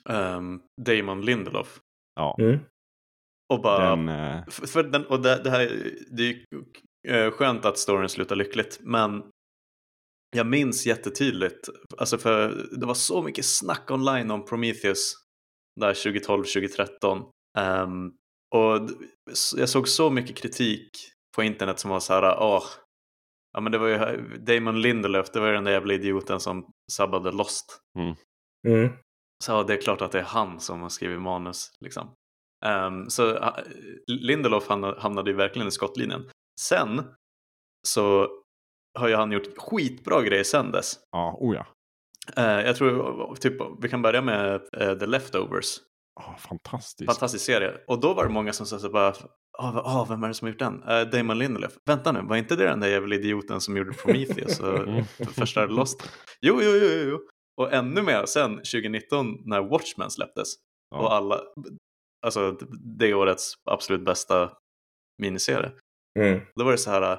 [0.05, 1.81] um, Damon Lindelof?
[2.15, 2.37] Ja.
[2.41, 2.61] Mm.
[3.53, 4.49] Och bara, den, uh...
[4.49, 6.37] för, för den, och det, det, här, det är
[7.09, 9.23] ju skönt att storyn slutar lyckligt, men
[10.37, 11.69] jag minns jättetydligt,
[11.99, 15.15] alltså för det var så mycket snack online om Prometheus
[15.81, 17.31] där 2012-2013.
[17.59, 18.15] Um,
[18.55, 18.91] och
[19.57, 20.91] jag såg så mycket kritik
[21.37, 22.65] på internet som var så här, åh,
[23.53, 26.73] ja men det var ju Damon Lindelöf, det var ju den där jävla idioten som
[26.93, 27.81] sabbade Lost.
[27.99, 28.15] Mm.
[28.69, 28.93] Mm.
[29.45, 32.15] Så ja, det är klart att det är han som har skrivit manus liksom.
[32.65, 33.53] Um, så
[34.07, 34.69] Lindelof
[34.99, 36.31] hamnade ju verkligen i skottlinjen.
[36.61, 37.05] Sen
[37.89, 38.29] så
[38.99, 40.99] har ju han gjort skitbra grejer sen dess.
[41.11, 41.67] Ja, oh ja.
[42.39, 45.79] Uh, jag tror, typ, vi kan börja med uh, The Leftovers.
[46.21, 47.11] Oh, fantastisk.
[47.11, 47.81] Fantastisk serie.
[47.87, 49.15] Och då var det många som sa så bara,
[49.59, 50.83] oh, oh, vem är det som har gjort den?
[50.83, 51.73] Uh, Damon Lindelöf.
[51.87, 54.79] Vänta nu, var inte det den där jävla idioten som gjorde Prometheus och
[55.35, 56.03] första Lost?
[56.41, 57.19] Jo, jo, jo, jo.
[57.57, 60.49] Och ännu mer sen 2019 när Watchmen släpptes.
[60.91, 60.99] Ja.
[60.99, 61.41] Och alla,
[62.27, 62.51] alltså
[62.99, 64.53] det årets absolut bästa
[65.19, 65.73] miniserie.
[66.21, 66.41] Mm.
[66.55, 67.19] Då var det så här,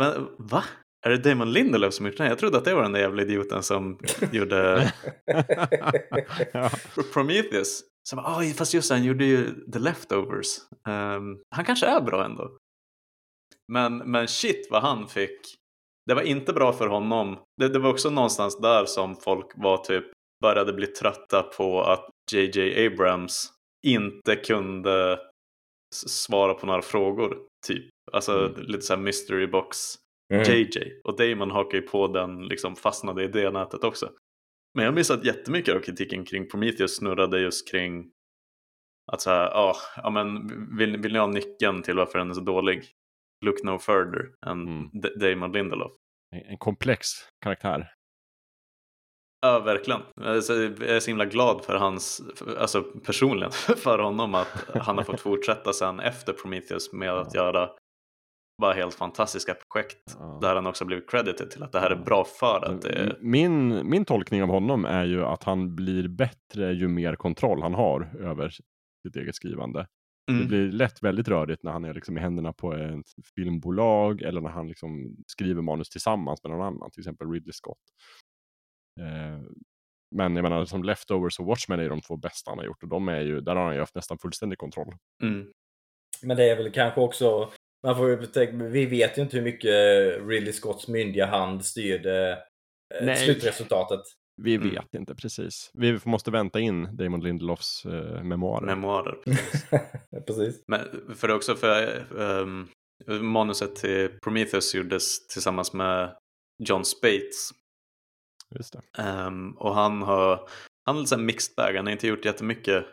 [0.00, 0.64] men va?
[1.06, 2.26] Är det Damon Lindelöf som gjort den?
[2.26, 3.98] Jag trodde att det var den där jävla idioten som
[4.32, 4.92] gjorde
[7.12, 7.84] Prometheus.
[8.08, 10.46] Så bara, oh, fast just det, han gjorde ju The Leftovers.
[10.88, 12.58] Um, han kanske är bra ändå.
[13.72, 15.40] Men, men shit vad han fick.
[16.06, 17.38] Det var inte bra för honom.
[17.60, 20.04] Det, det var också någonstans där som folk var typ
[20.42, 23.52] började bli trötta på att JJ Abrams
[23.86, 25.18] inte kunde
[25.94, 27.47] svara på några frågor.
[27.66, 27.90] Typ.
[28.12, 28.62] Alltså mm.
[28.62, 29.78] lite såhär mystery box
[30.32, 30.44] mm.
[30.44, 31.00] JJ.
[31.04, 34.10] Och Damon hakar ju på den, liksom fastnade i det nätet också.
[34.74, 38.10] Men jag minns att jättemycket av kritiken kring Prometheus snurrade just kring
[39.12, 42.34] att så här, oh, ja men vill, vill ni ha nyckeln till varför den är
[42.34, 42.84] så dålig?
[43.44, 44.90] Look no further än mm.
[45.20, 45.92] Damon Lindelof.
[46.30, 47.06] En komplex
[47.42, 47.92] karaktär.
[49.40, 50.00] Ja, verkligen.
[50.14, 52.22] Jag är så himla glad för hans,
[52.58, 57.70] alltså personligen för honom att han har fått fortsätta sen efter Prometheus med att göra
[58.62, 60.38] bara helt fantastiska projekt ja.
[60.42, 63.90] där han också blivit credited till att det här är bra för att det min,
[63.90, 68.10] min tolkning av honom är ju att han blir bättre ju mer kontroll han har
[68.20, 68.48] över
[69.06, 69.86] sitt eget skrivande.
[70.30, 70.42] Mm.
[70.42, 74.40] Det blir lätt väldigt rörigt när han är liksom i händerna på ett filmbolag eller
[74.40, 77.78] när han liksom skriver manus tillsammans med någon annan, till exempel Ridley Scott.
[79.00, 79.40] Eh,
[80.16, 82.88] men jag menar, som Leftovers och Watchmen är de två bästa han har gjort och
[82.88, 84.94] de är ju, där har han ju haft nästan fullständig kontroll.
[85.22, 85.52] Mm.
[86.22, 87.50] Men det är väl kanske också,
[87.82, 89.74] man får ju tänka, vi vet ju inte hur mycket
[90.28, 92.38] Ridley Scotts myndiga hand styrde
[93.00, 94.00] eh, slutresultatet.
[94.42, 94.70] Vi mm.
[94.70, 95.70] vet inte precis.
[95.74, 98.66] Vi måste vänta in Damon Lindelofs uh, memoarer.
[98.66, 99.64] Memoarer, precis.
[100.26, 100.64] precis.
[100.66, 100.80] Men
[101.16, 102.68] för också för um,
[103.06, 106.16] manuset till Prometheus gjordes tillsammans med
[106.58, 107.50] John Spates
[108.56, 108.76] Just.
[108.98, 110.48] Um, och han har,
[110.84, 112.86] han har lite mixed bag, han har inte gjort jättemycket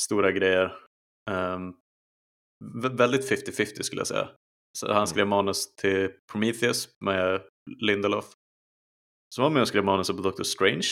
[0.00, 0.76] stora grejer.
[1.30, 1.76] Um,
[2.96, 4.28] väldigt 50-50 skulle jag säga.
[4.78, 5.06] Så han mm.
[5.06, 7.42] skrev manus till Prometheus med
[7.80, 8.32] Lindelof.
[9.34, 10.88] Så var med och skrev manus på Doctor Strange.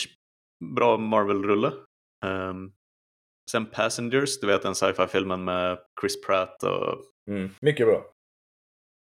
[0.75, 1.71] Bra Marvel-rulle.
[2.25, 2.73] Um,
[3.51, 7.05] sen Passengers, du vet den sci-fi-filmen med Chris Pratt och...
[7.31, 8.11] Mm, mycket bra.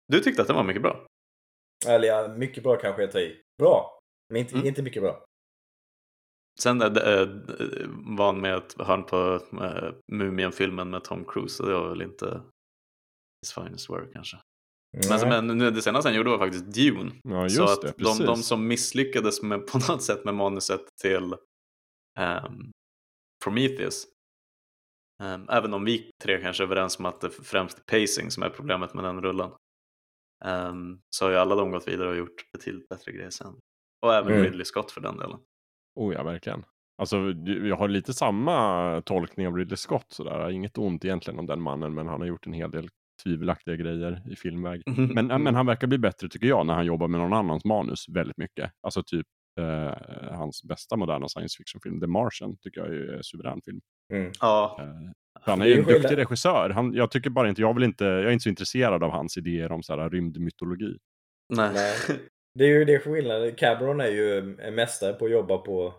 [0.08, 1.08] Du tyckte att den var mycket bra?
[1.88, 3.42] Eller ja, mycket bra kanske jag tar i.
[3.58, 3.97] Bra!
[4.30, 4.68] Men inte, mm.
[4.68, 5.26] inte mycket bra.
[6.60, 6.90] Sen äh,
[8.18, 12.42] var han med hörn på äh, Mumien-filmen med Tom Cruise och det var väl inte
[13.42, 14.38] his finest work kanske.
[15.10, 15.30] Nej.
[15.30, 17.12] Men, men det senaste han gjorde var faktiskt Dune.
[17.24, 21.34] Ja, så att det, de, de, som misslyckades med, på något sätt med manuset till
[22.20, 22.72] um,
[23.44, 24.08] Prometheus
[25.24, 28.44] um, även om vi tre kanske är överens om att det främst är pacing som
[28.44, 29.52] är problemet med den rullen
[30.46, 33.60] um, så har ju alla de gått vidare och gjort betydligt bättre grejer sen.
[34.02, 34.44] Och även mm.
[34.44, 35.40] Ridley Scott för den delen.
[35.96, 36.64] Oh ja, verkligen.
[36.98, 40.50] Alltså, jag har lite samma tolkning av Ridley Scott sådär.
[40.50, 42.90] Inget ont egentligen om den mannen, men han har gjort en hel del
[43.24, 44.84] tvivelaktiga grejer i filmväg.
[44.88, 45.28] Mm.
[45.28, 48.06] Men, men han verkar bli bättre tycker jag när han jobbar med någon annans manus
[48.10, 48.72] väldigt mycket.
[48.82, 49.26] Alltså typ
[49.60, 53.80] eh, hans bästa moderna science fiction-film, The Martian, tycker jag är en suverän film.
[54.14, 54.32] Mm.
[54.40, 54.78] Ja.
[54.80, 55.12] Eh,
[55.42, 56.70] han är ju en duktig regissör.
[56.70, 59.38] Han, jag tycker bara inte, jag vill inte, jag är inte så intresserad av hans
[59.38, 60.98] idéer om så här rymdmytologi.
[61.54, 61.72] Nej.
[61.74, 61.96] Nej.
[62.58, 63.56] Det är ju det skillnaden.
[63.56, 65.94] Cameron är ju en mästare på att jobba på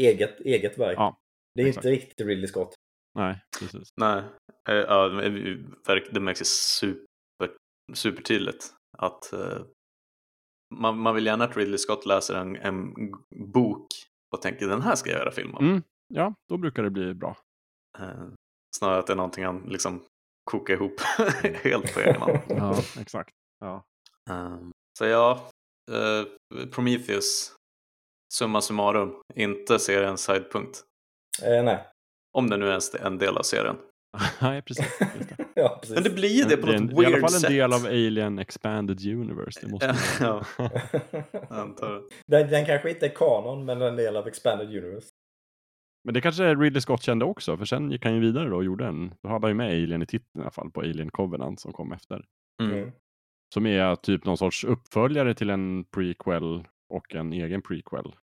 [0.00, 0.98] eget, eget verk.
[0.98, 1.18] Ja,
[1.54, 1.84] det är exakt.
[1.84, 2.74] inte riktigt Ridley Scott.
[3.18, 3.88] Nej, precis.
[3.96, 4.22] Nej,
[4.68, 5.08] eh, ja,
[6.12, 6.40] det märks
[6.78, 7.56] super,
[7.94, 9.64] supertydligt att uh,
[10.74, 12.94] man, man vill gärna att Ridley Scott läser en, en
[13.52, 13.86] bok
[14.34, 15.64] och tänker den här ska jag göra film om.
[15.64, 15.82] Mm,
[16.14, 17.36] ja, då brukar det bli bra.
[18.00, 18.28] Uh,
[18.76, 20.02] snarare att det är någonting han liksom
[20.50, 21.00] kokar ihop
[21.42, 22.38] helt på egen hand.
[22.48, 23.34] ja, exakt.
[23.60, 23.84] Ja.
[24.98, 25.50] Så ja,
[25.90, 27.52] uh, Prometheus,
[28.34, 30.84] summa summarum, inte seriens sidepunkt.
[31.42, 31.86] Eh, nej.
[32.38, 33.76] Om det nu är en del av serien.
[34.40, 34.98] Nej, precis.
[35.54, 35.94] ja, precis.
[35.94, 37.02] Men det blir ju det på något en, weird sätt.
[37.02, 37.50] I alla fall en sätt.
[37.50, 39.60] del av Alien Expanded Universe.
[39.62, 40.44] Det måste ja,
[41.48, 45.08] antar den, den kanske inte är kanon, men en del av Expanded Universe.
[46.04, 48.64] Men det kanske Ridley Scott kände också, för sen gick han ju vidare då och
[48.64, 49.14] gjorde en.
[49.22, 51.72] Då hade han ju med Alien i titeln i alla fall, på Alien Covenant som
[51.72, 52.24] kom efter.
[52.62, 52.92] Mm.
[53.52, 58.14] Som är typ någon sorts uppföljare till en prequel och en egen prequel.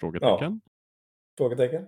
[0.00, 0.60] Frågetecken?
[0.64, 0.72] Ja.
[1.38, 1.86] Frågetecken.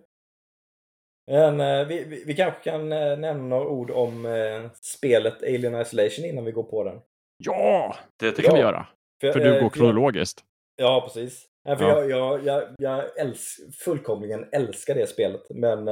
[1.26, 5.80] Men, eh, vi, vi, vi, kanske kan eh, nämna några ord om eh, spelet Alien
[5.80, 7.00] Isolation innan vi går på den.
[7.44, 8.54] Ja, det, det kan ja.
[8.54, 8.86] vi göra.
[9.20, 10.44] För, för du går kronologiskt.
[10.76, 11.46] Ja, precis.
[11.64, 12.04] för ja.
[12.04, 15.42] Jag, jag, jag, jag älsk, fullkomligen älskar det spelet.
[15.50, 15.84] Men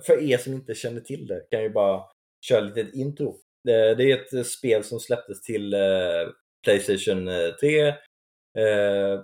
[0.00, 2.02] för er som inte känner till det kan jag ju bara
[2.48, 3.43] köra lite intro.
[3.64, 6.28] Det, det är ett eh, spel som släpptes till eh,
[6.64, 7.28] Playstation
[7.60, 7.88] 3.
[7.88, 9.20] Eh,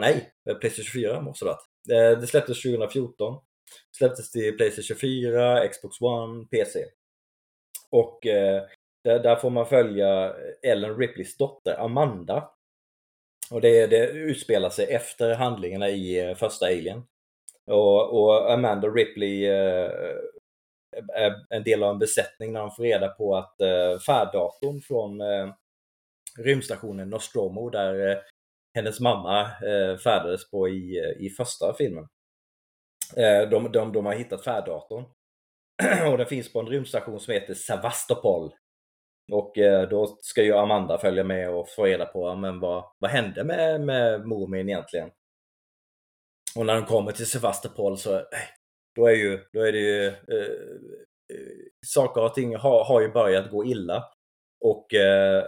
[0.00, 2.20] nej, Playstation 4 måste det ha varit.
[2.20, 3.40] Det släpptes 2014.
[3.96, 6.84] Släpptes till Playstation 4, Xbox One, PC.
[7.90, 8.62] Och eh,
[9.04, 12.50] där, där, får man följa Ellen Ripleys dotter Amanda.
[13.50, 17.02] Och det, det utspelar sig efter handlingarna i första Alien.
[17.66, 19.90] Och, och Amanda Ripley eh,
[20.92, 24.80] Eh, eh, en del av en besättning när de får reda på att eh, färddatorn
[24.80, 25.20] från
[26.38, 28.22] rymdstationen Nostromo där
[28.74, 29.50] hennes mamma
[30.04, 32.08] färdades på i, i första filmen
[33.50, 35.04] de, de, de har hittat färddatorn.
[36.10, 38.52] och den finns på en rymdstation som heter Sevastopol.
[39.32, 39.52] Och
[39.90, 43.80] då ska ju Amanda följa med och få reda på men vad, vad hände med,
[43.80, 45.10] med Mormin egentligen.
[46.56, 48.22] Och när de kommer till Sevastopol så
[48.94, 50.52] då är, ju, då är det ju eh,
[51.32, 54.04] eh, saker och ting har, har ju börjat gå illa.
[54.64, 55.44] Och eh,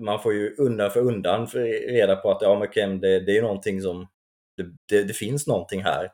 [0.00, 3.82] man får ju undan för undan reda på att ja, men det, det är någonting
[3.82, 4.06] som
[4.56, 6.12] det, det, det, finns någonting här.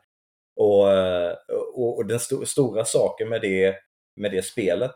[0.55, 1.35] Och, eh,
[1.73, 3.75] och, och den st stora saken med det,
[4.15, 4.95] med det spelet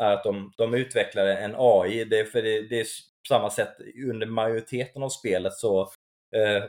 [0.00, 2.04] är att de, de utvecklade en AI.
[2.04, 3.76] Det, för det, det är på samma sätt
[4.10, 5.80] under majoriteten av spelet så
[6.36, 6.64] eh,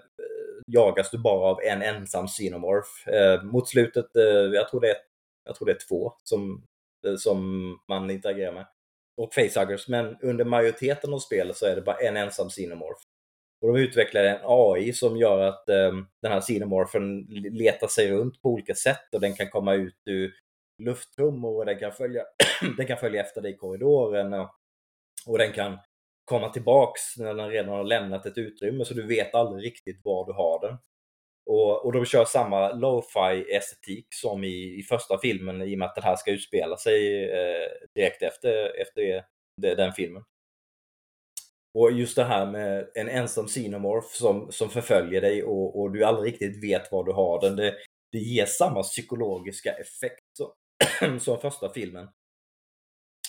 [0.67, 3.09] jagas du bara av en ensam Xenomorph.
[3.09, 4.23] Eh, mot slutet, eh,
[4.53, 4.97] jag, tror det är,
[5.45, 6.63] jag tror det är två som,
[7.07, 7.39] eh, som
[7.87, 8.67] man interagerar med.
[9.17, 13.01] Och facehuggers, men under majoriteten av spelet så är det bara en ensam Xenomorph.
[13.61, 15.91] Och de utvecklar en AI som gör att eh,
[16.21, 17.21] den här Xenomorphen
[17.51, 20.33] letar sig runt på olika sätt och den kan komma ut ur
[20.83, 22.23] luftrum och den kan följa,
[22.77, 24.49] den kan följa efter dig i korridoren och,
[25.25, 25.77] och den kan
[26.27, 30.25] komma tillbaks när den redan har lämnat ett utrymme så du vet aldrig riktigt var
[30.25, 30.77] du har den.
[31.49, 35.85] Och, och de kör samma lo-fi estetik som i, i första filmen i och med
[35.87, 39.23] att den här ska utspela sig eh, direkt efter, efter
[39.61, 40.23] det, den filmen.
[41.73, 46.03] Och just det här med en ensam Xenomorph som, som förföljer dig och, och du
[46.03, 47.55] aldrig riktigt vet var du har den.
[47.55, 47.75] Det,
[48.11, 50.51] det ger samma psykologiska effekt som,
[51.19, 52.07] som första filmen.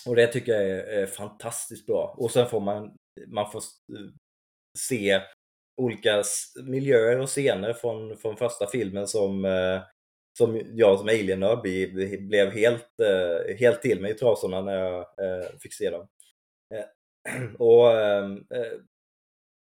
[0.05, 2.15] Och det tycker jag är, är, fantastiskt bra.
[2.17, 2.95] Och sen får man,
[3.27, 4.11] man får eh,
[4.77, 5.21] se
[5.81, 6.23] olika
[6.63, 9.81] miljöer och scener från, från första filmen som, eh,
[10.37, 11.39] som jag som alien
[12.19, 15.05] blev helt, eh, helt till mig i trasorna när jag
[15.61, 16.07] fick se dem.
[17.59, 18.45] Och ehm,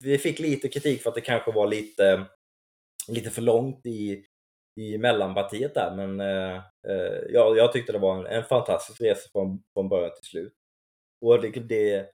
[0.03, 2.26] vi fick lite kritik för att det kanske var lite,
[3.07, 4.26] lite för långt i,
[4.77, 6.55] i mellanpartiet där men eh,
[6.87, 10.53] eh, ja, jag tyckte det var en, en fantastisk resa från, från början till slut.
[11.21, 12.09] Och det, det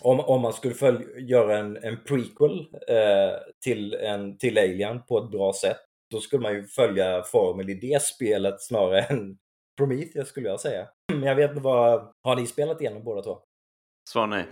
[0.00, 2.58] om, om man skulle följ, göra en, en prequel
[2.88, 5.80] eh, till, en, till Alien på ett bra sätt,
[6.10, 9.38] då skulle man ju följa formen i det spelet snarare än
[9.76, 10.88] Prometheus skulle jag säga.
[11.12, 13.38] Men jag vet inte vad, har ni spelat igenom båda två?
[14.08, 14.44] Svar nej.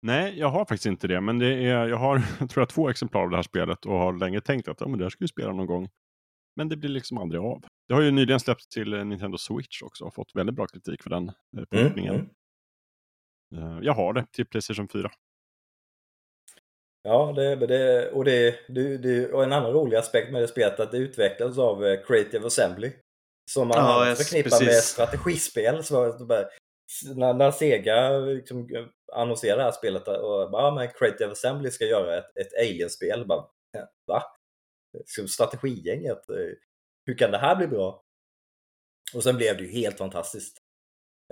[0.00, 2.88] Nej, jag har faktiskt inte det, men det är, jag har jag tror jag, två
[2.88, 5.24] exemplar av det här spelet och har länge tänkt att ja, men det här ska
[5.24, 5.88] vi spela någon gång.
[6.56, 7.64] Men det blir liksom aldrig av.
[7.88, 11.10] Det har ju nyligen släppts till Nintendo Switch också och fått väldigt bra kritik för
[11.10, 12.14] den eh, portningen.
[12.14, 12.30] Mm,
[13.52, 13.78] mm.
[13.78, 15.10] Eh, jag har det till Playstation 4.
[17.02, 20.78] Ja, det, det, och, det, det, det, och en annan rolig aspekt med det spelet
[20.78, 22.92] är att det utvecklas av eh, Creative Assembly.
[23.50, 24.66] Som man ja, förknippar precis.
[24.66, 25.84] med strategispel.
[25.84, 26.44] Så bara,
[27.14, 28.68] när, när Sega liksom
[29.12, 33.26] annonserar det här spelet och bara, ja men Creative Assembly ska göra ett, ett Alien-spel.
[33.26, 33.44] Bara,
[34.06, 34.22] va?
[35.28, 36.30] Strategigänget?
[36.30, 36.54] Eh,
[37.06, 38.04] hur kan det här bli bra?
[39.14, 40.58] Och sen blev det ju helt fantastiskt.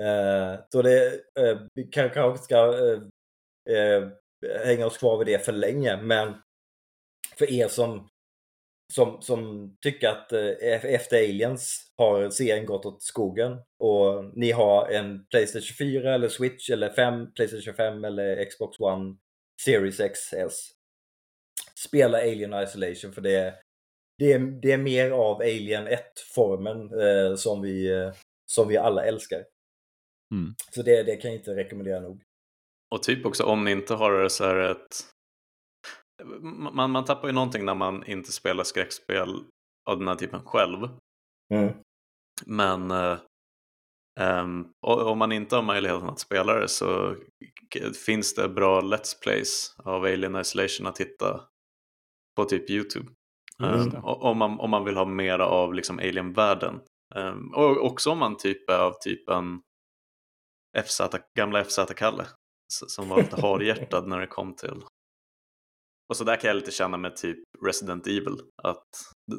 [0.01, 3.03] Eh, så det, eh, vi kanske ska eh,
[3.77, 4.09] eh,
[4.65, 6.35] hänga oss kvar vid det för länge, men
[7.39, 8.09] för er som,
[8.92, 14.88] som, som tycker att eh, efter Aliens har serien gått åt skogen och ni har
[14.88, 19.16] en Playstation 4 eller Switch eller 5, Playstation 5 eller Xbox One
[19.62, 20.70] Series XS.
[21.86, 23.54] Spela Alien Isolation för det,
[24.18, 28.12] det, är, det är mer av Alien 1-formen eh, som, vi, eh,
[28.46, 29.44] som vi alla älskar.
[30.34, 30.54] Mm.
[30.70, 32.22] Så det, det kan jag inte rekommendera nog.
[32.94, 35.15] Och typ också om ni inte har så här ett...
[36.72, 39.44] Man, man tappar ju någonting när man inte spelar skräckspel
[39.90, 40.88] av den här typen själv.
[41.55, 41.74] Mm.
[42.47, 42.90] Men
[44.20, 47.16] um, om man inte har möjligheten att spela det så
[48.06, 51.40] finns det bra Let's Plays av Alien Isolation att hitta
[52.36, 53.09] på typ Youtube.
[53.59, 56.80] Um, om, man, om man vill ha mera av liksom Alien-världen.
[57.14, 59.60] Um, och också om man typ är av typen
[60.84, 61.01] FZ,
[61.38, 62.26] gamla FZ-Kalle
[62.68, 64.82] som var lite harhjärtad när det kom till
[66.08, 68.86] och så där kan jag lite känna med typ Resident Evil att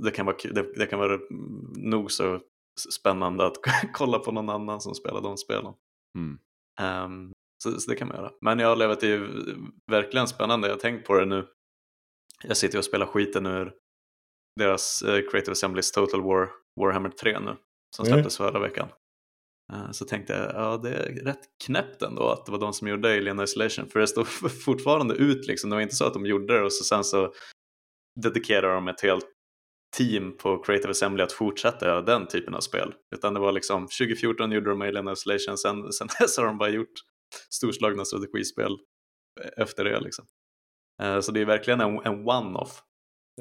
[0.04, 1.20] det kan vara, det, det kan vara
[1.76, 2.40] nog så
[3.00, 3.56] spännande att
[3.94, 5.74] kolla på någon annan som spelar de spelen.
[6.18, 6.40] Mm.
[7.06, 7.34] Um,
[7.64, 8.32] så, så, det kan man göra.
[8.42, 9.18] Men jag har levat i
[9.92, 11.48] verkligen spännande, jag har tänkt på det nu.
[12.44, 13.74] Jag sitter och spelar skiten ur
[14.60, 16.50] deras uh, Creative Assemblies Total War
[16.80, 17.56] Warhammer 3 nu
[17.96, 18.52] som släpptes mm.
[18.52, 18.88] förra veckan.
[19.74, 22.88] Eh, så tänkte jag, ja det är rätt knäppt ändå att det var de som
[22.88, 24.24] gjorde Alien Isolation för det står
[24.66, 25.70] fortfarande ut liksom.
[25.70, 27.34] Det var inte så att de gjorde det och så sen så
[28.22, 29.26] dedikerar de ett helt
[29.98, 32.94] team på Creative Assembly att fortsätta göra den typen av spel.
[33.16, 36.70] Utan det var liksom 2014 gjorde de Alien Isolation, sen, sen dess har de bara
[36.70, 36.94] gjort
[37.50, 38.78] storslagna strategispel
[39.58, 40.26] efter det liksom.
[41.04, 42.82] Eh, så det är verkligen en, en one-off.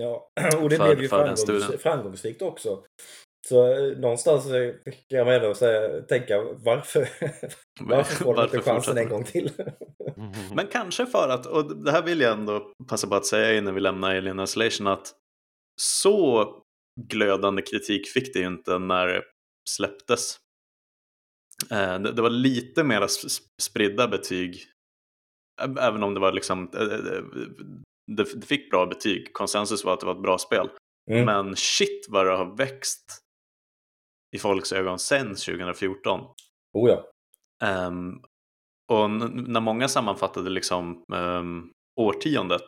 [0.00, 0.30] Ja,
[0.62, 2.82] och det för, blev ju framgångs framgångsrikt också.
[3.48, 4.74] Så eh, någonstans eh,
[5.10, 7.08] kan man ändå säga, tänka varför,
[7.80, 9.50] varför får de inte chansen fortsätter en gång till?
[10.54, 13.74] Men kanske för att, och det här vill jag ändå passa på att säga innan
[13.74, 15.14] vi lämnar Alien Isolation, att
[15.80, 16.52] så
[17.00, 19.22] glödande kritik fick det ju inte när det
[19.70, 20.38] släpptes.
[21.70, 23.06] Eh, Det, var lite mer
[23.62, 24.64] spridda betyg,
[25.80, 27.22] även om det var liksom, eh, eh,
[28.16, 29.32] det, det fick bra betyg.
[29.32, 30.68] Konsensus var att det var ett bra spel.
[31.10, 31.24] Mm.
[31.24, 33.25] Men shit vad det har växt
[34.36, 36.20] i folks ögon sen 2014.
[36.72, 37.10] Oh ja.
[37.64, 38.20] Ehm,
[38.92, 42.64] och när många sammanfattade liksom um, årtiondet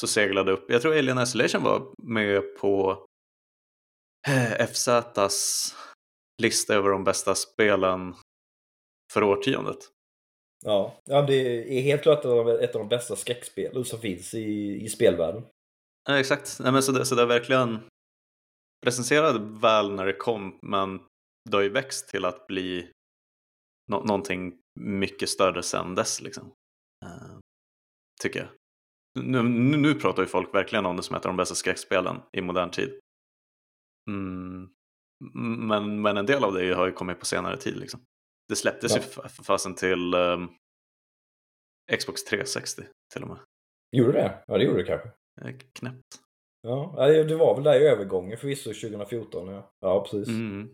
[0.00, 3.04] så seglade upp, jag tror Alien Isolation var med på
[4.28, 5.74] eh, FZs
[6.42, 8.14] lista över de bästa spelen
[9.12, 9.78] för årtiondet.
[10.64, 11.34] Ja, ja det
[11.78, 14.88] är helt klart ett av de- ett av de bästa skräckspelen som finns i, i
[14.88, 15.42] spelvärlden.
[16.08, 17.78] Ja, exakt, Nej, men så, det, så det är verkligen
[18.86, 21.00] recenserade väl när det kom men
[21.50, 22.90] det har ju växt till att bli
[23.90, 26.52] nå- någonting mycket större sen dess liksom.
[27.04, 27.38] Eh,
[28.22, 28.48] tycker jag.
[29.24, 32.20] Nu, nu, nu pratar ju folk verkligen om det som ett av de bästa skräckspelen
[32.32, 33.00] i modern tid.
[34.10, 34.70] Mm,
[35.68, 38.00] men, men en del av det har ju kommit på senare tid liksom.
[38.48, 39.02] Det släpptes Ja.
[39.02, 40.48] ju för fasen till ehm,
[41.98, 42.82] Xbox 360
[43.12, 43.38] till och med.
[43.96, 44.44] Gjorde det?
[44.46, 45.08] Ja, det gjorde det kanske.
[45.40, 46.20] Eh, Knäppt.
[46.62, 49.48] Ja, det var väl där i övergången förvisso 2014.
[49.48, 50.28] Ja, ja precis.
[50.28, 50.68] Mm.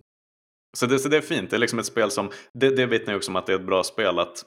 [0.77, 3.13] Så, det, så det är fint, det är liksom ett spel som, det, det vittnar
[3.13, 4.45] ju också om att det är ett bra spel att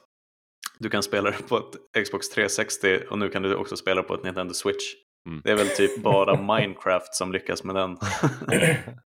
[0.78, 4.14] du kan spela det på ett Xbox 360 och nu kan du också spela på
[4.14, 4.84] ett Nintendo Switch.
[5.28, 5.40] Mm.
[5.44, 7.96] Det är väl typ bara Minecraft som lyckas med den.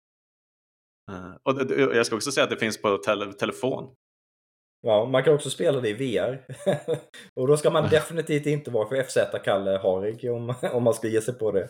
[1.12, 3.94] Eh, och det- jag ska också säga att det finns på tele, telefon.
[4.86, 6.46] Ja, man kan också spela det i VR.
[7.40, 11.20] och då ska man definitivt inte vara för FZ-Kalle Harig om, om man ska ge
[11.20, 11.68] sig på det.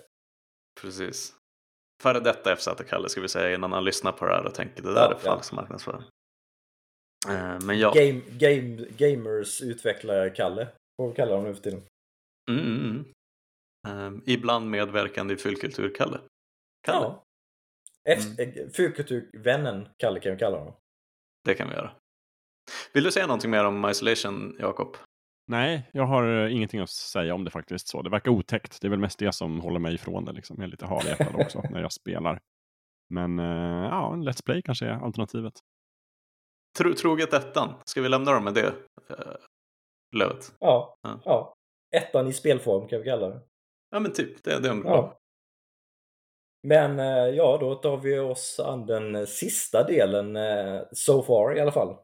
[0.81, 1.35] Precis.
[2.03, 4.95] Före detta FZ-Kalle ska vi säga innan han lyssnar på det här och tänker det
[4.95, 5.19] där Ja, är ja.
[5.19, 6.03] falsk marknadsföring.
[7.29, 7.93] Eh, Men ja.
[7.95, 11.83] Game, game, gamers utvecklare Kalle, får vi kalla honom nu för tiden.
[12.51, 13.05] Mm, mm,
[13.89, 14.17] mm.
[14.17, 16.21] Eh, ibland medverkande i Fyllkultur-Kalle.
[16.87, 17.07] Kalle.
[17.07, 17.25] Ja.
[18.09, 20.75] F- eh, Fyrkulturvännen Kalle kan vi kalla honom.
[21.45, 21.93] Det kan vi göra.
[22.93, 24.97] Vill du säga någonting mer om Isolation, Jakob?
[25.51, 27.89] Nej, jag har eh, ingenting att säga om det faktiskt.
[27.89, 28.81] Så det verkar otäckt.
[28.81, 30.33] Det är väl mest det som håller mig ifrån det.
[30.33, 30.57] Liksom.
[30.59, 32.41] Jag är lite hal i också när jag spelar.
[33.09, 35.55] Men eh, ja, en Let's Play kanske är alternativet.
[36.79, 39.37] Tro, troget ettan, ska vi lämna dem med det uh,
[40.17, 40.53] lövet?
[40.61, 41.21] Ja, Ja.
[41.25, 41.55] ja.
[41.97, 43.41] Ettan i spelform kan vi kalla det.
[43.91, 44.91] Ja men typ, det, det är en bra.
[44.91, 45.19] Ja.
[46.69, 46.99] Men
[47.35, 50.39] ja, då tar vi oss an den sista delen,
[50.93, 51.97] so far i alla fall.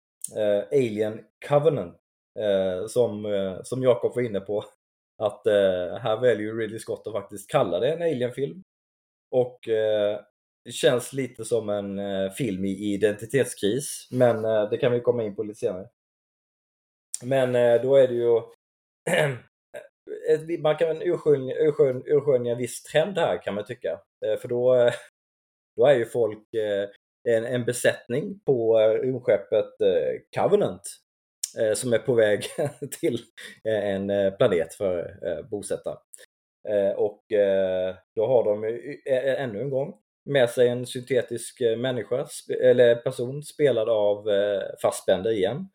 [0.73, 1.97] Alien Covenant.
[2.38, 4.64] Eh, som eh, som Jakob var inne på.
[5.22, 8.62] Att eh, här väljer Ridley Scott att faktiskt kalla det en Alien-film.
[9.30, 10.20] Och eh,
[10.64, 14.08] det känns lite som en eh, film i identitetskris.
[14.10, 15.88] Men eh, det kan vi komma in på lite senare.
[17.24, 18.40] Men eh, då är det ju
[20.62, 24.00] man kan urskilja, urskilja, urskönja en viss trend här kan man tycka.
[24.26, 24.92] Eh, För då, eh,
[25.76, 26.88] då är ju folk eh,
[27.28, 30.82] en, en besättning på eh, rymdskeppet eh, Covenant
[31.61, 32.45] Eh, som är på väg
[33.01, 33.15] till
[33.65, 35.99] eh, en eh, planet för eh, bosätta.
[36.69, 41.61] Eh, Och eh, då har de ju, eh, ännu en gång med sig en syntetisk
[41.61, 45.69] eh, människa, sp- eller person spelad av eh, Fassbender igen.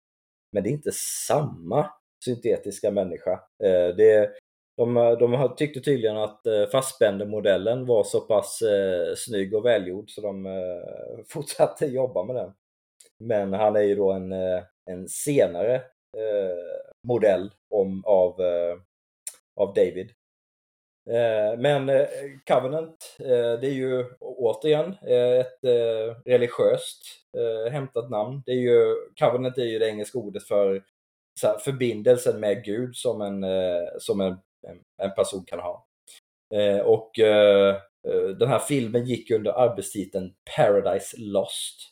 [0.54, 0.92] Men det är inte
[1.28, 1.90] samma
[2.26, 3.32] syntetiska människa.
[3.64, 4.32] Eh, Det,
[4.78, 10.22] de, de tyckte tydligen att eh, Fassbender-modellen var så pass eh, snygg och välgjord så
[10.22, 10.54] de eh,
[11.30, 12.52] fortsatte jobba med den.
[13.20, 15.76] Men han är ju då en, eh, en senare
[16.18, 18.78] eh, modell om, av, eh,
[19.56, 20.12] av David.
[21.10, 22.08] Eh, Men eh,
[22.48, 27.02] Covenant, eh, det är ju återigen eh, ett eh, religiöst
[27.38, 28.44] eh, hämtat namn.
[28.46, 30.84] Det är ju, Covenant är ju det engelska ordet för
[31.40, 34.38] så här, förbindelsen med Gud som en, eh, som en,
[34.68, 35.88] en, en person kan ha.
[36.54, 37.76] Eh, Och eh,
[38.08, 41.92] eh den här filmen gick under arbetstiteln Paradise Lost.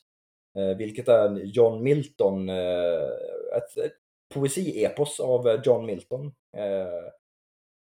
[0.57, 3.09] Eh, vilket är John Milton, eh,
[3.57, 3.93] ett, ett
[4.33, 6.31] poesiepos av eh, John Milton.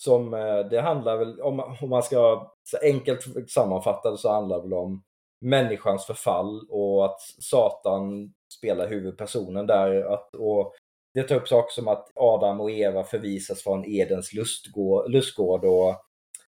[0.03, 0.31] Som,
[0.69, 5.03] det handlar väl, om, om man ska enkelt sammanfatta det så handlar det väl om
[5.41, 10.13] människans förfall och att Satan spelar huvudpersonen där.
[10.13, 10.75] Att, och
[11.13, 15.89] det tar upp saker som att Adam och Eva förvisas från Edens lustgård, lustgård och,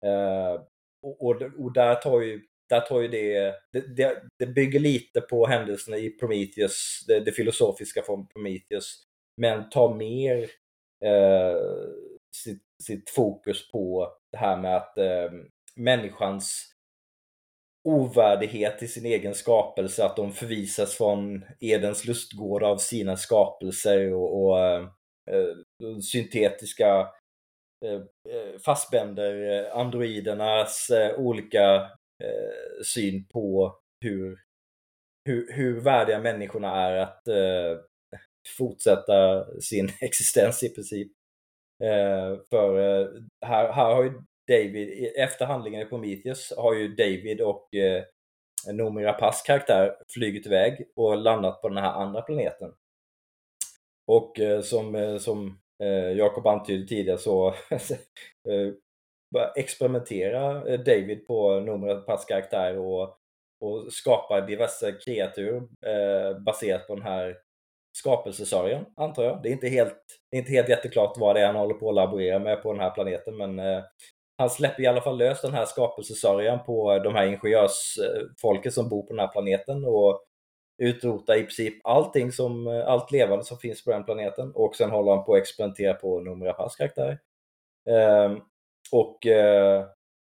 [0.08, 0.60] eh,
[1.02, 5.20] och, och, och där tar ju, där tar ju det, det, det, det bygger lite
[5.20, 9.02] på händelserna i Prometheus, det, det filosofiska från Prometheus,
[9.40, 10.50] men tar mer
[11.04, 11.56] eh,
[12.36, 15.30] sitt, sitt fokus på det här med att eh,
[15.76, 16.72] människans
[17.88, 24.44] ovärdighet i sin egen skapelse, att de förvisas från Edens lustgård av sina skapelser och,
[24.44, 24.82] och eh,
[25.30, 27.08] eh syntetiska
[27.84, 28.00] äh,
[28.64, 31.90] fastbänder androidernas olika
[32.24, 34.38] eh, syn på hur,
[35.24, 37.78] hur, hur värdiga människorna är att eh,
[38.58, 41.12] fortsätta sin existens i princip.
[41.84, 43.08] Eh, för eh,
[43.46, 44.12] här, här har ju
[44.48, 48.04] David, efter handlingen i Prometheus har ju David och eh,
[48.72, 52.72] Noomi Rapaces karaktär flugit iväg och landat på den här andra planeten.
[54.06, 57.54] Och eh, som, eh, som eh, Jakob antydde tidigare så
[59.36, 63.02] eh, experimentera David på Noomi Rapaces karaktär och,
[63.60, 65.56] och skapa diverse kreatur
[65.86, 67.36] eh, baserat på den här
[67.98, 69.42] skapelsesörjan, antar jag.
[69.42, 71.88] Det är inte helt, det är inte helt jätteklart vad det är han håller på
[71.88, 73.82] att laborera med på den här planeten, men eh,
[74.38, 78.88] han släpper i alla fall lös den här skapelsesörjan på eh, de här ingenjörsfolket som
[78.88, 80.24] bor på den här planeten och
[80.82, 84.90] utrotar i princip allting som, eh, allt levande som finns på den planeten och sen
[84.90, 87.18] håller han på att experimentera på Numera Pass karaktär.
[87.90, 88.42] Um,
[88.92, 89.86] och, eh,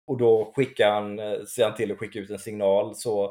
[0.08, 3.26] och då skickar han, eh, ser han till att skicka ut en signal så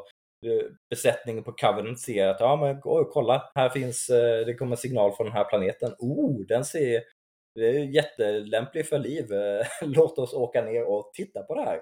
[0.47, 2.81] eh, besättningen på Covenant ser att ja men
[3.13, 4.07] kolla, här finns,
[4.47, 5.95] det kommer en signal från den här planeten.
[5.99, 7.03] Oh, den ser
[7.55, 9.27] det är jättelämplig för liv.
[9.83, 11.81] Låt oss åka ner och titta på det här.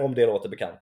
[0.04, 0.80] Om det låter bekant.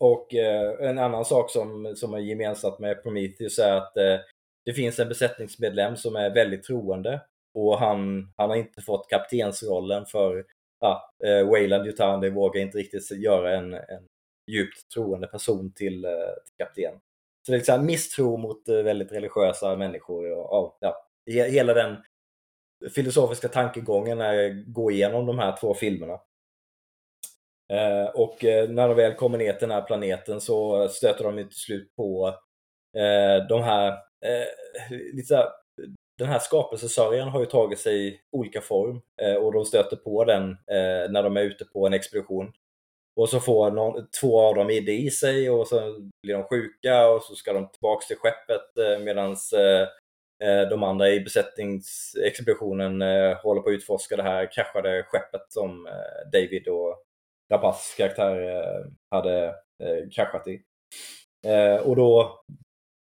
[0.00, 4.18] Och eh, en annan sak som, som är gemensamt med Prometheus är att eh,
[4.64, 7.20] det finns en besättningsmedlem som är väldigt troende
[7.54, 10.44] och han, han har inte fått kaptensrollen för
[10.80, 14.06] ja, eh, Wayland Yutani vågar inte riktigt göra en, en
[14.46, 16.10] djupt troende person till, eh,
[16.44, 17.00] till kapten.
[17.46, 21.96] Så det är liksom misstro mot eh, väldigt religiösa människor och ja, hela den
[22.94, 26.20] filosofiska tankegången när jag går igenom de här två filmerna.
[27.72, 31.36] Eh, och eh, när de väl kommer ner till den här planeten så stöter de
[31.36, 32.36] till slut på
[33.48, 33.98] de här,
[35.12, 35.48] lite
[36.20, 40.24] den här skapelsesörjan har ju tagit sig i olika form eh, och de stöter på
[40.24, 42.52] den eh, när de är ute på en expedition.
[43.20, 47.08] Och så får någon, två av dem idé i sig och så blir de sjuka
[47.08, 49.36] och så ska de tillbaks till skeppet eh, medan
[50.44, 55.86] Eh, de andra i besättningsexpeditionen eh, håller på att utforska det här kraschade skeppet som
[55.86, 57.04] eh, David och
[57.52, 59.54] Rapaces karaktär hade
[60.14, 60.62] kraschat i.
[61.84, 62.40] Och då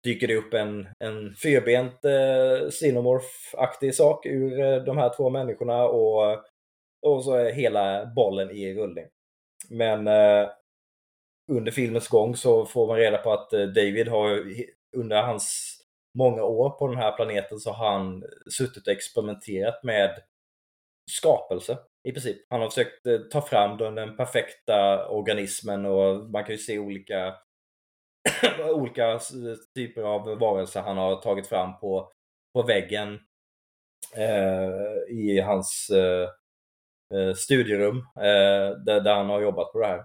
[0.04, 5.84] dyker det upp en, en fyrbent eh, Xenomorph-aktig sak ur eh, de här två människorna
[5.84, 6.32] och,
[7.06, 9.06] och så är hela bollen i rullning.
[9.70, 10.50] Men eh,
[11.52, 14.44] under filmens gång så får man reda på att David har
[14.98, 15.76] under hans
[16.18, 18.24] många år på den här planeten så har han
[18.58, 20.20] suttit och experimenterat med
[21.12, 21.78] skapelse
[22.08, 22.38] i princip.
[22.50, 27.36] Han har försökt eh, ta fram den perfekta organismen och man kan ju se olika
[28.74, 29.20] olika
[29.76, 32.12] typer av varelser han har tagit fram på,
[32.54, 33.20] på väggen
[34.16, 36.30] eh, i hans eh,
[37.14, 40.04] eh, studierum eh, där, där, han har jobbat på det här.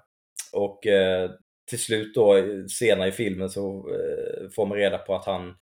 [0.53, 1.31] Och eh,
[1.70, 2.35] till slut då
[2.69, 5.55] senare i filmen så eh, får man reda på att han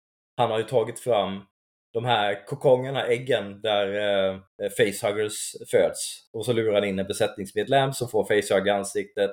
[0.41, 1.41] han har ju tagit fram
[1.93, 6.29] de här kokongerna, äggen, där eh, eh facehuggers föds.
[6.33, 9.31] Och så lurar han in en besättningsmedlem som får facehugga i ansiktet.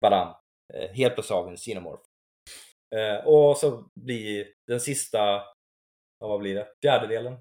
[0.00, 0.39] Badam!
[0.74, 2.02] Eh, helt beslagen Xenomorph.
[2.94, 5.18] Eh, och så blir den sista,
[6.20, 7.36] ja, vad blir det, fjärdedelen,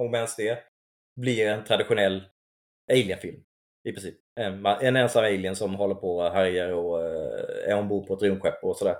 [0.00, 0.64] om ens det,
[1.20, 2.28] blir en traditionell
[2.92, 3.42] Alien-film.
[3.88, 4.14] I princip.
[4.40, 8.22] En, en ensam alien som håller på och härjar och eh, är ombord på ett
[8.22, 8.96] rymdskepp och sådär.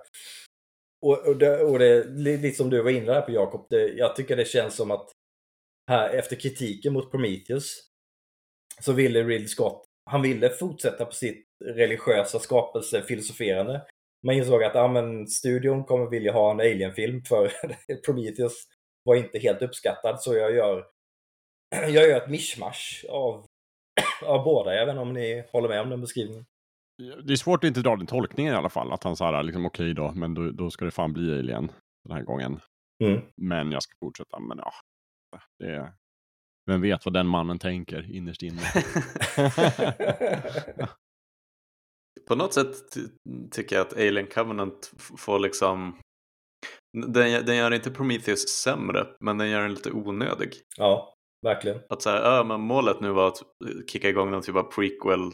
[1.02, 4.36] Och, och, det, och det, lite som du var inne där på Jakob, jag tycker
[4.36, 5.12] det känns som att
[5.90, 7.90] här efter kritiken mot Prometheus
[8.80, 13.82] så ville Ridley Scott, han ville fortsätta på sitt religiösa skapelse, filosoferande.
[14.26, 17.52] Man insåg att ja, men, studion kommer vilja ha en Alien-film för
[18.06, 18.52] Prometheus
[19.04, 20.86] var inte helt uppskattad så jag gör,
[21.70, 23.46] jag gör ett mischmasch av,
[24.24, 24.74] av båda.
[24.74, 26.46] Jag vet inte om ni håller med om den beskrivningen.
[27.24, 28.92] Det är svårt att inte dra den tolkningen i alla fall.
[28.92, 31.72] Att han sa liksom okej okay då, men då, då ska det fan bli Alien
[32.04, 32.60] den här gången.
[33.04, 33.22] Mm.
[33.36, 34.38] Men jag ska fortsätta.
[34.38, 34.72] Men ja,
[35.58, 35.92] det.
[36.66, 38.62] Vem vet vad den mannen tänker innerst inne.
[42.28, 42.74] På något sätt
[43.50, 45.98] tycker jag att Alien Covenant får liksom
[46.96, 50.52] den, den gör inte Prometheus sämre, men den gör den lite onödig.
[50.76, 51.80] Ja, verkligen.
[51.88, 53.42] Att säga, ja, men målet nu var att
[53.90, 55.32] kicka igång någon typ av prequel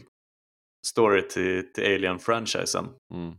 [0.87, 2.89] story till, till Alien-franchisen.
[3.15, 3.35] Mm.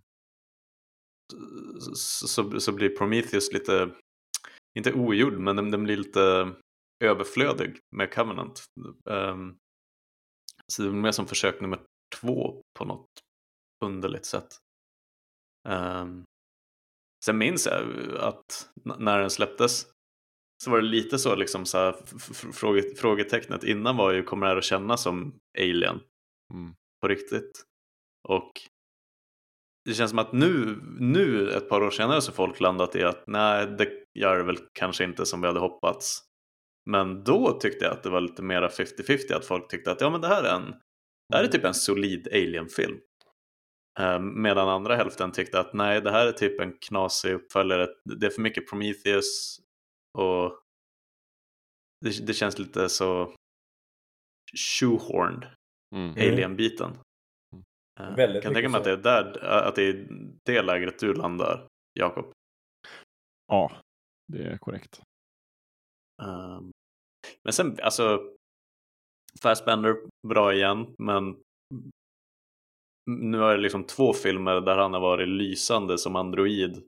[1.95, 3.89] Så, så, så, blir Prometheus lite,
[4.77, 6.53] inte ogjord, men den, den blir lite
[7.03, 8.63] överflödig med Covenant.
[9.05, 9.57] Um,
[10.67, 11.79] så det är mer som försök nummer
[12.21, 13.09] 2 på något
[13.83, 14.57] underligt sätt.
[15.69, 16.23] Um,
[17.25, 17.83] sen minns jag
[18.19, 18.69] att
[18.99, 19.87] när den släpptes
[20.63, 21.95] så var det lite så liksom så här,
[22.53, 25.99] fråget, frågetecknet innan var ju kommer det här att kännas som Alien
[26.53, 26.75] mm.
[27.01, 27.63] på riktigt?
[28.27, 28.51] Och
[29.85, 33.23] det känns som att nu, nu ett par år senare så folk landat i att
[33.27, 33.89] nej det
[34.19, 36.23] gör det väl kanske inte som vi hade hoppats.
[36.89, 40.09] Men då tyckte jag att det var lite mera 50-50 att folk tyckte att ja
[40.09, 40.75] men det här är en
[41.29, 42.99] det här är typ en solid Alien-film.
[43.99, 48.25] Ehm, medan andra hälften tyckte att nej det här är typ en knasig uppföljare, det
[48.25, 49.59] är för mycket Prometheus
[50.17, 50.59] och
[52.01, 53.35] det, det känns lite så
[54.55, 55.47] shoehorned,
[55.95, 56.11] mm.
[56.11, 56.97] Alien-biten.
[57.97, 58.41] Mm.
[58.41, 60.07] Kan tänka mig att det är där, att det är
[60.45, 62.33] det lägret du landar, Jakob.
[63.47, 63.71] Ja,
[64.27, 65.01] det är korrekt.
[66.23, 66.71] Um,
[67.43, 68.21] men sen, alltså
[69.41, 69.95] Fassbender,
[70.27, 71.35] bra igen, men
[73.11, 76.83] nu är det liksom två filmer där han har varit lysande som android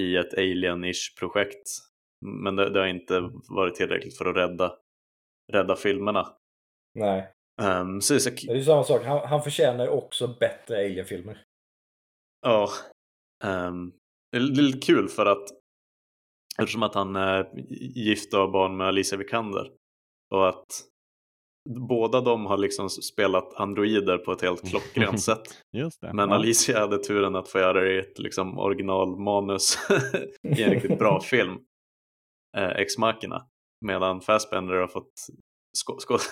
[0.00, 1.68] i ett alien-ish projekt.
[2.24, 4.78] Men det, det, har inte varit tillräckligt för att rädda,
[5.52, 6.36] rädda filmerna.
[6.94, 7.32] Nej.
[7.62, 11.44] Um, så, så, det är ju samma sak, han, han förtjänar också bättre alien-filmer.
[12.40, 12.68] Ja.
[13.44, 13.92] Um,
[14.32, 15.61] det är lite kul för att
[16.62, 17.50] eftersom att han är
[17.94, 19.70] gift och har barn med Alicia Vikander
[20.34, 20.66] och att
[21.88, 25.42] båda de har liksom spelat androider på ett helt klockrent sätt.
[26.12, 26.34] Men ja.
[26.34, 29.78] Alicia hade turen att få göra det i ett liksom originalmanus
[30.56, 31.58] i en riktigt bra film,
[32.56, 33.46] eh, Ex Machina.
[33.84, 35.12] Medan Fassbender har fått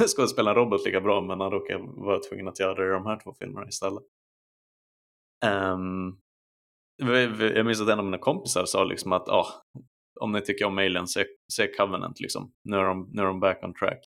[0.06, 3.06] skådespela en robot lika bra men han råkar vara tvungen att göra det i de
[3.06, 4.02] här två filmerna istället.
[5.46, 6.20] Um,
[7.38, 9.46] jag minns att en av mina kompisar sa liksom att ah,
[10.20, 12.52] om ni tycker om Alien, se, se Covenant liksom.
[12.64, 14.04] Nu är, de, nu är de back on track.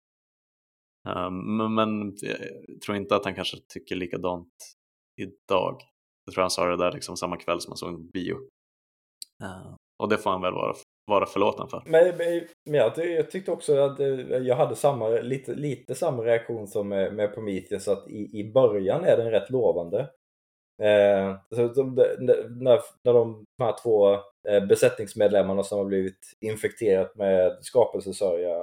[1.08, 4.52] Um, men jag tror inte att han kanske tycker likadant
[5.20, 5.80] idag.
[6.24, 8.34] Jag tror han sa det där liksom samma kväll som han såg en bio.
[9.42, 10.74] Uh, och det får han väl vara,
[11.06, 11.82] vara förlåten för.
[11.86, 12.16] Men,
[12.64, 16.88] men jag, jag, tyckte också att eh, jag hade samma, lite, lite samma reaktion som
[16.88, 20.00] med, med Prometheus, att i, i början är den rätt lovande.
[20.82, 24.18] Eh, så de, när, när de, de här två
[24.48, 28.62] Eh, besättningsmedlemmarna som har blivit infekterat med skapelsesörja,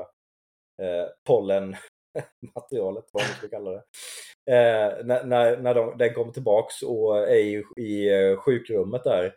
[0.81, 1.75] eh, pollen
[2.55, 3.83] materialet, vad man ska kalla det.
[4.51, 9.35] Eh, när när, när de, den kommer tillbaks och är i, i eh, sjukrummet där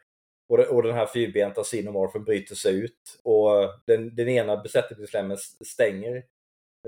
[0.48, 3.50] och, det, och den här fyrbenta sinomorfen bryter sig ut och
[3.86, 6.24] den, den ena besättningsmedlemmen stänger,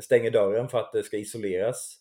[0.01, 1.97] stänger dörren för att det ska isoleras.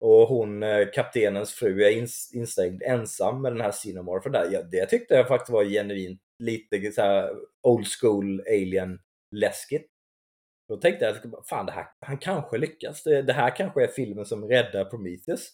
[0.00, 2.06] Och hon, eh, kaptenens fru, är
[2.36, 4.48] instängd ensam med den här sinomorfen där.
[4.52, 8.98] Ja, det tyckte jag faktiskt var genuint lite så här old school alien
[9.36, 9.86] läskigt.
[10.68, 13.02] Då tänkte jag, fan det här, han kanske lyckas.
[13.02, 15.50] Det, det här kanske är filmen som räddar Prometheus.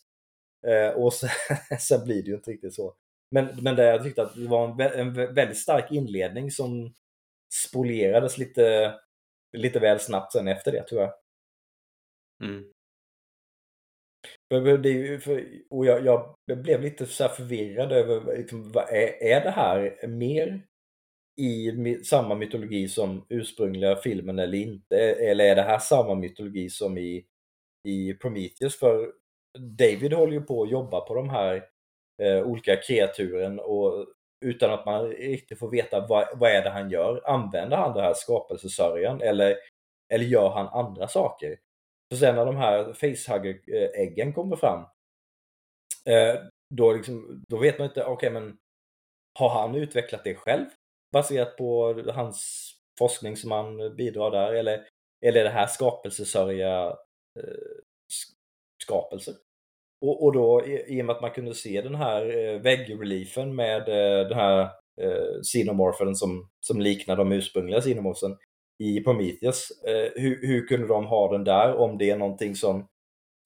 [0.66, 1.30] Eh, och sen,
[1.80, 2.96] sen, blir det ju inte riktigt så.
[3.30, 6.94] Men, men det, jag tyckte att det var en, en väldigt stark inledning som
[7.54, 8.94] spolierades lite,
[9.56, 11.12] lite väl snabbt sen efter det jag.
[12.42, 12.72] Mm.
[15.70, 20.66] Och jag, jag, blev lite så förvirrad över, liksom, vad är, är det här mer
[21.36, 24.96] i samma mytologi som ursprungliga filmen eller inte?
[24.98, 27.26] Eller är det här samma mytologi som i,
[27.84, 28.78] i Prometheus?
[28.78, 29.12] För
[29.58, 31.64] David håller ju på att jobba på de här
[32.22, 34.06] eh, olika kreaturen och
[34.44, 37.30] utan att man riktigt får veta vad, vad är det han gör.
[37.30, 39.56] Använder han den här skapelsesörjan eller,
[40.12, 41.58] eller gör han andra saker?
[42.10, 44.80] För sen när de här facehugger-äggen kommer fram
[46.04, 46.40] eh,
[46.74, 48.58] då, liksom, då vet man inte, okej okay, men
[49.38, 50.66] har han utvecklat det själv?
[51.16, 54.52] Baserat på hans forskning som han bidrar där?
[54.52, 54.86] Eller,
[55.26, 56.86] eller är det här skapelsesörja
[57.38, 57.76] eh,
[58.82, 59.34] skapelser?
[60.00, 63.54] Och, och då i, i och med att man kunde se den här eh, väggreliefen
[63.54, 64.60] med eh, den här
[65.00, 68.36] eh, som, som liknar de ursprungliga sinomorfen
[68.78, 69.70] i Prometheus.
[69.70, 72.88] Eh, hur, hur kunde de ha den där om det är någonting som,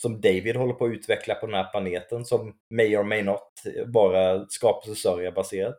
[0.02, 3.52] som David håller på att utveckla på den här planeten som may or may not
[3.66, 5.78] eh, vara skapelsesörja baserat?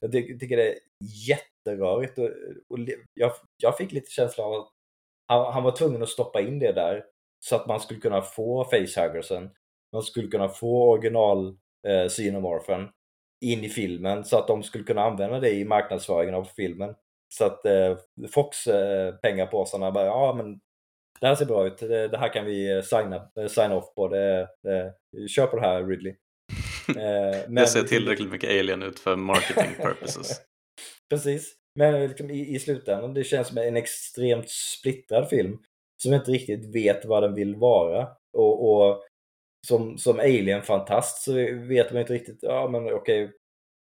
[0.00, 2.18] Jag tycker det är jätterörigt.
[2.18, 2.30] Och,
[2.68, 2.78] och
[3.14, 4.68] jag, jag fick lite känslan av att
[5.28, 7.04] han, han, var tvungen att stoppa in det där
[7.44, 9.50] så att man skulle kunna få facehuggersen.
[9.92, 11.56] Man skulle kunna få original
[11.88, 12.88] eh, Xenomorphen
[13.44, 16.94] in i filmen så att de skulle kunna använda det i marknadsföringen av filmen.
[17.34, 17.96] Så att eh,
[18.34, 20.60] Fox eh, pengapåsarna bara, ja men
[21.20, 23.94] det här ser bra ut, det, det här kan vi eh, signa, eh, sign off
[23.94, 24.94] på, det, det,
[25.28, 26.14] kör på det här Ridley.
[26.88, 27.54] Eh, men...
[27.54, 30.40] Det ser tillräckligt mycket alien ut för marketing purposes.
[31.10, 31.54] Precis.
[31.74, 35.58] Men liksom i, i slutändan, det känns som en extremt splittrad film
[36.02, 38.08] som inte riktigt vet vad den vill vara.
[38.32, 39.04] Och, och
[39.66, 41.32] som, som alien-fantast så
[41.68, 43.32] vet man inte riktigt, ja men okej,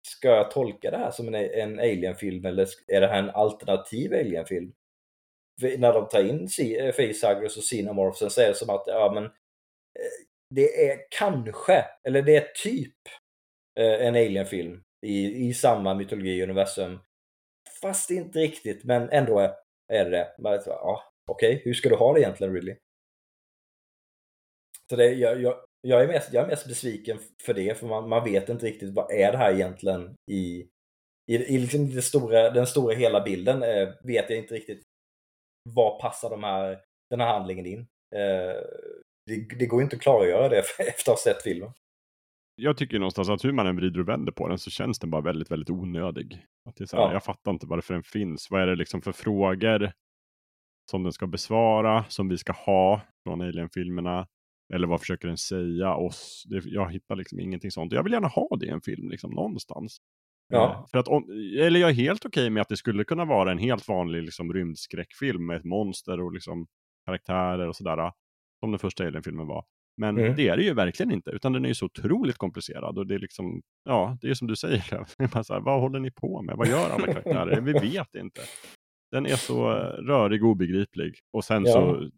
[0.08, 4.14] ska jag tolka det här som en, en alien-film eller är det här en alternativ
[4.14, 4.74] alien-film?
[5.78, 6.48] När de tar in
[6.94, 9.32] Facehuggers och Cinemorphsen så är det som att, ja men eh,
[10.50, 12.98] det är kanske, eller det är typ
[13.80, 17.00] eh, en alien-film i, i samma mytologi-universum.
[17.82, 19.54] Fast inte riktigt, men ändå är,
[19.94, 20.34] är det det.
[20.66, 22.76] Ja, Okej, okay, hur ska du ha det egentligen Ridley?
[24.90, 28.10] Så det, jag, jag, jag, är mest, jag är mest besviken för det, för man,
[28.10, 30.68] man vet inte riktigt vad är det här egentligen i,
[31.32, 33.64] i, i liksom det stora, den stora hela bilden.
[33.64, 34.82] Eh, vet jag inte riktigt
[35.70, 37.80] vad passar de här, den här handlingen in.
[38.16, 38.62] Eh,
[39.26, 41.72] det, det går inte att klargöra det efter att ha sett filmen.
[42.64, 45.10] Jag tycker någonstans att hur man än vrider och vänder på den så känns den
[45.10, 46.46] bara väldigt, väldigt onödig.
[46.66, 47.14] Att det är så här, ja.
[47.14, 48.52] Jag fattar inte varför den finns.
[48.52, 49.92] Vad är det liksom för frågor
[50.92, 54.28] som den ska besvara, som vi ska ha från Alien-filmerna?
[54.74, 56.46] Eller vad försöker den säga oss?
[56.50, 57.94] Det, jag hittar liksom ingenting sånt.
[57.94, 59.98] Jag vill gärna ha det i en film, liksom någonstans.
[60.48, 60.72] Ja.
[60.72, 61.24] Eh, för att om,
[61.60, 64.24] eller jag är helt okej okay med att det skulle kunna vara en helt vanlig
[64.24, 66.68] liksom, rymdskräckfilm med ett monster och liksom,
[67.06, 68.12] karaktärer och sådär.
[68.60, 69.66] Som den första Alien-filmen var.
[69.98, 70.36] Men mm.
[70.36, 72.98] det är det ju verkligen inte, utan den är ju så otroligt komplicerad.
[72.98, 74.82] Och det är liksom, ja, det är som du säger,
[75.44, 76.58] så här, vad håller ni på med?
[76.58, 77.62] Vad gör alla karaktärer?
[77.62, 78.42] Vi vet inte.
[79.12, 81.20] Den är så eh, rörig och obegriplig.
[81.34, 81.72] Och sen ja.
[81.72, 82.10] så,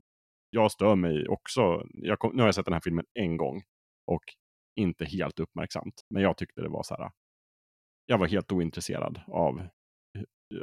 [0.49, 1.87] jag stör mig också.
[1.93, 3.63] Jag kom, nu har jag sett den här filmen en gång
[4.07, 4.23] och
[4.75, 6.01] inte helt uppmärksamt.
[6.09, 7.11] Men jag tyckte det var så här,
[8.05, 9.67] jag var helt ointresserad av,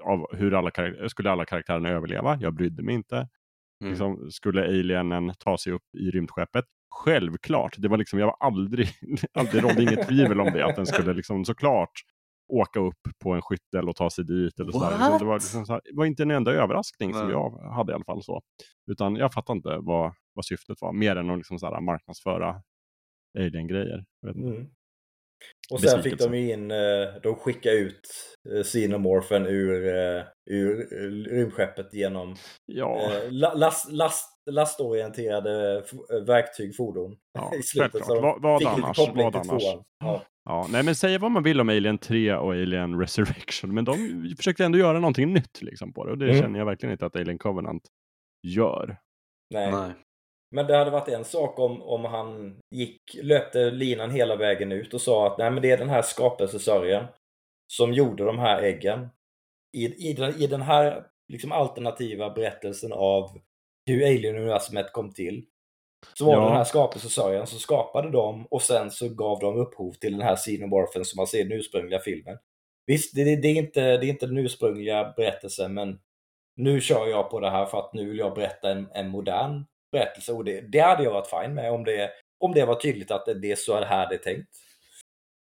[0.03, 0.71] av hur alla,
[1.09, 2.39] skulle alla karaktärerna överleva.
[2.41, 3.17] Jag brydde mig inte.
[3.85, 3.91] Mm.
[3.91, 6.65] Liksom, skulle alienen ta sig upp i rymdskeppet?
[6.91, 8.89] Självklart, det var liksom, jag var aldrig,
[9.35, 11.93] aldrig rådde inget tvivel om det, att den skulle liksom såklart
[12.53, 14.61] åka upp på en skyttel och ta sig dit.
[14.61, 17.21] Eller så det, var liksom så här, det var inte en enda överraskning Nej.
[17.21, 18.23] som jag hade i alla fall.
[18.23, 18.43] så.
[18.91, 22.63] Utan jag fattade inte vad, vad syftet var, mer än att liksom så här marknadsföra
[23.39, 24.05] alien-grejer.
[24.27, 24.67] Mm.
[25.71, 26.77] Och sen fick de in, eh,
[27.23, 28.01] de skickade ut
[28.55, 30.87] eh, Xenomorphen ur, eh, ur
[31.25, 32.37] rymdskeppet genom
[32.67, 33.11] ja.
[33.31, 35.85] last, last, lastorienterade
[36.27, 37.17] verktyg, fordon.
[37.33, 38.05] Ja, i slutet.
[38.05, 38.99] Så vad, vad annars?
[38.99, 39.63] Vad annars?
[40.01, 40.23] Ja.
[40.45, 40.67] ja.
[40.71, 43.95] nej men säga vad man vill om Alien 3 och Alien Resurrection, men de
[44.37, 46.43] försökte ändå göra någonting nytt liksom på det och det mm.
[46.43, 47.83] känner jag verkligen inte att Alien Covenant
[48.47, 48.97] gör.
[49.55, 49.73] Nej.
[49.73, 49.93] nej.
[50.55, 54.95] Men det hade varit en sak om, om han gick, löpte linan hela vägen ut
[54.95, 57.07] och sa att nej men det är den här skapelsesörjan
[57.73, 59.09] som gjorde de här äggen.
[59.77, 63.41] I, i, den, i den här liksom alternativa berättelsen av
[63.87, 65.45] hur Alien-universumet kom till.
[66.15, 66.41] Så var ja.
[66.41, 70.23] det den här skapelsesörjan som skapade dem och sen så gav de upphov till den
[70.23, 72.39] här Xenomorphen som man ser i den ursprungliga filmen.
[72.87, 75.99] Visst, det, det, är inte, det är inte den ursprungliga berättelsen men
[76.57, 79.65] nu kör jag på det här för att nu vill jag berätta en, en modern
[79.93, 83.11] berättelse och det, det hade jag varit fine med om det, om det var tydligt
[83.11, 84.49] att det är så här det är tänkt.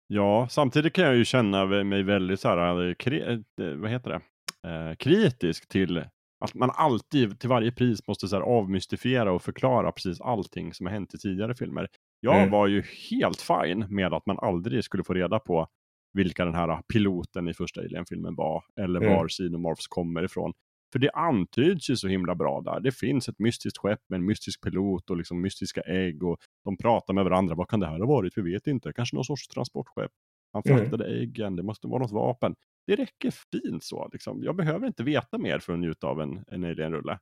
[0.07, 4.21] Ja, samtidigt kan jag ju känna mig väldigt så här, kri, vad heter det?
[4.69, 6.05] Eh, kritisk till
[6.45, 10.87] att man alltid till varje pris måste så här, avmystifiera och förklara precis allting som
[10.87, 11.89] har hänt i tidigare filmer.
[12.21, 12.51] Jag mm.
[12.51, 15.69] var ju helt fine med att man aldrig skulle få reda på
[16.13, 19.13] vilka den här piloten i första Alien-filmen var eller mm.
[19.13, 20.53] var Xenomorphs kommer ifrån.
[20.93, 22.81] För det antyds ju så himla bra där.
[22.81, 26.77] Det finns ett mystiskt skepp med en mystisk pilot och liksom mystiska ägg och de
[26.77, 27.55] pratar med varandra.
[27.55, 28.33] Vad kan det här ha varit?
[28.37, 28.93] Vi vet inte.
[28.93, 30.11] Kanske någon sorts transportskepp.
[30.57, 30.79] Han mm.
[30.79, 31.23] fraktade mm.
[31.23, 32.55] äggen, det måste vara något vapen.
[32.87, 34.09] Det räcker fint så.
[34.13, 34.43] Liksom.
[34.45, 37.19] Jag behöver inte veta mer för att njuta av en, en alien-rulle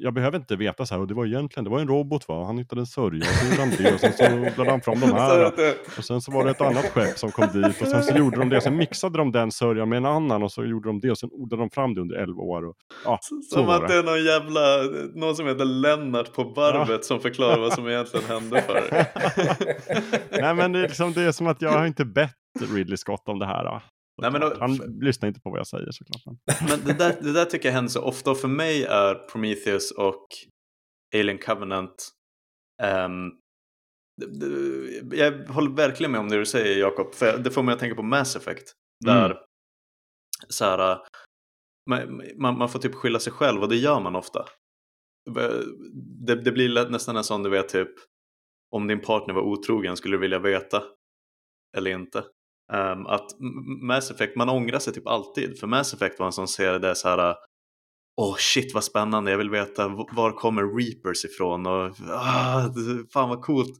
[0.00, 2.44] jag behöver inte veta så här, och det var egentligen, det var en robot va,
[2.44, 4.22] han hittade en sörja, och så gjorde det, och sen så
[4.58, 5.52] lade han fram de här.
[5.98, 8.36] Och sen så var det ett annat skepp som kom dit, och sen så gjorde
[8.36, 11.10] de det, sen mixade de den sörjan med en annan, och så gjorde de det,
[11.10, 12.64] och sen odlade de fram det under 11 år.
[12.68, 13.18] Och, ja,
[13.52, 13.86] som att det.
[13.86, 14.60] det är någon jävla,
[15.14, 17.02] någon som heter Lennart på varvet ja.
[17.02, 19.06] som förklarar vad som egentligen hände för
[20.40, 22.34] Nej men det är, liksom, det är som att jag har inte bett
[22.74, 23.80] Ridley Scott om det här.
[24.22, 26.22] Nej, men då, han lyssnar inte på vad jag säger såklart.
[26.68, 29.90] Men det där, det där tycker jag händer så ofta och för mig är Prometheus
[29.90, 30.26] och
[31.14, 32.10] Alien Covenant
[32.82, 33.32] um,
[35.10, 37.96] jag håller verkligen med om det du säger Jakob, för det får mig att tänka
[37.96, 38.72] på Mass Effect.
[39.04, 39.36] Där mm.
[40.48, 40.98] så här,
[42.36, 44.44] man, man, får typ skylla sig själv och det gör man ofta.
[46.26, 47.90] Det, det blir nästan en sån du vet typ
[48.76, 50.82] om din partner var otrogen skulle du vilja veta
[51.76, 52.24] eller inte.
[52.72, 53.26] Um, att
[53.82, 55.58] Mass Effect, man ångrar sig typ alltid.
[55.60, 57.36] För Mass Effect var en sån serie där så här
[58.20, 62.62] Åh oh shit vad spännande, jag vill veta var kommer Reapers ifrån och ah,
[63.12, 63.78] fan vad coolt.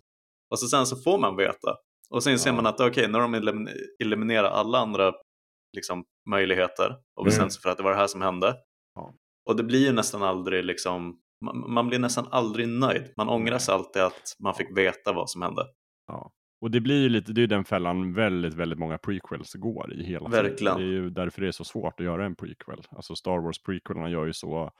[0.50, 1.76] Och så sen så får man veta.
[2.10, 2.38] Och sen ja.
[2.38, 3.68] ser man att okej, okay, när de
[4.02, 5.12] eliminerar alla andra
[5.76, 7.50] liksom, möjligheter och bestämt mm.
[7.50, 8.56] sig för att det var det här som hände.
[8.94, 9.14] Ja.
[9.48, 13.12] Och det blir ju nästan aldrig liksom man, man blir nästan aldrig nöjd.
[13.16, 15.66] Man ångrar sig alltid att man fick veta vad som hände.
[16.06, 16.30] Ja.
[16.60, 20.04] Och det blir ju lite, det är den fällan väldigt, väldigt många prequels går i
[20.04, 20.44] hela tiden.
[20.44, 20.76] Verkligen.
[20.78, 22.82] Det är ju därför det är så svårt att göra en prequel.
[22.90, 24.70] Alltså Star Wars prequelerna gör ju så.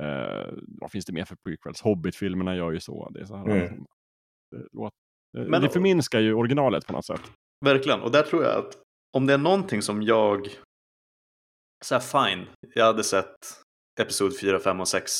[0.00, 1.80] Eh, vad finns det mer för prequels?
[1.82, 3.10] Hobbit-filmerna gör ju så.
[3.10, 3.84] Det, är så här, Mm.
[4.50, 7.20] det, eh, Men- det förminskar ju originalet på något sätt.
[7.64, 8.82] Verkligen, och där tror jag att
[9.16, 10.48] om det är någonting som jag,
[11.84, 12.00] så här
[12.34, 13.36] fine, jag hade sett
[14.00, 15.12] Episod 4, 5 och 6.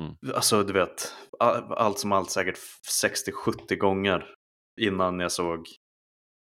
[0.00, 0.14] Mm.
[0.34, 2.58] Alltså du vet, allt som allt säkert
[3.02, 4.34] 60-70 gånger
[4.80, 5.68] innan jag såg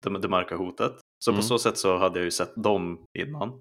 [0.04, 0.92] det, det mörka hotet.
[1.24, 1.38] Så Mm.
[1.40, 3.60] på så sätt så hade jag ju sett dem innan.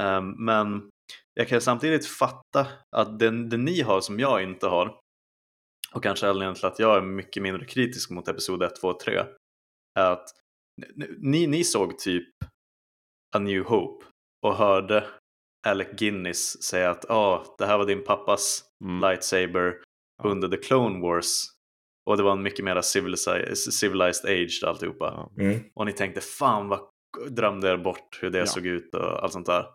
[0.00, 0.90] Ehm, men
[1.34, 2.66] jag kan samtidigt fatta
[2.96, 4.98] att det, det ni har som jag inte har
[5.92, 9.00] och kanske anledningen till att jag är mycket mindre kritisk mot Episod 1, 2 och
[9.00, 9.24] 3
[9.98, 10.28] är att
[11.16, 12.28] ni, ni såg typ
[13.36, 14.04] A New Hope
[14.46, 15.08] och hörde
[15.66, 19.00] Alec Guinness säga att ah, det här var din pappas Mm.
[19.00, 19.82] lightsaber
[20.22, 21.30] under The Clone Wars
[22.06, 25.30] och det var en mycket mer civilized, civilized age alltihopa.
[25.38, 25.60] Mm.
[25.74, 26.80] Och ni tänkte fan vad
[27.30, 28.46] drömde er bort hur det Ja.
[28.46, 29.66] såg ut och allt sånt där.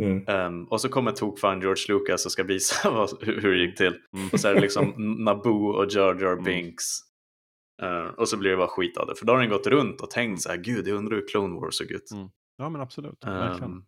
[0.00, 0.24] Mm.
[0.28, 4.00] Ehm, och så kommer tokfan George Lucas och ska visa vad, hur, det gick till.
[4.16, 4.28] Mm.
[4.32, 4.94] Och så är det liksom
[5.24, 6.44] Naboo och Jar Jar Mm.
[6.44, 6.84] Binks.
[7.82, 9.14] Eh, och så blir det bara skit av det.
[9.14, 11.60] För då har den gått runt och tänkt så här, gud jag undrar hur Clone
[11.60, 12.10] Wars såg ut.
[12.12, 12.28] Mm.
[12.58, 13.24] ja, men absolut.
[13.24, 13.82] Ehm, Verkligen.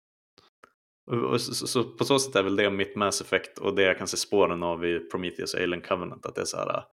[1.11, 3.75] och, och så, så, så på så sätt är väl det mitt Mass Effect och
[3.75, 6.27] det jag kan se spåren av i Prometheus och Alien Covenant.
[6.27, 6.85] Att det är så här,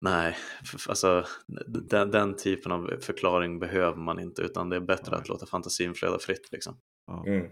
[0.00, 0.36] nej,
[0.88, 1.24] alltså
[1.66, 5.20] den, den typen av förklaring behöver man inte utan det är bättre Nej.
[5.20, 6.76] att låta fantasin flöda fritt liksom.
[7.06, 7.24] Ja.
[7.26, 7.50] Mm.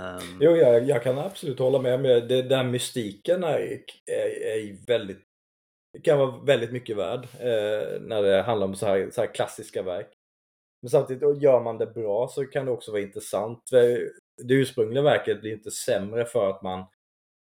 [0.00, 2.00] Ehm, Jo, jag, jag kan absolut hålla med.
[2.00, 3.58] Men det, den mystiken är,
[4.06, 5.22] är, är väldigt,
[6.02, 9.82] kan vara väldigt mycket värd eh, när det handlar om så här, så här klassiska
[9.82, 10.12] verk.
[10.82, 13.70] Men samtidigt, och gör man det bra så kan det också vara intressant.
[14.42, 16.86] Det ursprungliga verket blir inte sämre för att man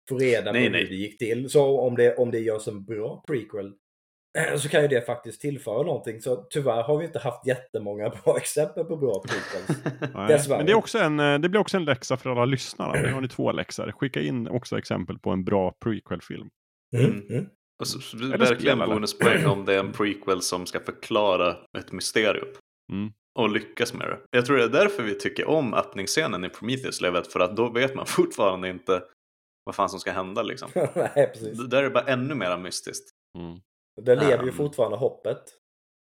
[0.08, 0.82] får reda Nej, på nej.
[0.82, 1.50] hur det gick till.
[1.50, 3.72] Så om det, om det görs en bra prequel eh,
[4.58, 6.20] så kan ju det faktiskt tillföra någonting.
[6.20, 9.84] Så tyvärr har vi inte haft jättemånga bra exempel på bra prequels.
[10.48, 13.02] Men det, är också en, eh, det blir också en läxa för alla lyssnare.
[13.02, 13.92] Nu har ni två läxor.
[13.92, 16.48] Skicka in också exempel på en bra prequel-film.
[16.96, 17.20] Mm.
[17.30, 17.46] Mm.
[17.80, 18.92] och så, så, Eller verkligen spela det.
[18.94, 22.48] bonuspoäng om det är en prequel som ska förklara ett mysterium.
[22.92, 23.12] Mm.
[23.38, 24.18] Och lyckas med det.
[24.30, 27.26] Jag tror det är därför vi tycker om öppningsscenen i Prometheus-levet.
[27.32, 29.02] För att då vet man fortfarande inte
[29.64, 30.70] vad fan som ska hända liksom.
[30.74, 31.58] Nej, precis.
[31.58, 33.10] D- Där är det bara ännu mer mystiskt.
[33.38, 33.58] Mm.
[34.00, 34.56] Det lever ju Um.
[34.56, 35.38] fortfarande hoppet.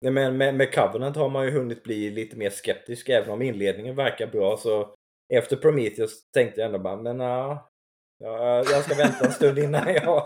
[0.01, 3.41] Nej, Men med, med Covenant har man ju hunnit bli lite mer skeptisk även om
[3.41, 4.95] inledningen verkar bra så
[5.33, 7.69] efter Prometheus tänkte jag ändå bara men ja,
[8.23, 10.25] ja, jag ska vänta en stund innan jag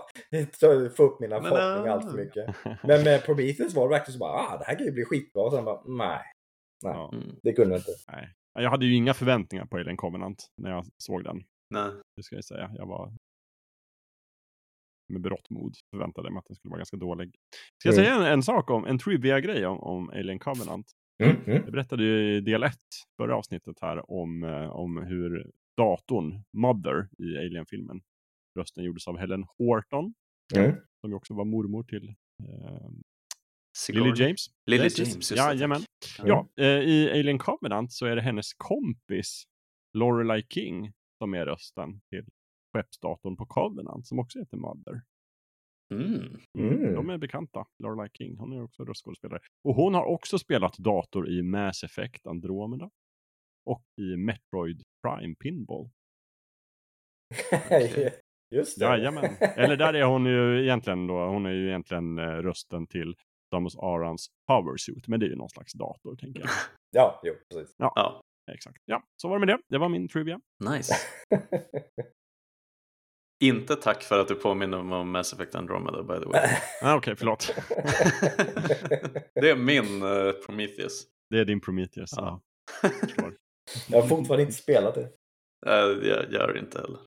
[0.95, 2.55] får upp mina förhoppningar allt för mycket.
[2.84, 5.43] Men med Prometheus var det verkligen så bara ah, det här kan ju bli skitbra
[5.43, 6.19] och sen bara nej,
[6.84, 7.35] Ja, Mm.
[7.43, 7.91] det kunde jag inte.
[8.11, 8.34] nej.
[8.59, 11.43] Jag hade ju inga förväntningar på Alien Covenant när jag såg den.
[11.69, 11.89] Nej.
[12.15, 12.71] Det ska jag säga.
[12.75, 13.13] Jag var
[15.09, 17.35] med berått mod förväntade mig att den skulle vara ganska dålig.
[17.79, 18.05] Ska jag Mm.
[18.05, 20.91] säga en, en sak om, en trivia-grej om, om Alien Covenant?
[21.23, 21.61] Mm, mm.
[21.63, 22.73] Jag berättade ju i del 1,
[23.17, 28.01] förra avsnittet här, om, eh, om hur datorn, Mother, i Alien-filmen,
[28.59, 30.13] rösten gjordes av Helen Horton,
[30.55, 30.75] Mm.
[31.01, 32.07] som ju också var mormor till
[32.43, 32.89] eh,
[33.77, 34.11] Sigourney.
[34.13, 34.45] Lily James.
[34.65, 34.99] Lily yes.
[34.99, 35.81] James, just det, Jajamän.
[36.17, 36.27] tack.
[36.27, 39.43] Ja, eh, i Alien Covenant så är det hennes kompis
[39.93, 42.25] Lorelai King som är rösten till
[42.77, 45.01] skeppsdatorn på Covenant som också heter Mother.
[45.93, 46.37] Mm.
[46.57, 46.93] Mm.
[46.95, 47.65] De är bekanta.
[47.83, 49.39] Lorelai King, hon är också röstskådespelare.
[49.63, 52.89] Och hon har också spelat dator i Mass Effect Andromeda.
[53.65, 55.89] Och i Metroid Prime Pinball.
[58.55, 58.85] Just det.
[58.85, 59.35] Jajamän.
[59.39, 63.15] Eller där är hon ju egentligen då, hon är ju egentligen eh, rösten till
[63.49, 65.07] Samus Arans Power Suit.
[65.07, 66.49] Men det är ju någon slags dator tänker jag.
[66.91, 67.75] Ja, jo, precis.
[67.77, 68.77] Ja, Exakt.
[68.85, 69.61] Ja, så var det med det.
[69.67, 70.39] Det var min trivia.
[70.69, 70.93] nice.
[73.43, 76.49] Inte tack för att du påminner mig om Mass Effect Andromeda by the way.
[76.81, 77.55] Ah, Okej, förlåt.
[79.34, 81.03] det är min eh, Prometheus.
[81.30, 82.09] Det är din Prometheus.
[82.15, 82.41] Ja.
[83.89, 85.09] Jag har fortfarande inte spelat det.
[85.65, 86.99] Eh, jag gör det inte heller.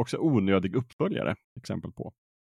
[0.00, 2.12] Också onödig uppföljare, exempel på.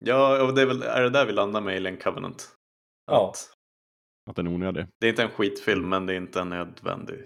[0.05, 2.49] Ja, och det är väl är det där vi landar med Alien Covenant.
[3.07, 3.29] Ja.
[3.31, 3.51] Att
[4.31, 4.87] Att den är onödig.
[5.01, 7.25] Det är inte en skitfilm, men det är inte en nödvändig.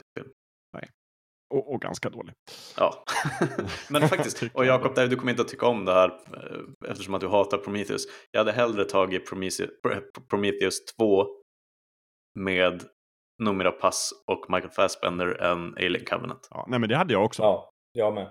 [1.51, 2.35] Och, och ganska dålig.
[2.77, 3.05] Ja,
[3.91, 4.43] men faktiskt.
[4.55, 4.67] Och jag.
[4.67, 7.59] Jakob, där- du kommer inte att tycka om det här eh, eftersom att du hatar
[7.59, 8.05] Prometheus.
[8.31, 9.71] Jag hade hellre tagit Prometheus,
[10.31, 11.27] Prometheus 2
[12.39, 12.83] med
[13.43, 16.49] Noomi Rapace och Michael Fassbender än Alien Covenant.
[16.51, 17.43] Ja, nej, men det hade jag också.
[17.43, 18.31] Ja, jag med.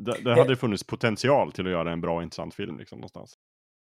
[0.00, 3.34] Det, det hade funnits potential till att göra en bra och intressant film liksom, någonstans.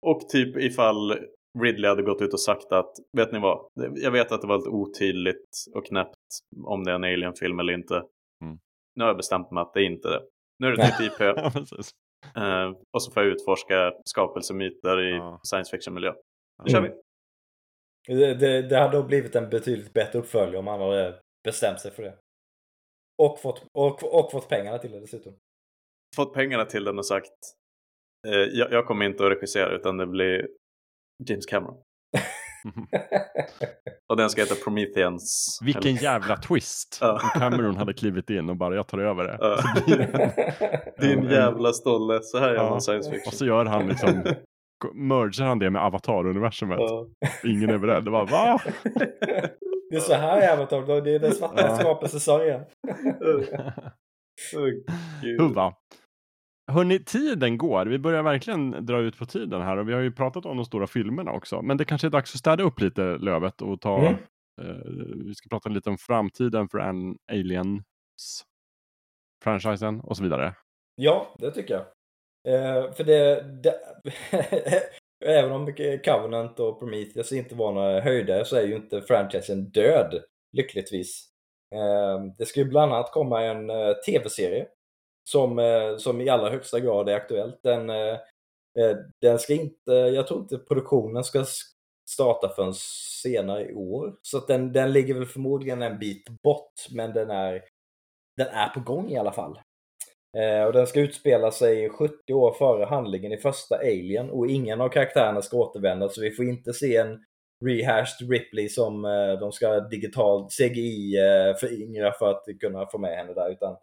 [0.07, 1.19] Och typ ifall
[1.59, 4.57] Ridley hade gått ut och sagt att, vet ni vad, jag vet att det var
[4.57, 6.15] lite otydligt och knäppt
[6.65, 8.03] om det är en Alien-film eller inte.
[8.91, 8.95] Mm.
[8.95, 10.21] Nu har jag bestämt mig att det är inte det.
[10.59, 11.21] Nu är det ett nytt IP.
[12.37, 15.39] Uh, och så får jag utforska skapelsemyter i Ja.
[15.43, 16.13] science fiction-miljö.
[16.63, 16.91] Nu kör Mm.
[16.91, 18.15] vi!
[18.15, 21.91] Det, det, det hade då blivit en betydligt bättre uppföljare om han hade bestämt sig
[21.91, 22.17] för det.
[23.21, 25.33] Och fått, och, och fått pengarna till det dessutom.
[26.15, 27.31] Fått pengarna till den och sagt
[28.27, 30.47] eh, jag, jag kommer inte att regissera utan det blir
[31.29, 31.81] James Cameron.
[34.09, 35.59] Och den ska heta Prometheans.
[35.65, 36.97] Vilken jävla twist!
[37.01, 37.17] Ja.
[37.33, 39.37] Cameron hade klivit in och bara jag tar över det.
[39.39, 39.57] Ja.
[41.07, 43.31] Din jävla stolle, så här gör man science Och fiction.
[43.33, 44.09] så gör han liksom,
[44.93, 46.79] merger han det med Avatar-universumet.
[46.79, 47.05] Ja.
[47.43, 48.03] Ingen är beredd.
[48.05, 48.59] Det var va?
[49.89, 51.03] Det är så här jävla tag.
[51.03, 51.75] Det är den svarta Ja.
[51.79, 52.61] skapelsesorgen.
[54.51, 55.39] Gud.
[55.39, 55.73] Huva.
[56.67, 57.85] Hörni, tiden går.
[57.85, 60.65] Vi börjar verkligen dra ut på tiden här och vi har ju pratat om de
[60.65, 61.61] stora filmerna också.
[61.61, 63.97] Men det kanske är dags att städa upp lite Lövet och ta...
[63.97, 64.13] Mm.
[64.61, 64.75] eh,
[65.25, 68.45] vi ska prata lite om framtiden för en Aliens
[69.43, 70.55] franchisen och så vidare.
[70.95, 71.85] Ja, det tycker jag.
[72.47, 73.75] Eh, för det, det
[75.25, 75.73] även om
[76.05, 80.23] Covenant och Prometheus inte var några höjdare så är ju inte franchisen död,
[80.57, 81.27] lyckligtvis.
[81.75, 84.67] Eh, det ska ju bland annat komma en eh, tv-serie
[85.31, 87.59] som, eh, som i allra högsta grad är aktuellt.
[87.63, 88.13] Den, eh,
[88.79, 91.45] eh, den ska inte, jag tror inte produktionen ska
[92.09, 92.73] starta förrän
[93.23, 94.15] senare i år.
[94.21, 97.63] Så att den, den ligger väl förmodligen en bit bort, men den är,
[98.37, 99.59] den är på gång i alla fall.
[100.37, 104.81] Eh, och den ska utspela sig 70 år före handlingen i första Alien och ingen
[104.81, 107.23] av karaktärerna ska återvända så vi får inte se en
[107.65, 113.17] rehashed Ripley som eh, de ska digitalt CGI eh, föryngra för att kunna få med
[113.17, 113.77] henne där utan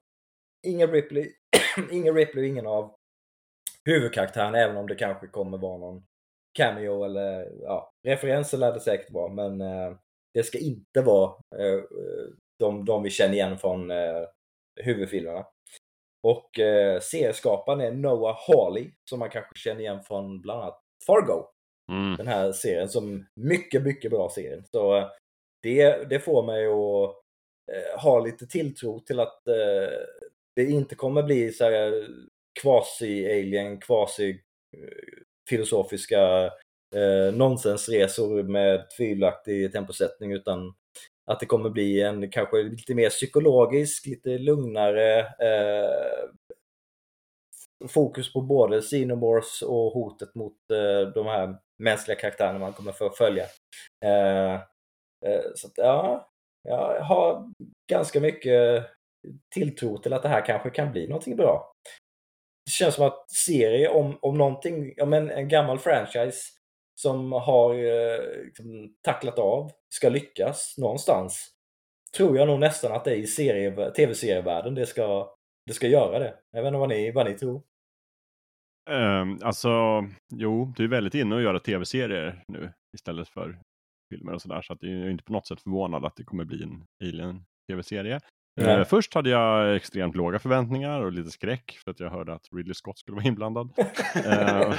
[0.66, 1.32] ingen Ripley,
[1.90, 2.94] ingen Ripley och ingen av
[3.84, 6.02] huvudkaraktärerna även om det kanske kommer vara någon
[6.58, 9.96] cameo eller ja, referenser lär det säkert vara men eh,
[10.34, 11.82] det ska inte vara eh,
[12.58, 14.24] de, de vi känner igen från eh,
[14.80, 15.46] huvudfilmerna.
[16.22, 21.46] Och eh, serieskaparen är Noah Hawley som man kanske känner igen från bland annat Fargo.
[21.92, 22.16] Mm.
[22.16, 24.64] Den här serien som mycket, mycket bra serien.
[24.70, 25.06] Så eh,
[25.62, 27.16] det, det får mig att
[27.72, 29.98] eh, ha lite tilltro till att eh,
[30.58, 32.08] det inte kommer bli så här
[32.62, 36.52] quasi-alien, quasi-filosofiska eh,
[37.02, 40.74] eh, nonsensresor med tvivelaktig temposättning utan
[41.30, 46.28] att det kommer bli en kanske lite mer psykologisk, lite lugnare eh,
[47.88, 53.10] fokus på både Xenomorphs och hotet mot eh, de här mänskliga karaktärerna man kommer få
[53.10, 53.44] följa.
[54.04, 54.54] Eh,
[55.26, 56.30] eh, så att, ja,
[56.68, 57.52] jag har
[57.90, 58.86] ganska mycket
[59.54, 61.72] tilltro till att det här kanske kan bli någonting bra.
[62.64, 66.38] Det känns som att serie om, om någonting, om en, en gammal franchise
[67.00, 71.58] som har eh, liksom, tacklat av ska lyckas någonstans
[72.16, 75.34] tror jag nog nästan att det är i serie, tv-serievärlden det ska,
[75.66, 76.34] det ska göra det.
[76.52, 77.62] Jag vet inte vad ni, vad ni tror.
[78.90, 79.68] Um, alltså,
[80.34, 83.58] jo, du är väldigt inne och göra tv-serier nu istället för
[84.14, 84.62] filmer och sådär.
[84.62, 88.20] Så att jag är inte på något sätt förvånad att det kommer bli en Alien-tv-serie.
[88.58, 92.48] Eh, först hade jag extremt låga förväntningar och lite skräck för att jag hörde att
[92.52, 93.70] Ridley Scott skulle vara inblandad.
[94.24, 94.68] Eh,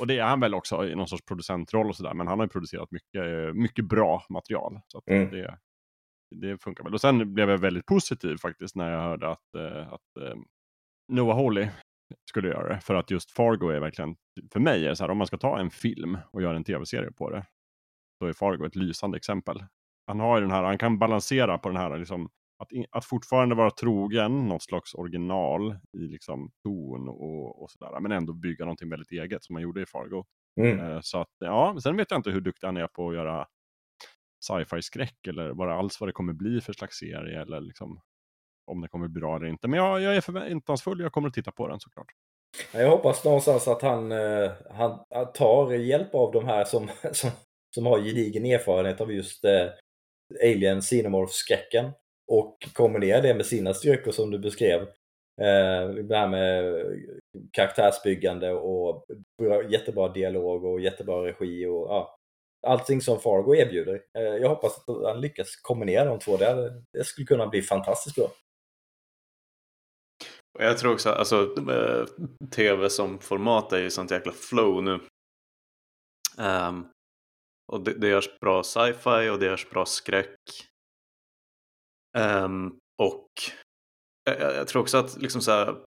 [0.00, 2.14] och det är han väl också i någon sorts producentroll och sådär.
[2.14, 4.80] Men han har ju producerat mycket, mycket bra material.
[4.86, 5.30] Så Mm.
[5.30, 5.58] det,
[6.36, 6.94] det funkar väl.
[6.94, 10.00] Och sen blev jag väldigt positiv faktiskt när jag hörde att, eh, att
[11.12, 11.68] Noah Hawley
[12.30, 12.80] skulle göra det.
[12.80, 14.16] För att just Fargo är verkligen,
[14.52, 16.64] för mig är det så här, om man ska ta en film och göra en
[16.64, 17.44] tv-serie på det,
[18.20, 19.64] då är Fargo ett lysande exempel.
[20.06, 22.28] Han har ju den här, han kan balansera på den här, liksom,
[22.58, 28.00] att, in- att fortfarande vara trogen något slags original i liksom ton och, och sådär,
[28.00, 30.24] men ändå bygga någonting väldigt eget som han gjorde i Fargo.
[30.60, 30.80] Mm.
[30.80, 33.46] Eh, Så att, ja, sen vet jag inte hur duktig han är på att göra
[34.46, 38.00] sci-fi skräck eller vad alls vad det kommer bli för slags serie eller liksom
[38.66, 39.68] om det kommer bli bra eller inte.
[39.68, 42.06] Men jag, jag är förväntansfull, jag kommer att titta på den såklart.
[42.74, 47.30] Jag hoppas någonstans att han, eh, han, han tar hjälp av de här som, som,
[47.74, 49.66] som har gedigen erfarenhet av just eh,
[50.42, 51.90] Alien Xenomorph-skräcken
[52.26, 54.82] och kombinera det med sina styrkor som du beskrev.
[55.40, 56.84] Eh, det här med
[57.52, 59.06] karaktärsbyggande och
[59.70, 62.18] jättebra dialog och jättebra regi och ja,
[62.66, 64.02] allting som Fargo erbjuder.
[64.18, 66.36] Eh, jag hoppas att han lyckas kombinera de två.
[66.36, 68.28] Det, det skulle kunna bli fantastiskt bra.
[70.58, 72.06] Jag tror också, alltså eh,
[72.50, 75.00] tv som format är ju sånt jäkla flow nu.
[76.38, 76.90] Um,
[77.74, 80.38] och det, det görs bra sci-fi och det görs bra skräck.
[82.18, 83.28] Um, och
[84.24, 85.84] jag, jag tror också att liksom så här.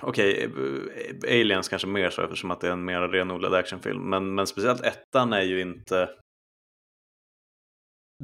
[0.00, 4.10] Okej, okay, Aliens kanske mer så eftersom att det är en mer renodlad actionfilm.
[4.10, 6.18] Men, men speciellt ettan är ju inte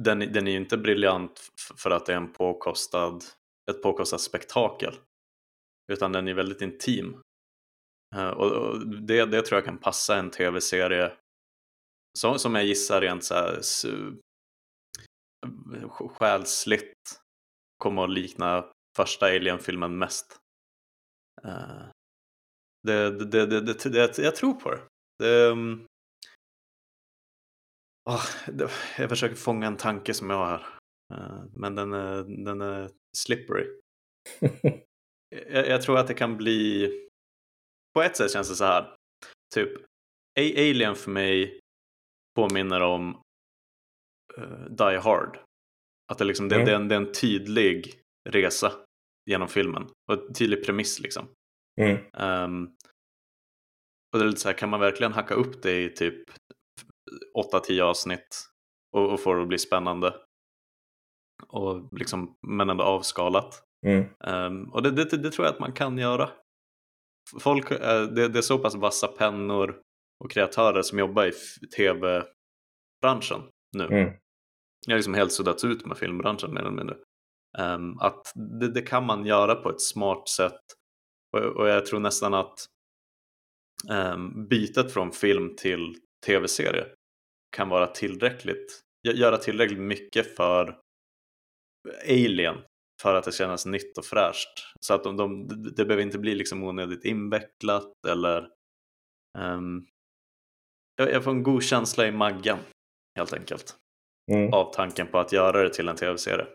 [0.01, 3.19] den, den är ju inte briljant för att det är en påkostad,
[3.71, 4.93] ett påkostat spektakel.
[5.91, 7.21] utan den är väldigt intim.
[8.15, 11.11] Eh, och, och det, det tror jag kan passa en tv-serie
[12.19, 13.61] som, som jag gissar rent så här,
[16.09, 17.21] själsligt
[17.77, 20.39] kommer att likna första Alien-filmen mest.
[21.45, 21.89] Uh,
[22.87, 24.81] det, det, det, det, det, jag tror på det.
[25.19, 25.87] det um,
[28.09, 28.25] oh,
[28.97, 30.77] jag försöker fånga en tanke som jag har här.
[31.13, 33.79] Uh, men den är, den är slippery.
[35.29, 36.87] jag, jag, tror att det kan bli...
[37.93, 38.95] På ett sätt känns det så här.
[39.55, 39.85] Typ,
[40.39, 41.60] Alien för mig
[42.35, 43.21] påminner om
[44.37, 45.39] uh, Die Hard.
[46.11, 46.59] Att det, liksom, mm.
[46.59, 47.93] det, det, är en, det är en tydlig
[48.29, 48.71] resa
[49.25, 51.27] genom filmen och en tydlig premiss liksom.
[51.81, 51.97] Mm.
[52.13, 52.75] Um,
[54.13, 56.29] och det är lite så här, kan man verkligen hacka upp det i typ
[57.53, 58.45] 8-10 avsnitt
[58.91, 60.15] och, och få det att bli spännande?
[61.47, 63.63] Och liksom, men ändå avskalat.
[63.85, 64.05] Mm.
[64.27, 66.29] Um, och det, det, det, tror jag att man kan göra.
[67.39, 69.81] Folk, uh, det, det, är så pass vassa pennor
[70.21, 71.31] och kreatörer som jobbar i
[71.75, 73.41] tv-branschen
[73.77, 73.85] nu.
[73.85, 74.13] Mm.
[74.87, 76.95] Jag har liksom helt suddats ut med filmbranschen mer eller mindre.
[77.57, 80.61] Um, att det, det, kan man göra på ett smart sätt
[81.33, 82.65] och, och jag tror nästan att
[83.89, 85.95] um, bytet från film till
[86.25, 86.85] tv-serie
[87.55, 90.79] kan vara tillräckligt, göra tillräckligt mycket för
[92.09, 92.57] Alien
[93.01, 94.75] för att det känns nytt och fräscht.
[94.79, 98.47] Så att de, de, det behöver inte bli liksom onödigt invecklat eller
[99.37, 99.87] um,
[101.01, 102.57] jag, jag får en god känsla i maggen
[103.17, 103.75] helt enkelt.
[104.31, 104.53] Mm.
[104.53, 106.45] Av tanken på att göra det till en tv-serie.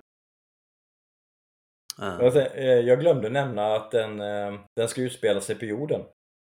[2.02, 2.38] Uh.
[2.86, 6.02] Jag glömde nämna att den, eh, den ska utspela sig på jorden.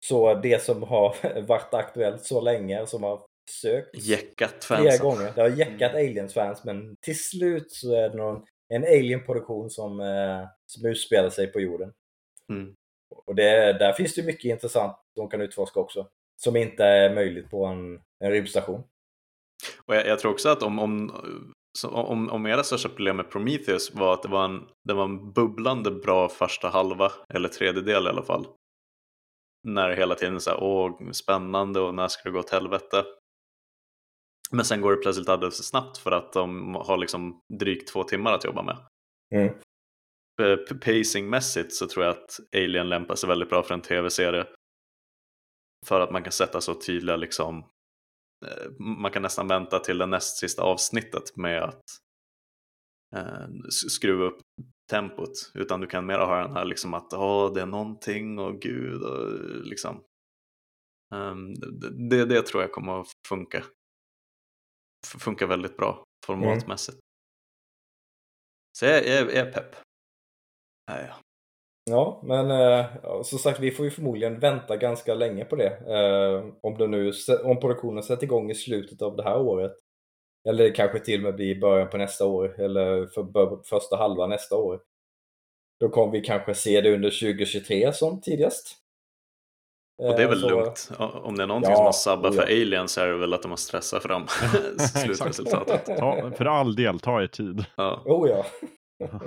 [0.04, 5.06] Så det som har varit aktuellt så länge, som har sökt jäckat flera fansen.
[5.06, 5.32] gånger.
[5.34, 6.08] Det har jäckat mm.
[6.08, 9.98] Aliens-fans men till slut så är det någon, en Alien-produktion som,
[10.66, 11.92] som utspelar sig på jorden.
[12.48, 12.74] Mm.
[13.26, 16.08] Och det, där finns det mycket intressant de kan utforska också.
[16.44, 18.82] Som inte är möjligt på en, en rymdstation.
[19.86, 21.10] Och jag, jag, tror också att om, om,
[21.84, 25.32] om, om era största problem med Prometheus var att det var, en, det var en
[25.32, 28.46] bubblande bra första halva, eller tredjedel i alla fall.
[29.68, 33.04] När det hela tiden så åh spännande och när ska det gå åt helvete?
[34.50, 38.04] Men sen går det plötsligt alldeles för snabbt för att de har liksom drygt två
[38.04, 38.76] timmar att jobba med.
[39.34, 39.54] Mm.
[40.80, 44.46] Pacingmässigt så tror jag att Alien lämpar sig väldigt bra för en tv-serie.
[45.86, 47.58] För att man kan sätta så tydliga liksom
[48.46, 51.82] eh, man kan nästan vänta till det näst sista avsnittet med att
[53.16, 54.40] eh, skruva upp
[54.90, 58.60] tempot utan du kan mera ha den här liksom att åh, det är någonting och
[58.60, 60.04] gud och liksom
[61.14, 61.54] um,
[62.08, 63.64] det, det tror jag kommer att funka
[65.18, 66.94] funkar väldigt bra formatmässigt.
[66.94, 67.02] Mm.
[68.78, 69.76] Så jag, jag, jag är pepp.
[70.86, 71.14] Ja, ja.
[71.90, 72.86] Ja, men eh,
[73.22, 75.68] som sagt, vi får ju förmodligen vänta ganska länge på det.
[75.68, 77.12] Eh, om, det nu,
[77.44, 79.72] om produktionen sätter igång i slutet av det här året.
[80.48, 84.26] Eller kanske till och med blir i början på nästa år, eller för första halva
[84.26, 84.80] nästa år.
[85.80, 88.76] Då kommer vi kanske se det under 2023 som tidigast.
[90.02, 90.48] Och det är väl så...
[90.48, 90.90] lugnt.
[90.98, 93.42] Om det är någonting ja, som har sabbat för aliens så är det väl att
[93.42, 94.26] de har stressat fram
[94.78, 95.98] slutresultatet.
[95.98, 97.64] ta, för all del, ta er tid.
[97.76, 98.02] Ja.
[98.04, 98.44] Oh ja.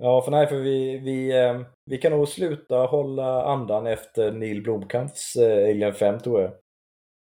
[0.00, 4.62] ja, för nej, för vi, vi, eh, vi kan nog sluta hålla andan efter Neil
[4.62, 6.52] Blomkamps eh, Alien 5 tror jag.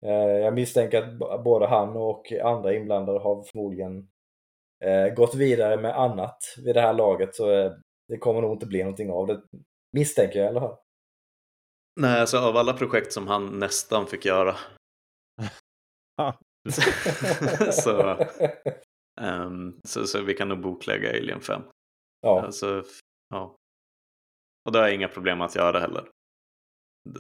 [0.07, 4.09] Eh, jag misstänker att både han och andra inblandade har förmodligen
[5.17, 7.47] gått vidare med annat vid det här laget så
[8.09, 9.43] det kommer nog inte bli någonting av det.
[9.93, 10.77] Misstänker jag i alla fall.
[12.01, 14.57] Nej, alltså av alla projekt som han nästan fick göra.
[17.73, 18.27] så,
[19.21, 21.63] um, så, så vi kan nog boklägga Alien 5.
[22.21, 22.43] Ja.
[22.43, 22.85] Alltså,
[23.29, 23.57] ja.
[24.65, 26.09] Och det har jag inga med att göra heller.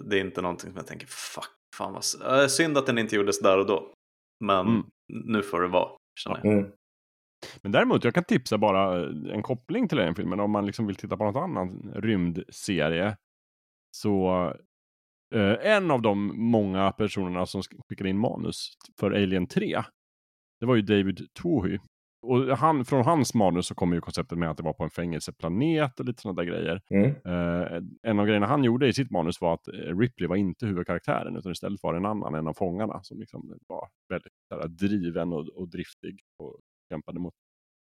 [0.08, 2.04] Det är inte någonting som jag tänker, fuck, fan vad
[2.50, 3.92] synd att den inte gjordes där och då.
[4.44, 4.86] Men mm.
[5.08, 5.90] nu får det vara,
[6.20, 6.52] känner jag.
[6.52, 6.72] Mm.
[7.62, 10.96] Men däremot, jag kan tipsa bara en koppling till den filmen om man liksom vill
[10.96, 13.16] titta på något annan rymdserie.
[13.96, 14.44] Så
[15.34, 19.82] eh, en av de många personerna som skickade in manus för Alien 3,
[20.60, 21.78] det var ju David Twohy.
[22.22, 24.90] Och han, från hans manus så kommer ju konceptet med att det var på en
[24.90, 26.82] fängelseplanet och lite sådana där grejer.
[26.90, 27.06] Mm.
[27.10, 30.66] Eh, en av grejerna han gjorde i sitt manus var att eh, Ripley var inte
[30.66, 34.68] huvudkaraktären utan istället var det en annan, en av fångarna som liksom var väldigt där,
[34.68, 36.60] driven och, och driftig och
[36.92, 37.34] kämpade mot,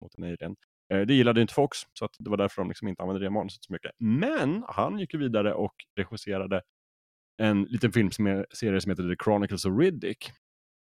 [0.02, 0.56] mot en alien.
[0.94, 3.30] Eh, det gillade inte Fox, så att det var därför de liksom inte använde det
[3.30, 3.92] manuset så mycket.
[4.00, 6.62] Men han gick vidare och regisserade
[7.38, 10.32] en liten filmserie som heter The Chronicles of Riddick.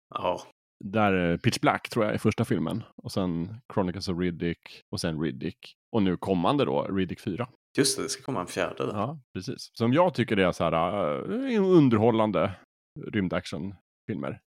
[0.09, 0.41] Ja.
[0.85, 2.83] Där eh, Pitch Black tror jag är första filmen.
[3.03, 5.75] Och sen Chronicles of Riddick och sen Riddick.
[5.95, 7.49] Och nu kommande då Riddick 4.
[7.77, 8.85] Just det, det ska komma en fjärde.
[8.85, 8.93] Där.
[8.93, 9.69] Ja, precis.
[9.73, 12.51] Som jag tycker det är så här uh, underhållande
[12.99, 14.39] rymdactionfilmer.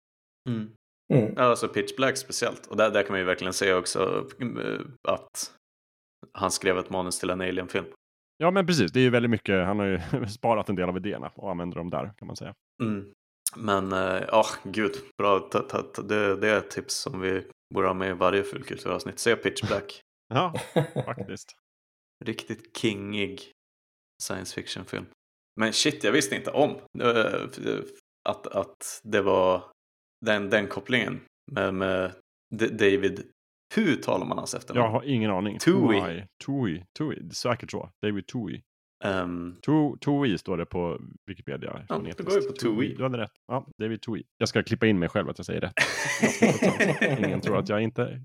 [0.49, 0.71] Mm.
[1.15, 1.35] Mm.
[1.37, 2.67] Alltså Pitch Black speciellt.
[2.67, 5.53] Och där, där kan man ju verkligen se också eh, att
[6.33, 7.87] han skrev ett manus till en Alien-film.
[8.37, 8.93] Ja, men precis.
[8.93, 9.67] Det är ju väldigt mycket.
[9.67, 12.55] Han har ju sparat en del av idéerna och använder dem där kan man säga.
[12.83, 13.13] Mm.
[13.57, 15.49] Men ja, uh, oh, gud, bra.
[16.09, 19.19] Det, det är ett tips som vi borde ha med i varje fullkulturavsnitt.
[19.19, 20.01] Se Pitch Black.
[20.35, 20.55] ja,
[20.95, 21.53] faktiskt.
[22.25, 23.53] Riktigt kingig
[24.23, 25.07] science fiction-film.
[25.61, 26.71] Men shit, jag visste inte om
[27.03, 27.83] uh,
[28.29, 29.65] att, att det var
[30.27, 31.21] den, den kopplingen
[31.53, 32.13] med, med
[32.55, 33.33] David.
[33.75, 34.85] Hur talar man hans efternamn?
[34.85, 35.59] Jag har ingen aning.
[35.59, 36.25] Tui.
[36.47, 36.85] Tui.
[36.99, 37.31] Tui.
[37.31, 37.91] Säkert så.
[38.03, 38.63] David Tui.
[39.05, 39.57] Um,
[40.01, 41.85] Tui står det på Wikipedia.
[41.89, 42.95] Ja, det går ju på Tui.
[42.95, 43.33] Du hade rätt.
[43.47, 44.23] Ja, David Tui.
[44.39, 47.19] Jag ska klippa in mig själv att jag säger rätt.
[47.19, 48.23] Ingen tror att jag inte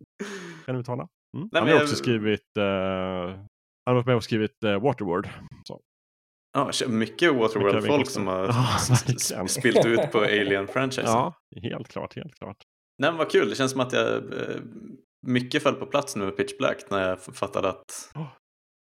[0.66, 1.08] kan uttala.
[1.38, 1.50] Mm.
[1.52, 1.84] Nej, han har jag...
[1.84, 3.46] också skrivit uh, han
[3.86, 5.30] har varit med och skrivit uh, Waterworld.
[5.68, 5.82] Så.
[6.54, 8.46] Ja, mycket Waterworld-folk som har
[9.32, 11.06] ja, spilt ut på Alien-franchisen.
[11.06, 12.58] Ja, helt klart, helt klart.
[13.02, 14.24] Nej men vad kul, det känns som att jag
[15.28, 18.28] mycket föll på plats nu med Pitch Black när jag fattade att oh.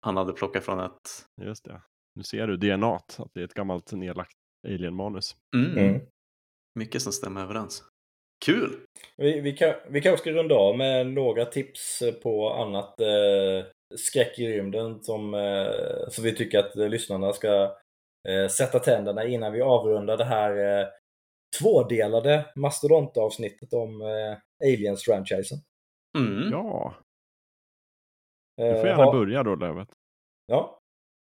[0.05, 1.26] Han hade plockat från ett...
[1.43, 1.82] Just det.
[2.14, 4.36] Nu ser du DNA, att det är ett gammalt nedlagt
[4.68, 5.36] Alien-manus.
[5.56, 5.78] Mm.
[5.78, 6.01] Mm.
[6.78, 7.85] Mycket som stämmer överens.
[8.44, 8.81] Kul!
[9.16, 13.66] Vi, vi, kan, vi kanske ska runda av med några tips på annat eh,
[13.97, 17.76] skräck i rymden som, eh, som vi tycker att lyssnarna ska
[18.28, 20.86] eh, sätta tänderna innan vi avrundar det här eh,
[21.60, 24.36] tvådelade mastodontavsnittet om eh,
[24.68, 25.59] Aliens-franchisen.
[26.18, 26.52] Mm.
[26.52, 26.94] Ja.
[28.56, 29.89] Du får gärna ha, börja då, Lövet.
[30.47, 30.81] Ja.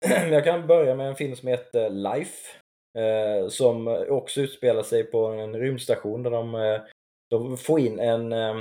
[0.31, 2.63] Jag kan börja med en film som heter Life.
[2.97, 6.81] Eh, som också utspelar sig på en rymdstation där de, eh,
[7.29, 8.57] de får in en, eh,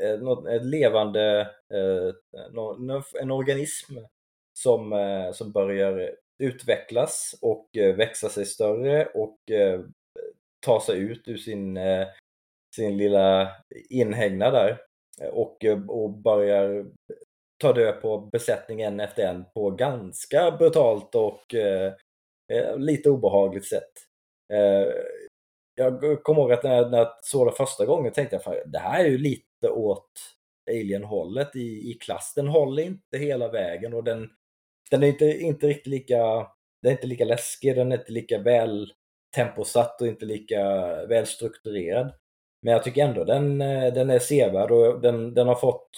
[0.00, 1.50] en, en levande
[3.20, 3.94] en organism
[4.58, 4.92] som,
[5.34, 9.38] som börjar utvecklas och växa sig större och
[10.60, 11.78] ta sig ut ur sin,
[12.76, 13.50] sin lilla
[13.90, 14.80] inhägnad där
[15.32, 16.86] och, och börjar
[17.58, 21.92] tar död på besättningen efter en på ganska brutalt och eh,
[22.52, 23.92] eh lite obehagligt sätt.
[24.52, 24.92] Eh,
[25.74, 28.78] jag kommer ihåg att när, när jag såg det första gången tänkte jag att det
[28.78, 30.10] här är ju lite åt
[30.70, 32.32] Alien-hållet i, i klass.
[32.36, 34.30] Den håller inte hela vägen och den,
[34.90, 36.46] den är inte, inte riktigt lika
[36.82, 38.92] den är inte lika läskig, den är inte lika väl
[39.34, 40.60] temposatt och inte lika
[41.06, 42.12] väl strukturerad.
[42.62, 45.90] Men jag tycker ändå den, eh, den är sevärd och den, den har fått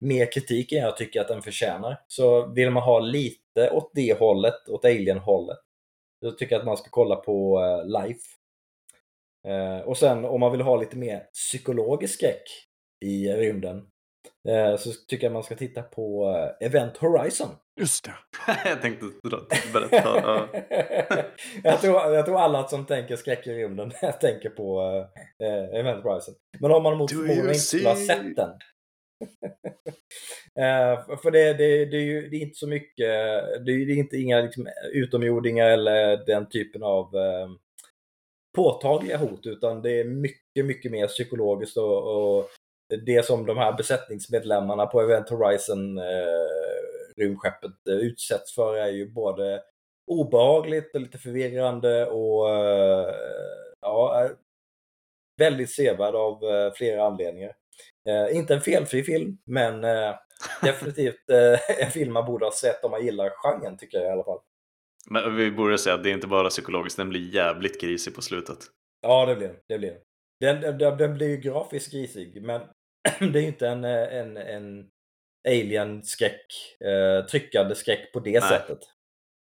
[0.00, 2.00] mer kritik än jag tycker att den förtjänar.
[2.06, 5.58] Så vill man ha lite åt det hållet, åt Alien-hållet,
[6.22, 8.20] då tycker jag att man ska kolla på uh, Life.
[9.48, 12.42] Uh, och sen om man vill ha lite mer psykologisk skräck
[13.04, 13.76] i rymden,
[14.48, 17.48] uh, så tycker jag man ska titta på Event Horizon.
[17.80, 18.14] Just det.
[18.68, 19.06] jag tänkte
[19.72, 20.20] berätta.
[20.20, 20.48] Ja.
[21.62, 24.80] jag, tror, jag tror alla som tänker skräck i rymden tänker på
[25.72, 26.34] Event Horizon.
[26.60, 28.50] Men om man mot förmodan inte skulle ha sett den,
[30.58, 33.06] uh, för det, det, det, är ju det är inte så mycket,
[33.66, 37.50] det är, det är inte inga liksom, utomjordingar eller den typen av uh,
[38.56, 42.48] påtagliga hot utan det är mycket, mycket mer psykologiskt och, och
[43.06, 46.04] det som de här besättningsmedlemmarna på Event Horizon uh,
[47.16, 49.62] rymdskeppet utsätts för är ju både
[50.06, 52.48] obehagligt och lite förvirrande och
[53.80, 54.30] ja,
[55.38, 56.40] väldigt sevärd av
[56.74, 57.52] flera anledningar.
[58.08, 60.14] Eh, inte en felfri film, men eh,
[60.62, 64.10] definitivt eh, en film man borde ha sett om man gillar genren, tycker jag i
[64.10, 64.40] alla fall.
[65.10, 68.22] Men vi borde säga att det är inte bara psykologiskt, den blir jävligt grisig på
[68.22, 68.58] slutet.
[69.02, 69.56] Ja, det blir den.
[69.68, 70.00] Det blir den.
[70.40, 72.60] Den, den, den blir ju grafiskt grisig, men
[73.32, 74.90] det är ju inte en, en, en
[75.48, 76.46] alien-skräck,
[76.84, 78.78] eh, tryckande skräck på det Nej, sättet.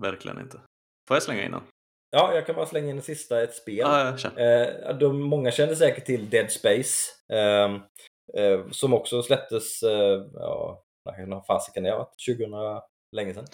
[0.02, 0.60] Verkligen inte.
[1.08, 1.62] Får jag slänga in den?
[2.10, 3.78] Ja, jag kan bara slänga in en sista, ett spel.
[3.78, 7.10] Ja, ja, eh, de, många känner säkert till Dead Space.
[7.32, 7.78] Eh,
[8.36, 12.80] Eh, som också släpptes, eh, ja, när fasiken det har varit, 2000,
[13.16, 13.46] länge sedan.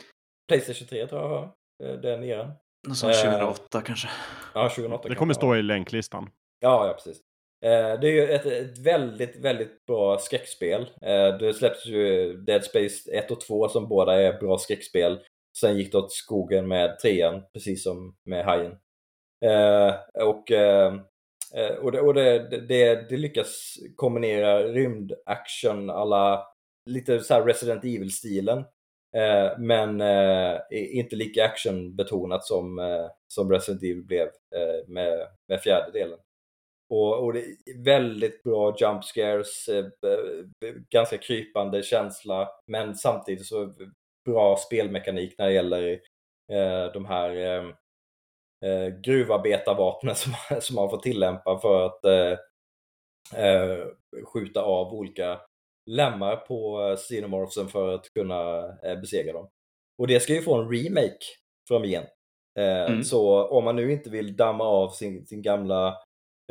[0.48, 1.42] Playstation 3 tror jag
[1.84, 2.52] eh, den eran.
[2.94, 4.08] Som 2008 kanske?
[4.54, 5.08] Ja, 2008.
[5.08, 6.30] Det kommer stå i länklistan.
[6.60, 7.20] Ja, ja precis.
[7.60, 10.90] Det är ju ett, ett, väldigt, väldigt bra skräckspel.
[11.40, 15.20] Det släpptes ju Dead Space 1 och 2 som båda är bra skräckspel.
[15.58, 18.76] Sen gick det åt skogen med trean, precis som med Hajen.
[20.24, 20.94] Och Eh,
[21.54, 22.38] Eh, och det, och det,
[22.68, 26.46] det, det lyckas kombinera rymdaction alla
[26.90, 28.58] lite så Resident Evil-stilen.
[29.16, 35.60] Eh, men eh, inte lika actionbetonat som, eh, som Resident Evil blev eh, med, med
[35.60, 36.18] fjärde delen.
[36.90, 39.84] Och, och det är väldigt bra jump scares, eh,
[40.90, 43.74] ganska krypande känsla, men samtidigt så
[44.24, 46.00] bra spelmekanik när det gäller
[46.52, 47.64] eh, de här eh,
[48.64, 52.38] eh, eh, gruvarbetarvapnen som, som man får tillämpa för att eh,
[53.44, 53.86] eh,
[54.24, 55.40] skjuta av olika
[55.86, 59.48] lemmar på Xenomorphsen för att kunna eh, besegra dem.
[59.98, 61.24] Och det ska ju få en remake
[61.68, 62.08] framgent.
[62.58, 63.04] Eh, mm.
[63.04, 65.88] Så om man nu inte vill damma av sin, sin gamla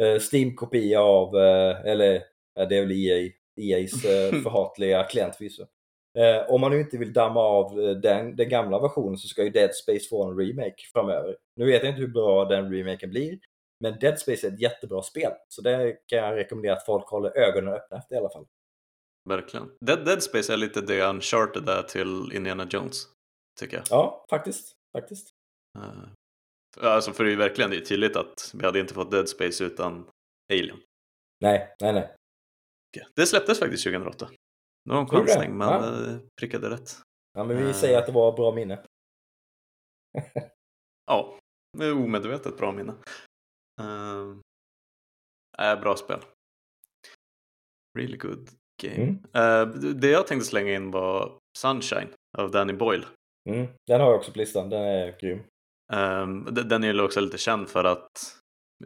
[0.02, 2.24] eh, Steam-kopia av, eh, eller
[2.54, 5.66] det är väl EA, EAs eh, förhatliga klient förvisso.
[6.18, 9.44] Eh, om man nu inte vill damma av eh, den, den gamla versionen så ska
[9.44, 11.38] ju Dead Space få en remake framöver.
[11.56, 13.40] Nu vet jag inte hur bra den remaken blir,
[13.80, 15.32] men Dead Space är ett jättebra spel.
[15.48, 18.46] Så det kan jag rekommendera att folk håller ögonen öppna efter i alla fall.
[19.30, 19.72] Verkligen.
[19.86, 23.08] Dead, Dead Space är lite det Uncharted där till Indiana Jones,
[23.60, 23.86] tycker jag.
[23.90, 24.72] Ja, faktiskt.
[24.98, 25.30] faktiskt.
[25.78, 26.06] Uh,
[26.82, 29.30] alltså för det är ju verkligen det är tydligt att vi hade inte fått Dead
[29.30, 30.10] Space utan
[30.54, 30.78] Alien.
[31.42, 32.14] Nej, nej, nej.
[33.16, 34.30] Det släpptes faktiskt 2008.
[34.88, 36.20] Det var en chansning, men ja.
[36.40, 36.90] prickade rätt.
[37.34, 38.80] Ja, men vi säger att det var bra minne.
[41.08, 41.40] ja,
[41.78, 42.94] omedvetet bra minne.
[45.60, 46.20] Äh, bra spel.
[47.98, 48.50] Really good
[48.84, 49.18] game.
[49.34, 50.00] Mm.
[50.00, 53.06] Det jag tänkte slänga in var Sunshine av Danny Boyle.
[53.50, 53.68] Mm.
[53.88, 55.44] Den har jag också på listan, den är grym.
[55.94, 58.12] Um, den är ju också lite känd för att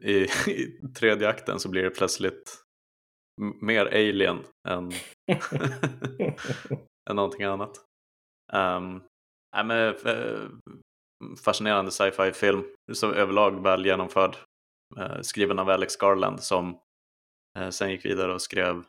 [0.02, 0.15] i,
[0.48, 2.57] i tredje akten så blir det plötsligt
[3.61, 4.91] mer alien än,
[7.10, 7.78] än någonting annat.
[8.53, 9.03] Um,
[9.58, 9.95] äh, men,
[11.44, 14.38] fascinerande sci-fi film, så överlag väl genomförd,
[14.98, 16.80] uh, skriven av Alex Garland som
[17.60, 18.84] uh, sen gick vidare och skrev,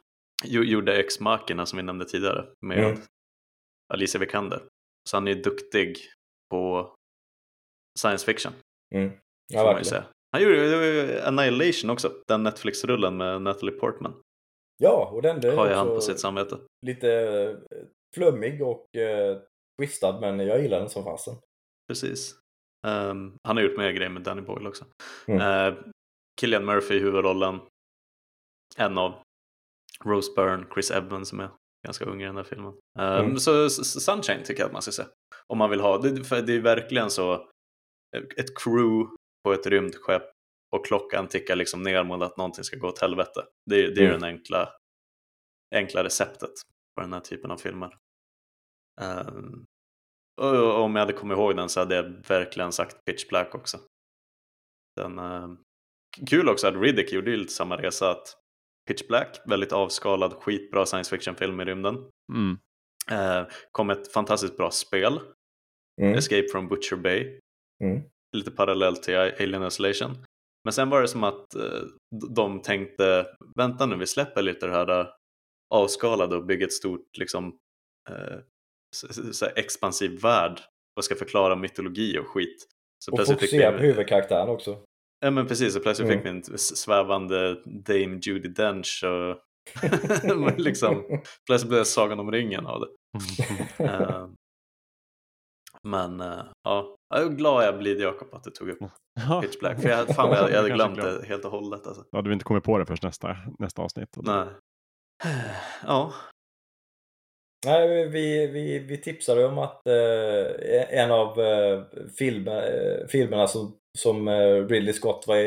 [0.44, 3.00] gjorde Ex Machina som vi nämnde tidigare med mm.
[3.94, 4.62] Alicia Vikander.
[5.10, 5.98] Så han är duktig
[6.50, 6.94] på
[7.98, 8.52] science fiction.
[8.94, 9.12] Mm.
[9.52, 10.04] Ja, säga.
[10.32, 14.22] Han gjorde Annihilation också, den Netflix-rullen med Natalie Portman.
[14.78, 16.58] Ja, och den har ju han på sitt samvete.
[16.86, 17.78] Lite eh,
[18.14, 19.38] flummig och eh,
[19.80, 21.34] twistad, men jag gillar den som fasen.
[21.88, 22.34] Precis.
[22.86, 24.84] Um, han har gjort mer grejer med Danny Boyle också.
[25.26, 25.40] Mm.
[25.40, 25.78] Uh,
[26.40, 27.60] Killian Murphy i huvudrollen.
[28.76, 29.22] En av
[30.04, 31.50] Rose Byrne, Chris Evans som är
[31.86, 32.72] ganska ung i den här filmen.
[32.98, 33.38] Um, mm.
[33.38, 35.02] Så Sunshine tycker jag att man ska se.
[35.46, 37.32] Om man vill ha, det, för det är verkligen så
[38.16, 40.31] eh, ett crew på ett rymdskepp
[40.72, 43.44] och klockan tickar liksom ner mot att någonting ska gå åt helvete.
[43.70, 44.20] Det, är, det är mm.
[44.20, 44.68] den enkla,
[45.74, 46.50] enkla receptet
[46.96, 47.96] på den här typen av filmer.
[49.00, 49.64] Um,
[50.40, 53.78] och om jag hade kommit ihåg den så hade jag verkligen sagt Pitch Black också.
[54.96, 55.54] Den, uh,
[56.30, 58.36] kul också att Riddick gjorde ju lite samma resa att
[58.88, 62.10] Pitch Black, väldigt avskalad, skitbra science fiction-film i rymden.
[62.32, 62.58] Mm.
[63.12, 65.20] Uh, kom ett fantastiskt bra spel,
[66.00, 66.14] mm.
[66.14, 67.40] Escape from Butcher Bay.
[67.84, 68.02] Mm.
[68.36, 70.26] Lite parallellt till Alien Isolation.
[70.64, 71.82] Men sen var det som att uh,
[72.34, 73.26] de tänkte,
[73.56, 75.06] vänta nu, vi släpper lite det här uh,
[75.74, 77.58] avskalade och bygger ett stort liksom,
[79.32, 80.60] så, expansiv värld
[80.96, 82.66] och ska förklara mytologi och skit.
[83.04, 84.84] Så och fokusera på huvudkaraktären också.
[85.24, 86.18] Ja men precis, och plötsligt mm.
[86.18, 89.38] fick vi en svävande Dame Judi Dench och
[90.58, 91.04] liksom,
[91.46, 92.88] plötsligt blev det Sagan om ringen av det.
[93.84, 94.28] uh,
[95.88, 98.78] men uh, ja, jag är glad jag blir Jakob att du tog upp
[99.42, 99.80] Pitch Black.
[99.80, 101.86] För jag, fan, jag, jag hade glömt det helt och hållet.
[101.86, 102.04] Alltså.
[102.12, 104.16] Då hade vi inte kommit på det först nästa, nästa avsnitt.
[104.16, 104.46] Nej.
[105.86, 106.12] Ja.
[107.66, 111.82] Nej, vi, vi, vi tipsade om att eh, en av eh,
[112.18, 115.46] film, eh, filmerna som som eh, Ridley Scott var i.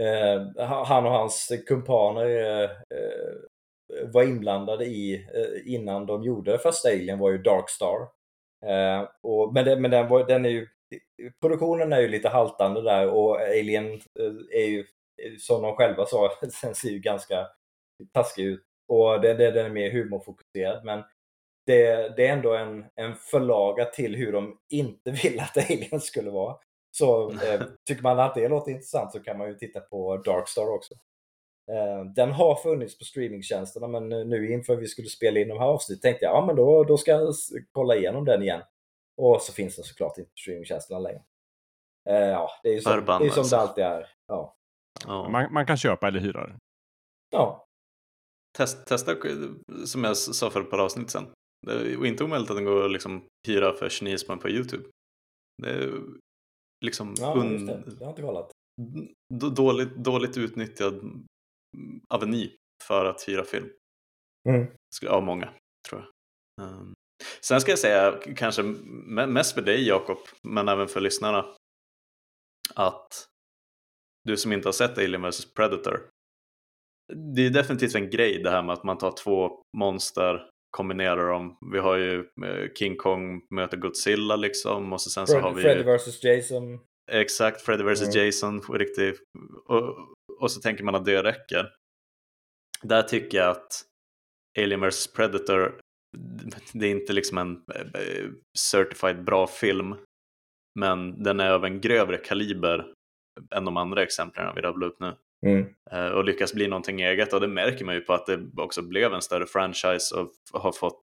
[0.00, 2.70] Eh, han och hans kumpaner eh,
[4.12, 5.26] var inblandade i
[5.64, 8.08] innan de gjorde första Alien var ju Dark Star.
[9.22, 10.68] Och, men den, men den, var, den är ju,
[11.40, 14.00] produktionen är ju lite haltande där och Alien
[14.52, 14.86] är ju,
[15.38, 16.30] som de själva sa,
[16.62, 17.46] den ser ju ganska
[18.12, 18.62] taskig ut.
[18.88, 21.02] Och den, den är mer humorfokuserad men
[21.66, 26.30] det, det, är ändå en, en förlaga till hur de inte vill att Alien skulle
[26.30, 26.56] vara.
[26.90, 30.74] Så eh, tycker man att det låter intressant så kan man ju titta på Darkstar
[30.74, 30.94] också.
[31.70, 35.66] Eh, den har funnits på streamingtjänsterna men nu inför vi skulle spela in de här
[35.66, 37.34] avsnitten tänkte jag ja men då, då ska jag
[37.72, 38.62] kolla igenom den igen.
[39.22, 41.22] Och så finns den såklart inte på streamingtjänsterna längre.
[42.10, 44.08] Eh, ja, det är ju som, det, är som det alltid är.
[44.26, 44.54] Ja.
[45.06, 45.28] ja.
[45.28, 46.58] Man, man, kan köpa eller hyra den.
[47.30, 47.66] Ja.
[48.58, 49.16] Test, testa,
[49.86, 51.32] som jag sa för ett par avsnitt sedan.
[51.66, 54.84] Det är inte omöjligt att den går att liksom hyra för 29 spänn på Youtube.
[55.62, 56.02] Det är
[56.84, 57.66] liksom ja, un...
[57.66, 57.82] det.
[57.98, 58.52] det har inte kollat.
[59.56, 61.26] Dåligt, dåligt utnyttjad
[62.08, 62.56] aveny
[62.88, 63.70] för att hyra film.
[64.48, 64.66] Mm.
[65.08, 65.54] Av många,
[65.88, 66.66] tror jag.
[66.66, 66.94] Um,
[67.40, 71.44] sen ska jag säga, kanske mest för dig Jakob, men även för lyssnarna,
[72.74, 73.26] att
[74.24, 76.08] du som inte har sett Alien vs Predator,
[77.34, 81.56] det är definitivt en grej det här med att man tar två monster kombinerar dem.
[81.72, 85.54] Vi har ju eh, King Kong möter Godzilla liksom och så sen så Fred, har
[85.54, 86.80] vi Freddy vs Jason.
[87.10, 88.26] exakt Freddy vs Mm.
[88.26, 89.20] Jason riktigt
[89.68, 89.96] och,
[90.40, 91.72] och så tänker man att det räcker.
[92.82, 93.82] Där tycker jag att
[94.58, 95.80] Alien vs Predator
[96.72, 99.94] det är inte liksom en eh, certified bra film
[100.78, 102.92] men den är av en grövre kaliber
[103.54, 105.16] än de andra exemplen vi rabblar upp nu
[105.46, 105.66] Mm.
[105.90, 108.82] eh, och lyckas bli någonting eget och det märker man ju på att det också
[108.82, 111.02] blev en större franchise och har fått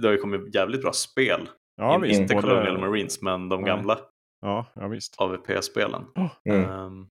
[0.00, 1.48] det har ju kommit jävligt bra spel.
[1.76, 2.20] Ja, In- visst.
[2.20, 3.98] inte både- Colonial Marines men de gamla
[4.40, 5.14] Ja, ja, visst.
[5.20, 6.04] AVP-spelen.
[6.44, 6.64] Mm.
[6.70, 7.08] Ehm,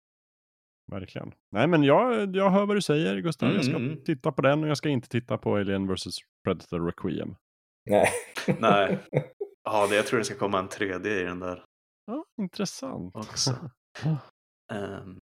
[0.92, 1.32] Verkligen.
[1.52, 3.52] Nej, men jag, jag hör vad du säger, Gustav.
[3.54, 4.04] Jag ska Mm, mm.
[4.04, 7.34] titta på den och jag ska inte titta på Alien vs Predator Requiem.
[7.90, 8.08] Nej.
[8.58, 8.98] nej,
[9.64, 11.64] ja, det, jag tror det ska komma en 3D i den där
[12.06, 13.16] Ja, intressant.
[13.16, 13.50] också.
[14.72, 15.18] Ehm,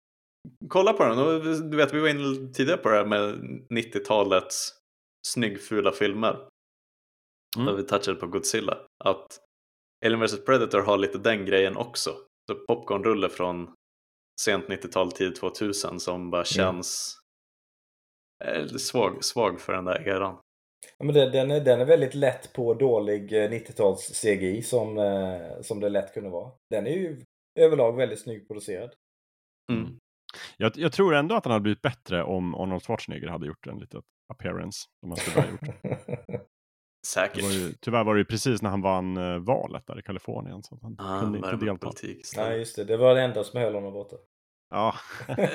[0.69, 1.19] kolla på den.
[1.19, 3.35] Och Du vet, vi var inne tidigare på det här med
[3.73, 4.69] 90-talets
[5.27, 6.33] snyggfula filmer.
[7.57, 7.65] Mm.
[7.67, 8.77] Där vi touchade på Godzilla.
[9.03, 9.39] Att
[10.05, 12.09] Alien vs Predator har lite den grejen också.
[12.51, 13.73] Så popcornrulle från
[14.41, 17.17] sent 90-tal, tidigt 2000 som bara känns
[18.45, 20.37] eh, lite svag, svag för den där eran.
[20.97, 24.97] Ja, men det, den, är, den är väldigt lätt på dålig eh, 90-tals CGI som,
[24.97, 26.51] eh, som det lätt kunde vara.
[26.69, 27.21] Den är ju
[27.59, 28.93] överlag väldigt snyggt producerad.
[29.71, 29.99] Mm.
[30.57, 33.79] Jag, jag tror ändå att han hade blivit bättre om Arnold Schwarzenegger hade gjort en
[33.79, 34.01] liten
[34.33, 34.87] appearance.
[34.99, 36.41] Som han skulle ha gjort.
[37.13, 37.43] Säkert.
[37.43, 40.63] var ju, tyvärr var det ju precis när han vann eh, valet där i Kalifornien.
[40.63, 41.77] Så att han Ah, kunde inte delta.
[41.77, 42.25] politik.
[42.37, 42.83] Nej, just det.
[42.83, 44.15] Det var det enda som höll honom borta.
[44.69, 44.95] Ja.
[45.27, 45.51] Men, eh,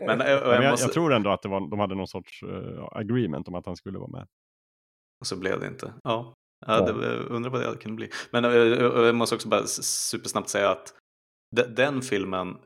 [0.00, 0.84] Men jag jag, måste...
[0.86, 3.76] jag tror ändå att det var, de hade någon sorts eh, agreement om att han
[3.76, 4.26] skulle vara med.
[5.20, 5.94] Och så blev det inte.
[6.04, 6.34] Ja,
[6.66, 8.10] ja det, undrar vad det kunde bli.
[8.30, 10.94] Men eh, jag måste också bara supersnabbt säga att
[11.56, 12.56] de, den filmen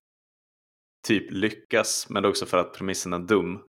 [1.09, 3.63] typ lyckas, men också för att premissen är dum,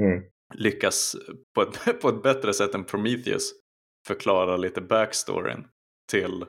[0.00, 0.24] Mm.
[0.54, 1.16] lyckas
[1.54, 3.52] på ett, på ett bättre sätt än Prometheus
[4.06, 5.66] förklara lite backstoryn
[6.10, 6.44] till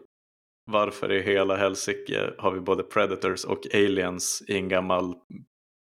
[0.71, 5.15] varför i hela helsike har vi både predators och aliens i en gammal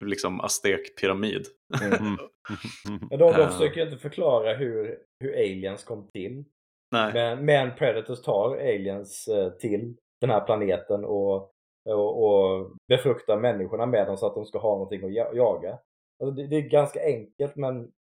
[0.04, 1.46] liksom aztekpyramid.
[1.82, 2.16] Mm.
[3.00, 3.48] Men de, de Ja.
[3.50, 6.44] försöker ju inte förklara hur, hur aliens kom till.
[6.92, 11.50] Nej, Men, men Predators tar aliens eh, till den här planeten och,
[11.88, 15.78] och, och befruktar människorna med dem så att de ska ha någonting att ja- jaga.
[16.22, 17.92] Alltså det, det är ganska enkelt men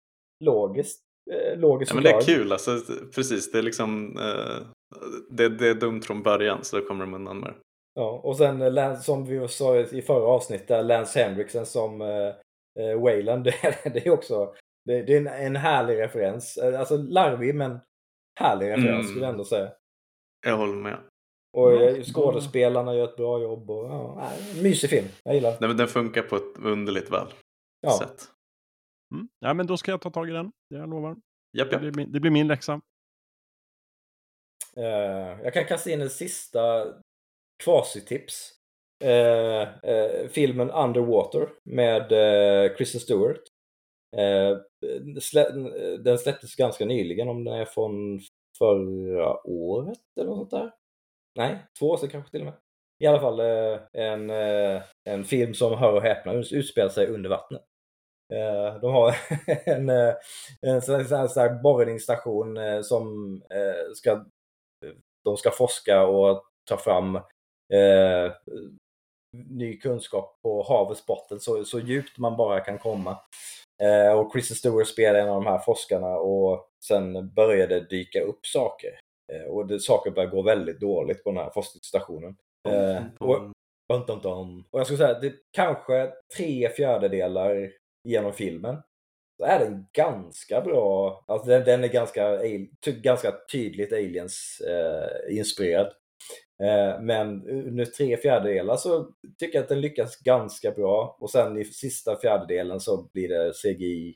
[0.43, 1.03] logiskt.
[1.31, 2.79] Eh, logiskt Ja, men det är kul, alltså,
[3.15, 3.51] precis.
[3.51, 4.67] Det är liksom eh,
[5.29, 7.55] det, det är dumt från början så då kommer de undan med det.
[7.95, 12.27] Ja, och sen eh, som vi sa i förra avsnittet, Lance Henriksen som eh,
[12.79, 13.53] eh, Wayland, det,
[13.93, 14.53] det är också
[14.85, 16.57] det, det är en, en härlig referens.
[16.57, 17.79] Alltså larvig men
[18.39, 19.03] härlig referens Mm.
[19.07, 19.71] skulle jag ändå säga.
[20.45, 20.97] Jag håller med.
[21.57, 23.69] Och eh, skådespelarna gör ett bra jobb.
[23.71, 24.29] Och, ja,
[24.61, 25.07] mysig film.
[25.23, 25.57] Jag gillar den.
[25.61, 27.27] Nej, men den funkar på ett underligt väl
[27.81, 27.97] Ja.
[27.99, 28.27] sätt.
[29.13, 29.27] Mm.
[29.39, 30.51] Ja, men då ska jag ta tag i den.
[30.69, 31.15] Det jag lovar.
[31.57, 31.81] Japp, Det japp.
[31.81, 32.81] blir min, det blir min läxa.
[34.77, 36.93] Eh, jag kan kasta in en sista
[37.63, 38.51] kvasitips.
[39.03, 43.41] Eh, eh, filmen Underwater med eh, Kristen Stewart.
[45.21, 45.49] Slä,
[45.97, 48.19] den släpptes ganska nyligen, om den är från
[48.57, 50.71] förra året eller något sånt där.
[51.35, 52.53] Nej, två år sedan kanske till och med.
[52.99, 53.39] I alla fall
[53.93, 54.29] en,
[55.03, 57.63] en film som, hör och häpna, utspelar sig under vattnet.
[58.33, 59.15] Eh, de har
[59.65, 60.13] en, eh,
[60.61, 63.41] en sån här, borrningsstation eh, som
[63.95, 64.25] ska
[65.25, 67.19] de ska forska och ta fram
[69.49, 73.17] ny kunskap på havets botten så, så djupt man bara kan komma.
[73.81, 78.21] Eh, och Kristen Stewart spelar en av de här forskarna och sen börjar det dyka
[78.21, 78.99] upp saker.
[79.33, 82.35] Eh, och det, saker börjar gå väldigt dåligt på den här forskningsstationen.
[82.69, 83.51] Eh, och,
[84.71, 87.71] och jag skulle säga att det kanske tre fjärdedelar
[88.03, 88.77] genom filmen
[89.37, 91.23] så är den ganska bra.
[91.27, 92.39] Alltså den, den är ganska,
[92.85, 95.87] ganska tydligt aliens eh, inspirerad.
[96.63, 101.17] Eh, men under tre fjärdedelar så tycker jag att den lyckas ganska bra.
[101.19, 104.15] Och sen i sista fjärdedelen så blir det CGI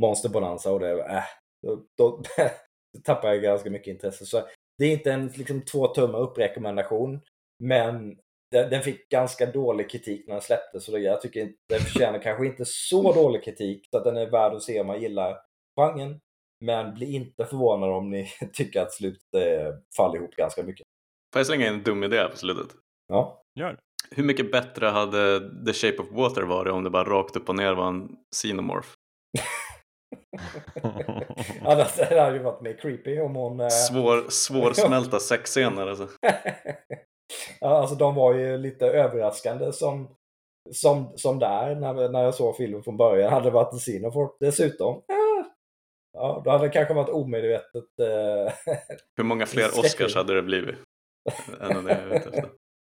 [0.00, 1.24] monsterbonanza och det äh,
[1.62, 2.22] då, då
[3.04, 4.26] tappar jag ganska mycket intresse.
[4.26, 4.42] Så
[4.78, 7.20] det är inte en liksom, två tummar upp-rekommendation.
[7.58, 8.18] Men
[8.50, 10.84] den, den fick ganska dålig kritik när den släpptes.
[10.84, 14.16] Så det, jag tycker inte- den förtjänar kanske inte så dålig kritik så att den
[14.16, 15.36] är värd att se om man gillar
[15.80, 16.20] genren.
[16.64, 20.86] Men bli inte förvånad om ni tycker att slutet eh, faller ihop ganska mycket.
[21.32, 22.66] Får jag slänga in en dum idé på slutet?
[23.08, 23.42] Ja.
[23.60, 23.78] Gör det.
[24.10, 27.56] Hur mycket bättre hade The Shape of Water varit om det bara rakt upp och
[27.56, 28.88] ner var en xenomorph?
[31.64, 33.60] Annars det hade ju varit mer creepy om hon...
[33.60, 36.08] eh, Svår, svårsmälta sexscener alltså.
[37.60, 40.08] ja, alltså de var ju lite överraskande som,
[40.72, 43.32] som, som där när, när jag såg filmen från början.
[43.32, 45.02] Hade det varit en Xenoforp dessutom.
[46.12, 47.84] Ja, då hade det kanske varit omedvetet.
[48.00, 48.52] Eh,
[49.16, 49.66] Hur många fler.
[49.78, 50.76] Oscars hade det blivit?
[51.60, 52.48] Än det jag är ute efter.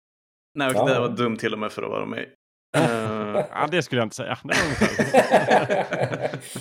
[0.55, 0.85] Nej, Ja.
[0.85, 2.27] det var dumt till och med för att vara med.
[3.35, 4.39] Ja, det skulle jag inte säga.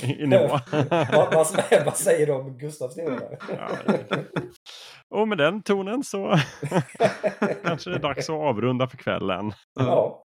[0.03, 0.47] I nivå.
[1.11, 1.47] vad, vad,
[1.85, 3.19] vad säger du om Gustavs nivå?
[5.09, 6.27] Och med den tonen så
[7.63, 9.51] kanske det är dags att avrunda för kvällen.
[9.79, 10.23] Ja.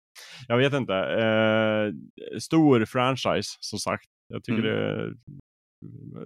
[0.48, 0.94] Jag vet inte.
[0.94, 1.94] Eh,
[2.40, 4.06] stor franchise som sagt.
[4.28, 5.10] Jag tycker det,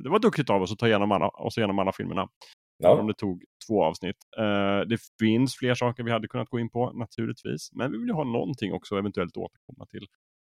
[0.03, 2.27] det var duktigt av oss att ta igenom alla, oss igenom alla filmerna.
[2.83, 3.13] Även om Ja.
[3.13, 4.15] det tog två avsnitt.
[4.37, 7.69] Eh, det finns fler saker vi hade kunnat gå in på naturligtvis.
[7.73, 10.05] Men vi vill ju ha någonting också eventuellt återkomma till.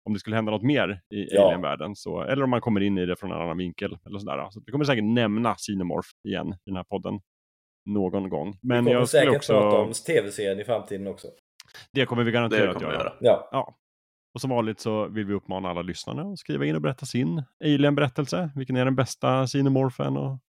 [0.06, 1.46] Om det skulle hända något mer i Ja.
[1.46, 1.96] Alien-världen.
[1.96, 3.98] Så, eller om man kommer in i det från en annan vinkel.
[4.06, 4.48] Eller sådär.
[4.50, 7.20] Så vi kommer säkert nämna Cinemorph igen i den här podden.
[7.86, 8.52] Någon gång.
[8.52, 9.54] Vi Men kommer jag säkert också...
[9.54, 11.28] prata om tv-serien i framtiden också.
[11.92, 13.04] Det kommer vi garanterat kommer vi göra.
[13.04, 13.14] göra.
[13.22, 13.50] Ja.
[13.52, 13.78] Ja.
[14.34, 17.44] Och som vanligt så vill vi uppmana alla lyssnarna att skriva in och berätta sin
[17.64, 18.52] Alien-berättelse.
[18.56, 20.40] Vilken är den bästa Cinemorphen och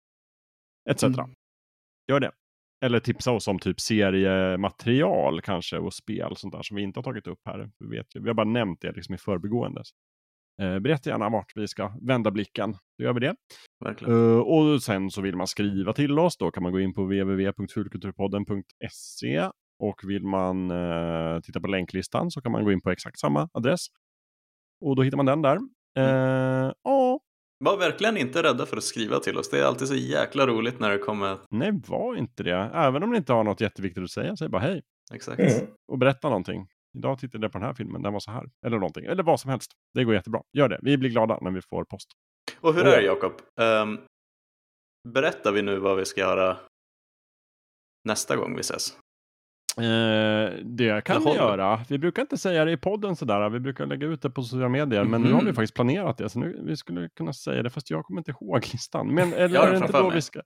[0.90, 1.02] etc.
[1.02, 1.34] Mm.
[2.08, 2.30] Gör det.
[2.84, 7.04] Eller tipsa oss om typ seriematerial kanske och spel sånt där som vi inte har
[7.04, 7.70] tagit upp här.
[7.78, 9.82] Vi, vet ju, vi har bara nämnt det liksom i förbigående.
[10.62, 12.72] Eh, berätta gärna vart vi ska vända blicken.
[12.98, 13.34] Då gör vi det.
[13.84, 14.14] Verkligen.
[14.14, 17.02] Uh, och sen så vill man skriva till oss, då kan man gå in på
[17.02, 23.18] www.fulkulturpodden.se och vill man eh, titta på länklistan så kan man gå in på exakt
[23.18, 23.86] samma adress.
[24.80, 25.58] Och då hittar man den där.
[25.98, 26.97] Eh, Ja,
[27.64, 29.50] Var verkligen inte rädda för att skriva till oss.
[29.50, 31.38] Det är alltid så jäkla roligt när det kommer.
[31.50, 32.70] nej var inte det.
[32.74, 34.82] Även om ni inte har något jätteviktigt att säga, säg bara hej
[35.14, 35.40] Exakt.
[35.40, 35.66] Mm.
[35.92, 36.66] och berätta någonting.
[36.98, 38.44] Idag tittade jag på den här filmen, den var så här.
[38.66, 39.72] Eller någonting, eller vad som helst.
[39.94, 40.42] Det går jättebra.
[40.56, 40.78] Gör det.
[40.82, 42.08] Vi blir glada när vi får post.
[42.60, 43.32] Och hur Oh, är det Jakob?
[43.60, 43.98] Ehm,
[45.08, 46.56] berättar vi nu vad vi ska göra
[48.04, 48.98] nästa gång vi ses?
[49.76, 51.80] Eh, det kan vi göra.
[51.88, 53.50] Vi brukar inte säga det i podden sådär.
[53.50, 55.04] Vi brukar lägga ut det på sociala medier.
[55.04, 55.54] Men nu har vi Mhm.
[55.54, 56.28] faktiskt planerat det.
[56.28, 57.70] Så nu, vi skulle kunna säga det.
[57.70, 59.14] Fast jag kommer inte ihåg listan.
[59.14, 60.14] Men eller är det inte då mig.
[60.14, 60.40] vi ska...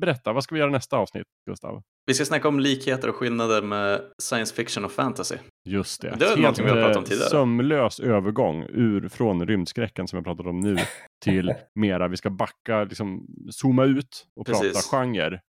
[0.00, 1.82] Berätta, vad ska vi göra nästa avsnitt, Gustav?
[2.06, 5.36] Vi ska snacka om likheter och skillnader med science fiction och fantasy.
[5.68, 6.16] Just det.
[6.18, 7.28] Det är någonting vi har pratat om eh, tidigare.
[7.30, 10.76] Sömlös övergång ur, från rymdskräcken som jag pratat om nu
[11.24, 12.08] till mera.
[12.08, 14.72] Vi ska backa, liksom zooma ut och Precis.
[14.90, 15.40] prata genre.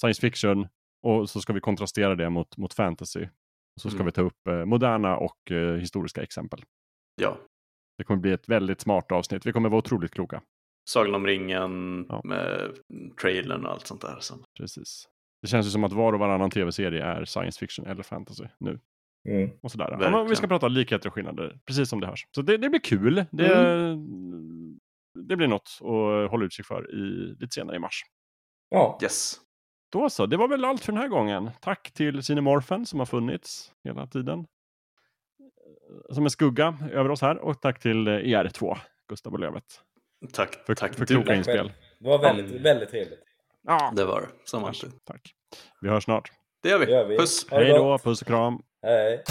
[0.00, 0.66] Science fiction.
[1.02, 3.22] Och så ska vi kontrastera det mot, mot fantasy.
[3.76, 4.06] Och så ska Mm.
[4.06, 6.62] vi ta upp eh, moderna och eh, historiska exempel.
[7.22, 7.38] Ja.
[7.98, 9.46] Det kommer bli ett väldigt smart avsnitt.
[9.46, 10.42] Vi kommer vara otroligt kloka.
[10.90, 12.20] Sagan om ringen Ja.
[12.24, 12.70] med
[13.20, 14.16] trailern och allt sånt där.
[14.20, 14.34] Så.
[14.58, 15.08] Precis.
[15.42, 18.80] Det känns ju som att var och varannan tv-serie är science fiction eller fantasy nu.
[19.28, 19.50] Mm.
[19.62, 19.96] Och sådär.
[20.00, 22.26] Ja, vi ska prata likheter och skillnader, precis som det hörs.
[22.34, 23.24] Så det, det blir kul.
[23.30, 23.96] Det,
[25.28, 28.02] det blir något att hålla utkik för i, lite senare i mars.
[28.70, 28.98] Ja.
[29.02, 29.34] Yes.
[29.92, 31.50] Då så, det var väl allt för den här gången.
[31.60, 34.46] Tack till Cinemorphen som har funnits hela tiden.
[36.10, 37.38] Som en skugga över oss här.
[37.38, 38.76] Och tack till eh, er två,
[39.08, 39.64] Gustav och Lövet.
[40.32, 41.72] Tack, För, tack för kloka inspel.
[41.98, 43.22] Det var väldigt, väldigt trevligt.
[43.62, 45.04] Ja, Det var det, som alltid.
[45.04, 45.34] Tack.
[45.80, 46.32] Vi hörs snart.
[46.62, 46.86] Det gör vi.
[46.86, 47.18] Det gör vi.
[47.18, 47.46] Puss!
[47.50, 48.62] Hej då, puss och kram.
[48.82, 49.22] Hej.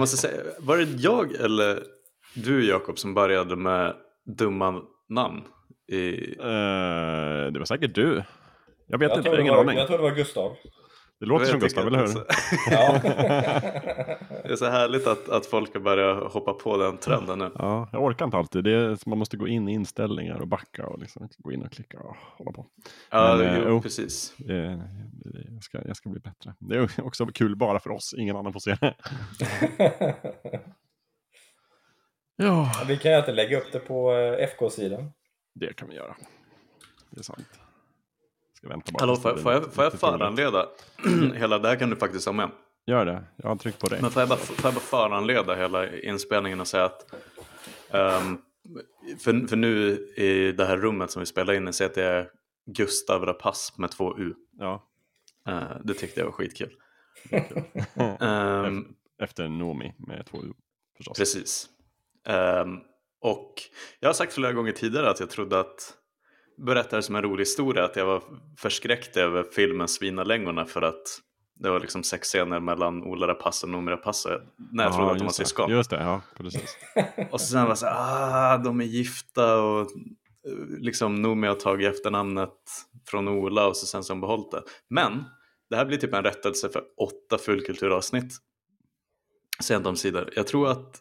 [0.00, 1.82] Måste säga, var det jag eller
[2.34, 3.94] du Jakob som började med
[4.38, 5.42] dumma namn?
[5.92, 6.12] I...
[6.38, 8.22] Eh, det var säkert du.
[8.86, 9.78] Jag vet Jag inte, jag ingen var, aning.
[9.78, 10.56] jag tror det var Gustav.
[11.20, 12.04] Det låter som Gustav, att eller hur?
[12.06, 12.24] är så-
[12.70, 13.00] Ja.
[14.42, 17.50] Det är så härligt att, att folk har börjat hoppa på den trenden nu.
[17.54, 18.64] Ja, jag orkar inte alltid.
[18.64, 21.72] Det är, man måste gå in i inställningar och backa och liksom gå in och
[21.72, 22.66] klicka och hålla på.
[23.10, 23.82] Ja, Men, eh, jo, oh.
[23.82, 24.34] precis.
[24.38, 24.68] Det,
[25.24, 26.54] det, jag, ska, jag ska bli bättre.
[26.58, 28.14] Det är också kul bara för oss.
[28.18, 28.94] Ingen annan får se det.
[32.36, 35.12] Ja, vi kan ju inte lägga upp det på eh, FK-sidan.
[35.54, 36.16] det kan vi göra.
[37.10, 37.46] Det är sant.
[38.60, 40.66] Ska vänta bara Hallå, det får jag, får jag, får jag föranleda
[41.34, 42.50] hela det här kan du faktiskt ha med.
[42.86, 43.24] Gör det.
[43.36, 44.02] Jag har tryckt på dig.
[44.02, 47.14] Men får jag bara, får jag bara föranleda hela inspelningen och säga att
[47.90, 48.38] ehm,
[49.18, 52.26] för, för nu i det här rummet som vi spelar in i så heter jag
[52.66, 54.34] Gustav Rapace med två U.
[54.58, 54.86] Ja.
[55.48, 56.70] Eh, det tyckte jag var skitkul.
[57.30, 57.64] Efter,
[58.20, 60.52] Ehm, efter Nomi med två U
[60.96, 61.18] förstås.
[61.18, 61.68] Precis.
[62.26, 62.78] Ehm,
[63.20, 63.54] och
[64.00, 65.96] jag har sagt flera gånger tidigare att jag trodde att
[66.66, 68.22] berättare som en rolig historia att jag var
[68.58, 71.20] förskräckt över filmen Svinalängorna för att
[71.54, 74.40] det var liksom sex scener mellan Rapace och Noomi Rapace
[74.72, 75.70] när jag trodde att de var syskon.
[75.70, 76.76] Just det, ja precis.
[77.30, 79.86] Och sen var det så ah, de är gifta och eh,
[80.78, 82.54] liksom Noomi har tagit efternamnet
[83.06, 84.62] från Ola och så sen hon behållit det.
[84.88, 85.24] Men
[85.70, 88.32] det här blir typ en rättelse för åtta fullkulturavsnitt.
[89.62, 90.30] Sent om sidor.
[90.36, 91.00] Jag tror att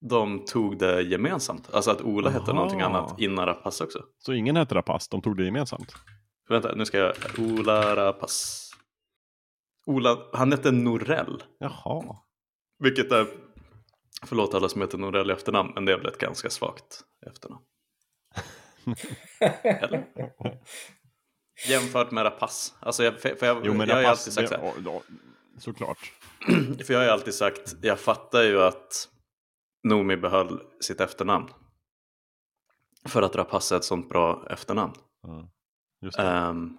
[0.00, 1.74] de tog det gemensamt.
[1.74, 2.52] Alltså att Ola hette Aha.
[2.52, 4.04] någonting annat innan Rapace också.
[4.18, 5.94] Så ingen hette Rapace, de tog det gemensamt?
[6.48, 7.14] Vänta, nu ska jag...
[7.38, 8.74] Ola Rapace.
[9.86, 11.42] Ola, han hette Norell.
[11.58, 12.16] Jaha.
[12.78, 13.26] Vilket är...
[14.26, 17.62] Förlåt alla som heter Norell i efternamn, men det är väl ett ganska svagt efternamn.
[19.62, 20.06] Eller?
[21.68, 22.72] Jämfört med Rapace.
[22.80, 24.62] Alltså jag, för jag, Jo men jag har ju alltid sagt så här.
[24.64, 25.02] ja, ja,
[25.58, 26.12] såklart.
[26.86, 29.08] För jag har ju alltid sagt, jag fattar ju att
[29.82, 31.48] Noomi behöll sitt efternamn.
[33.08, 34.92] För att Rapace är ett sånt bra efternamn.
[35.22, 35.48] Ja,
[36.02, 36.78] just, det, Ehm,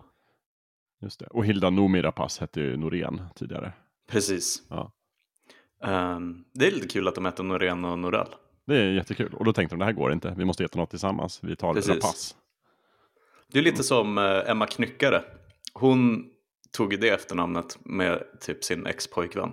[1.01, 1.25] just det.
[1.27, 3.73] Och Hilda Noomi Rapace hette ju Norén tidigare.
[4.07, 4.63] precis.
[4.69, 4.91] Ja.
[5.83, 8.35] Ehm, det är lite kul att de heter Norén och Norell.
[8.65, 9.33] Det är jättekul.
[9.33, 11.39] Och då tänkte de det här går inte, vi måste heta något tillsammans.
[11.43, 11.89] Vi tar Precis.
[11.95, 12.35] Rapace.
[13.47, 15.23] Det är lite som eh, Emma Knyckare.
[15.73, 16.29] Hon
[16.71, 19.51] tog det efternamnet med typ sin ex-pojkvän.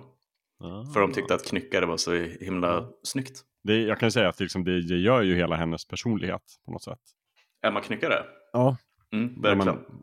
[0.93, 3.43] För de tyckte att Knyckare var så himla snyggt.
[3.63, 6.71] det, jag kan ju säga att liksom det, det gör ju hela hennes personlighet på
[6.71, 6.99] något sätt.
[7.65, 8.23] Emma Knyckare?
[8.53, 8.77] Ja,
[9.11, 9.75] Mm, verkligen.
[9.75, 10.01] men-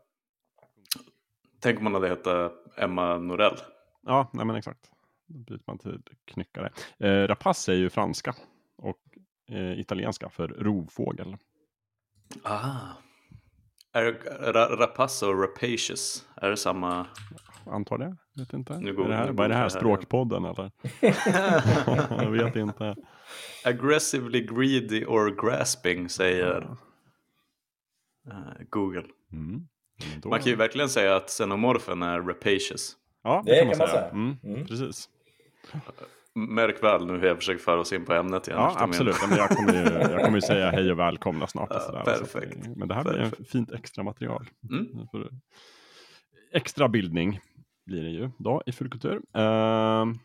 [1.59, 3.57] Tänk om man hade hetat Emma Norell.
[4.01, 4.91] Ja, nej men exakt.
[5.27, 6.71] Då byter man till knyckare.
[6.99, 8.35] Eh, rapace är ju franska
[8.77, 8.99] och
[9.49, 11.37] eh, italienska för rovfågel.
[12.43, 12.75] Ah.
[13.93, 14.03] Är
[14.53, 17.07] ra, rapace och rapacious, är det samma?
[17.65, 18.17] Antar det?
[18.37, 18.79] Vet inte.
[18.79, 19.61] Nu är går- det här, nu vad är det här?
[19.61, 20.71] det här Språkpodden eller?
[22.23, 22.95] jag vet inte.
[23.65, 26.61] Aggressively greedy or grasping säger
[28.27, 28.33] eh,
[28.69, 29.03] Google.
[29.33, 29.67] Mm.
[30.21, 32.95] Då- Man kan ju verkligen säga att xenomorfen är rapacious.
[33.23, 34.09] Ja, Det kan man säga.
[34.09, 34.65] Mm, Mm.
[34.65, 35.09] Precis.
[36.35, 38.59] Märk väl nu hur jag försöker föra oss in på ämnet igen.
[38.59, 39.15] Ja, absolut.
[39.21, 41.69] Ja, Men jag, kommer ju, jag kommer ju säga hej och välkomna snart.
[41.69, 42.03] och Ja, sådär.
[42.03, 42.63] perfekt.
[42.65, 43.51] Så att, men det här blir en Perfekt.
[43.51, 44.45] fint extra material.
[44.69, 44.87] Mm.
[46.51, 47.39] Extra bildning
[47.87, 49.15] blir det ju då i fullkultur.
[49.15, 50.19] Uh, ehm,